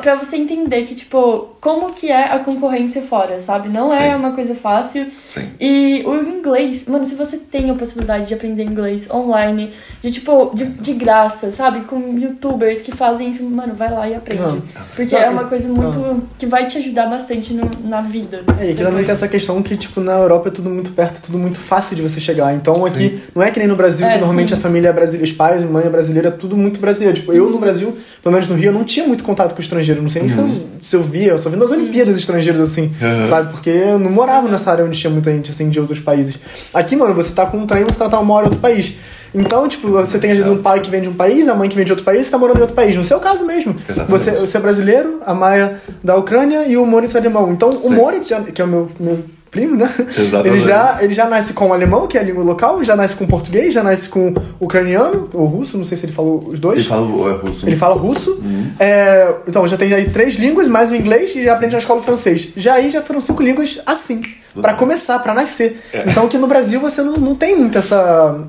[0.00, 3.68] para você entender que, tipo, como que é a concorrência fora, sabe?
[3.68, 4.16] Não é Sim.
[4.16, 5.06] uma coisa fácil.
[5.12, 5.48] Sim.
[5.60, 9.72] E o inglês, mano, se você tem a possibilidade de aprender inglês online,
[10.02, 11.82] de tipo, de, de graça, sabe?
[11.82, 14.42] Com youtubers que fazem isso, mano, vai lá e aprende.
[14.42, 14.62] Não.
[14.96, 15.98] Porque não, é uma coisa muito.
[15.98, 16.22] Não.
[16.36, 18.42] que vai te ajudar bastante no, na vida.
[18.58, 21.22] É, e que também tem essa questão que, tipo, na Europa é tudo muito perto,
[21.22, 22.54] tudo muito fácil de você chegar.
[22.54, 23.20] Então aqui sim.
[23.34, 24.54] não é que nem no Brasil, é, que normalmente sim.
[24.54, 27.14] a família é brasileira, os pais, mãe é brasileira, é tudo muito brasileiro.
[27.14, 30.00] Tipo, eu no Brasil, pelo menos no Rio, eu não tinha muito contato com estrangeiro.
[30.00, 30.48] Não sei nem uhum.
[30.48, 33.26] se, eu, se eu via, eu só vi nas Olimpíadas estrangeiros, assim, uhum.
[33.26, 33.52] sabe?
[33.52, 36.38] Porque eu não morava nessa área onde tinha muita gente, assim, de outros países.
[36.72, 38.94] Aqui, mano, você tá com um trem, você tá uma hora em outro país.
[39.34, 41.68] Então, tipo, você tem às vezes um pai que vem de um país, a mãe
[41.68, 42.96] que vem de outro país, você tá morando em outro país.
[42.96, 43.74] No seu caso mesmo.
[44.08, 47.52] Você, você é brasileiro, a Maia da Ucrânia e o Moritz é alemão.
[47.52, 47.80] Então, Sim.
[47.82, 49.92] o Moritz, que é o meu, meu primo, né?
[49.98, 50.48] Exatamente.
[50.48, 53.16] Ele já, ele já nasce com o alemão, que é a língua local, já nasce
[53.16, 56.78] com português, já nasce com ucraniano, ou russo, não sei se ele falou os dois.
[56.78, 57.66] Ele fala é, russo.
[57.66, 58.32] Ele fala russo.
[58.42, 58.72] Uhum.
[58.78, 62.00] É, então já tem aí três línguas, mais o inglês, e já aprende na escola
[62.00, 62.50] o francês.
[62.56, 64.22] Já aí já foram cinco línguas assim,
[64.60, 65.80] para começar, para nascer.
[65.92, 66.04] É.
[66.06, 68.44] Então aqui no Brasil você não, não tem muito essa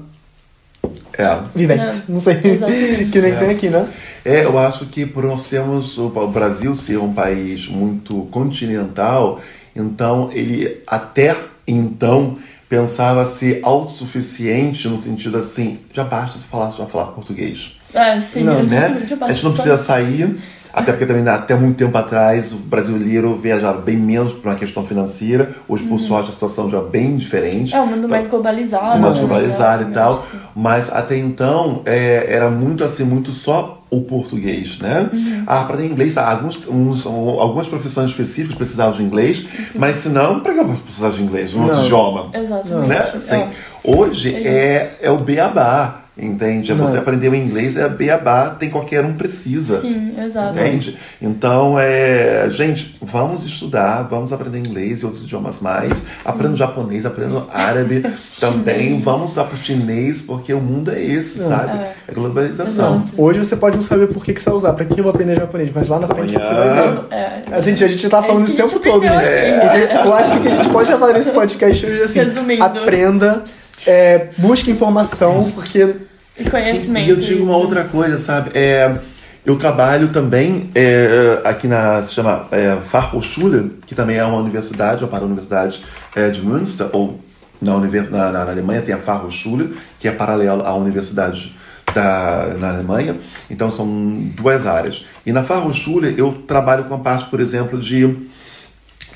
[1.18, 1.38] é.
[1.56, 2.36] vivência, não, não sei,
[3.12, 3.36] que nem é.
[3.36, 3.88] tem aqui, né?
[4.24, 9.40] É, eu acho que por nós sermos, o Brasil ser um país muito continental,
[9.82, 11.36] então, ele até
[11.68, 12.38] então
[12.68, 17.80] pensava ser autossuficiente no sentido assim, já basta falar, já falar português.
[17.94, 18.86] É, sim, não, né?
[19.22, 20.38] A gente não precisa sair,
[20.72, 24.86] Até porque também até muito tempo atrás o brasileiro viajava bem menos por uma questão
[24.86, 25.50] financeira.
[25.68, 25.98] Hoje, por uhum.
[26.00, 27.76] sorte, a situação já é bem diferente.
[27.76, 29.00] É um mundo então, mais globalizado.
[29.00, 29.20] Mais né?
[29.20, 30.28] globalizado e tal.
[30.56, 35.10] Mas até então é, era muito assim, muito só o português, né?
[35.12, 35.44] Uhum.
[35.48, 39.66] Ah, para inglês, ah, alguns, uns, algumas profissões específicas precisavam de inglês, uhum.
[39.76, 41.56] mas se não, para que eu precisar de inglês?
[41.56, 42.30] Um outro idioma?
[42.34, 42.88] Exatamente.
[42.88, 42.98] Né?
[42.98, 43.50] Assim, é.
[43.84, 46.04] Hoje é, é, é o beabá.
[46.22, 46.74] Entende?
[46.74, 46.86] Não.
[46.86, 49.82] Você aprender o inglês é beabá, tem qualquer um precisa.
[49.82, 50.60] Sim, exato.
[50.60, 50.98] Entende?
[51.22, 56.06] Então, é, gente, vamos estudar, vamos aprender inglês e outros idiomas mais.
[56.26, 58.04] Aprenda japonês, aprenda árabe
[58.40, 59.00] também.
[59.00, 61.80] Vamos para o chinês, porque o mundo é esse, sabe?
[61.80, 62.96] É, é globalização.
[62.98, 63.10] Exato.
[63.18, 65.12] Hoje você pode não saber por que, que você vai usar, para que eu vou
[65.12, 66.50] aprender japonês, mas lá na frente Amanhã...
[66.50, 67.00] você vai ver.
[67.12, 69.28] É, a, gente, a gente tá falando é isso o tempo todo, gente.
[69.28, 70.02] É.
[70.04, 72.64] Eu acho que a gente pode levar nesse podcast hoje é assim: Resumindo.
[72.64, 73.44] aprenda.
[73.90, 75.96] É, busque informação, porque
[76.38, 77.06] e conhecimento.
[77.06, 78.52] Sim, e eu digo uma outra coisa, sabe?
[78.54, 78.96] É,
[79.44, 85.04] eu trabalho também é, aqui na se chama é, Fachhochschule, que também é uma universidade,
[85.04, 85.84] ou para a Universidade
[86.16, 87.20] é, de Münster, ou
[87.60, 91.56] na, na, na, Alemanha tem a Fachhochschule, que é paralela à Universidade
[91.92, 93.18] da, na Alemanha.
[93.50, 93.88] Então são
[94.36, 95.04] duas áreas.
[95.26, 98.16] E na Fachhochschule eu trabalho com a parte, por exemplo, de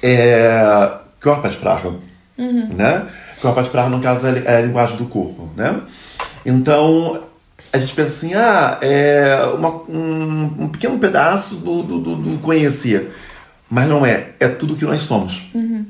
[0.02, 1.90] é, Körpersprache.
[2.36, 2.70] Uhum.
[2.76, 3.06] Né?
[3.44, 5.50] Körpersprache, no caso, é, é a linguagem do corpo.
[5.56, 5.82] Né?
[6.46, 7.22] Então,
[7.72, 12.38] a gente pensa assim, ah, é uma, um, um, pequeno pedaço do, do, do, do,
[12.40, 13.12] conhecer.
[13.70, 15.50] Mas não é, é tudo que nós somos.
[15.54, 15.86] Uhum.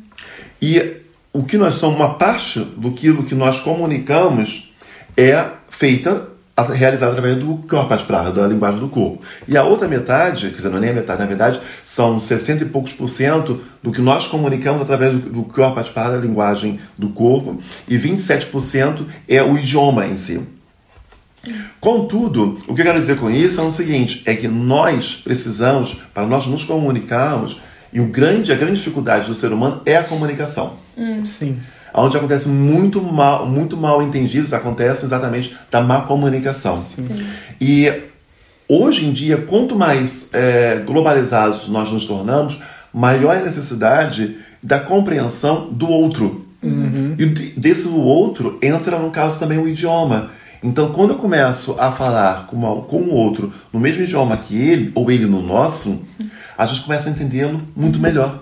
[0.61, 0.97] E
[1.31, 4.73] o que nós somos, uma parte do que nós comunicamos
[5.15, 6.30] é feita,
[6.61, 9.21] realizada através do corpo da linguagem do corpo.
[9.47, 12.63] E a outra metade, quer dizer, não é nem a metade, na verdade, são 60
[12.63, 17.09] e poucos por cento do que nós comunicamos através do, do corpo da linguagem do
[17.09, 20.41] corpo, e 27% é o idioma em si.
[21.80, 25.95] Contudo, o que eu quero dizer com isso é o seguinte: é que nós precisamos,
[26.13, 27.59] para nós nos comunicarmos,
[27.91, 30.77] e o grande, a grande dificuldade do ser humano é a comunicação.
[31.25, 31.59] Sim.
[31.93, 36.77] Onde acontece muito mal, muito mal entendidos, acontece exatamente da má comunicação.
[36.77, 37.07] Sim.
[37.07, 37.25] Sim.
[37.61, 37.91] E
[38.67, 42.59] hoje em dia, quanto mais é, globalizados nós nos tornamos,
[42.93, 46.45] maior é a necessidade da compreensão do outro.
[46.63, 47.15] Uhum.
[47.19, 50.31] E desse outro entra, no caso, também o idioma.
[50.63, 54.55] Então, quando eu começo a falar com, uma, com o outro no mesmo idioma que
[54.55, 56.01] ele, ou ele no nosso,
[56.57, 58.41] a gente começa a entendê-lo muito melhor.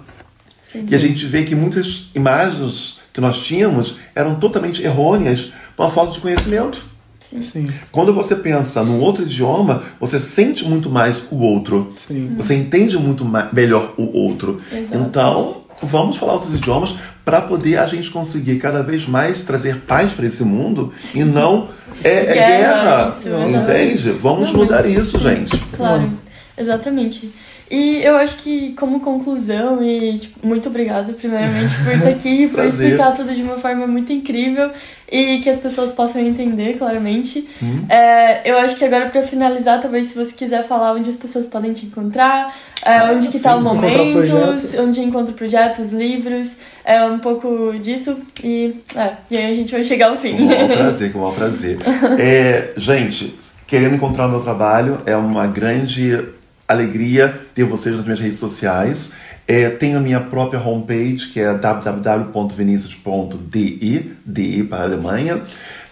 [0.62, 0.86] Sim.
[0.88, 5.90] E a gente vê que muitas imagens que nós tínhamos eram totalmente errôneas por uma
[5.90, 6.92] falta de conhecimento.
[7.20, 7.42] Sim.
[7.42, 7.70] Sim.
[7.92, 11.94] Quando você pensa no outro idioma, você sente muito mais o outro.
[11.96, 12.34] Sim.
[12.36, 14.60] Você entende muito melhor o outro.
[14.72, 14.98] Exato.
[14.98, 20.12] Então, vamos falar outros idiomas para poder a gente conseguir cada vez mais trazer paz
[20.12, 21.22] para esse mundo Sim.
[21.22, 21.70] e não
[22.04, 23.12] é, é guerra.
[23.12, 24.12] guerra isso, entende?
[24.20, 25.56] Vamos não, mudar isso, gente.
[25.76, 26.12] Claro,
[26.58, 27.32] exatamente.
[27.72, 32.66] E eu acho que, como conclusão, e tipo, muito obrigada, primeiramente, por estar aqui, por
[32.66, 34.72] explicar tudo de uma forma muito incrível
[35.10, 37.48] e que as pessoas possam entender claramente.
[37.64, 37.86] Hum.
[37.88, 41.48] É, eu acho que agora, para finalizar, talvez se você quiser falar onde as pessoas
[41.48, 42.54] podem te encontrar,
[42.84, 46.52] é, ah, onde que está o Momentos, onde encontra projetos, livros,
[46.84, 50.36] é um pouco disso e, é, e aí a gente vai chegar ao fim.
[50.36, 51.78] Com o maior prazer, com o maior prazer.
[52.20, 53.34] é, gente,
[53.66, 56.41] querendo encontrar o meu trabalho, é uma grande
[56.72, 59.12] alegria ter vocês nas minhas redes sociais.
[59.48, 65.42] É, tenho a minha própria homepage, que é www.vinicius.de, DE para a Alemanha.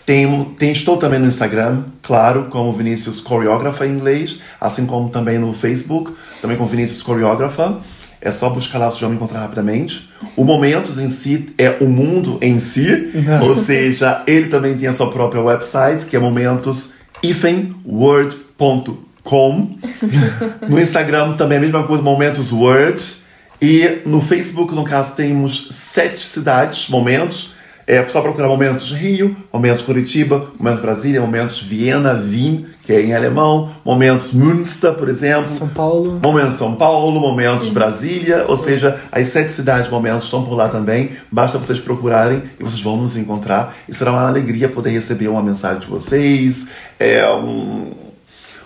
[0.06, 5.38] Tenho, tenho, estou também no Instagram, claro, como Vinícius Coreógrafa em inglês, assim como também
[5.38, 6.12] no Facebook,
[6.42, 7.78] também com Vinícius Coreógrafa.
[8.22, 10.10] É só buscar lá, vocês vão me encontrar rapidamente.
[10.36, 13.50] O Momentos em si é o mundo em si, Não.
[13.50, 19.70] ou seja, ele também tem a sua própria website, que é momentos-word.com com.
[20.68, 23.02] No Instagram também a mesma coisa, Momentos Word.
[23.62, 27.54] E no Facebook, no caso, temos sete cidades, momentos.
[27.86, 33.16] É só procurar Momentos Rio, Momentos Curitiba, Momentos Brasília, Momentos Viena, Wien, que é em
[33.16, 35.48] alemão, Momentos Münster, por exemplo.
[35.48, 36.20] São Paulo.
[36.22, 37.74] Momentos São Paulo, Momentos Sim.
[37.74, 41.12] Brasília, ou seja, as sete cidades Momentos estão por lá também.
[41.32, 43.76] Basta vocês procurarem e vocês vão nos encontrar.
[43.88, 46.70] E será uma alegria poder receber uma mensagem de vocês,
[47.00, 48.09] é um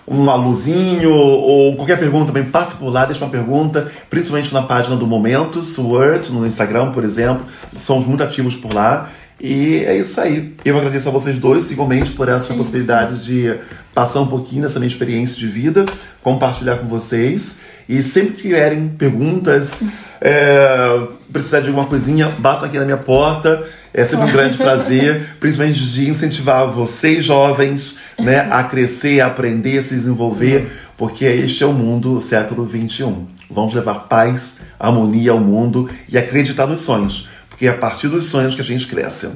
[0.06, 4.96] um aluzinho ou qualquer pergunta também, passe por lá, deixe uma pergunta, principalmente na página
[4.96, 7.44] do Momentos, Word, no Instagram, por exemplo.
[7.76, 9.10] Somos muito ativos por lá.
[9.40, 10.54] E é isso aí.
[10.64, 12.56] Eu agradeço a vocês dois, igualmente, por essa Sim.
[12.56, 13.54] possibilidade de
[13.94, 15.84] passar um pouquinho dessa minha experiência de vida,
[16.22, 17.60] compartilhar com vocês.
[17.88, 19.84] E sempre que tiverem perguntas,
[20.20, 21.00] é,
[21.32, 23.66] precisar de alguma coisinha, batam aqui na minha porta.
[23.96, 29.78] É sempre um grande prazer, principalmente de incentivar vocês jovens né, a crescer, a aprender,
[29.78, 30.66] a se desenvolver,
[30.96, 33.14] porque este é o mundo século XXI.
[33.48, 38.24] Vamos levar paz, harmonia ao mundo e acreditar nos sonhos, porque é a partir dos
[38.24, 39.30] sonhos que a gente cresce.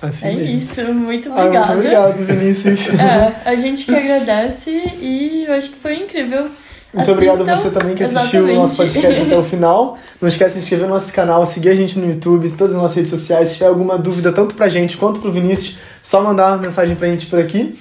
[0.00, 0.56] Assim é mesmo.
[0.56, 1.58] isso, muito obrigada.
[1.58, 2.88] Ah, muito obrigado, Vinícius.
[3.00, 4.70] é, a gente que agradece
[5.00, 6.48] e eu acho que foi incrível.
[6.94, 9.98] Muito obrigado a você também que assistiu o nosso podcast até o final.
[10.20, 12.74] Não esquece de se inscrever no nosso canal, seguir a gente no YouTube, em todas
[12.74, 13.48] as nossas redes sociais.
[13.48, 17.08] Se tiver alguma dúvida, tanto pra gente quanto pro Vinícius, só mandar uma mensagem pra
[17.08, 17.76] gente por aqui.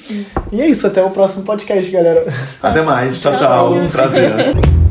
[0.51, 2.25] E é isso, até o próximo podcast, galera.
[2.61, 3.19] Até mais.
[3.19, 3.73] Tchau, tchau.
[3.79, 3.89] tchau.
[3.91, 4.33] Prazer.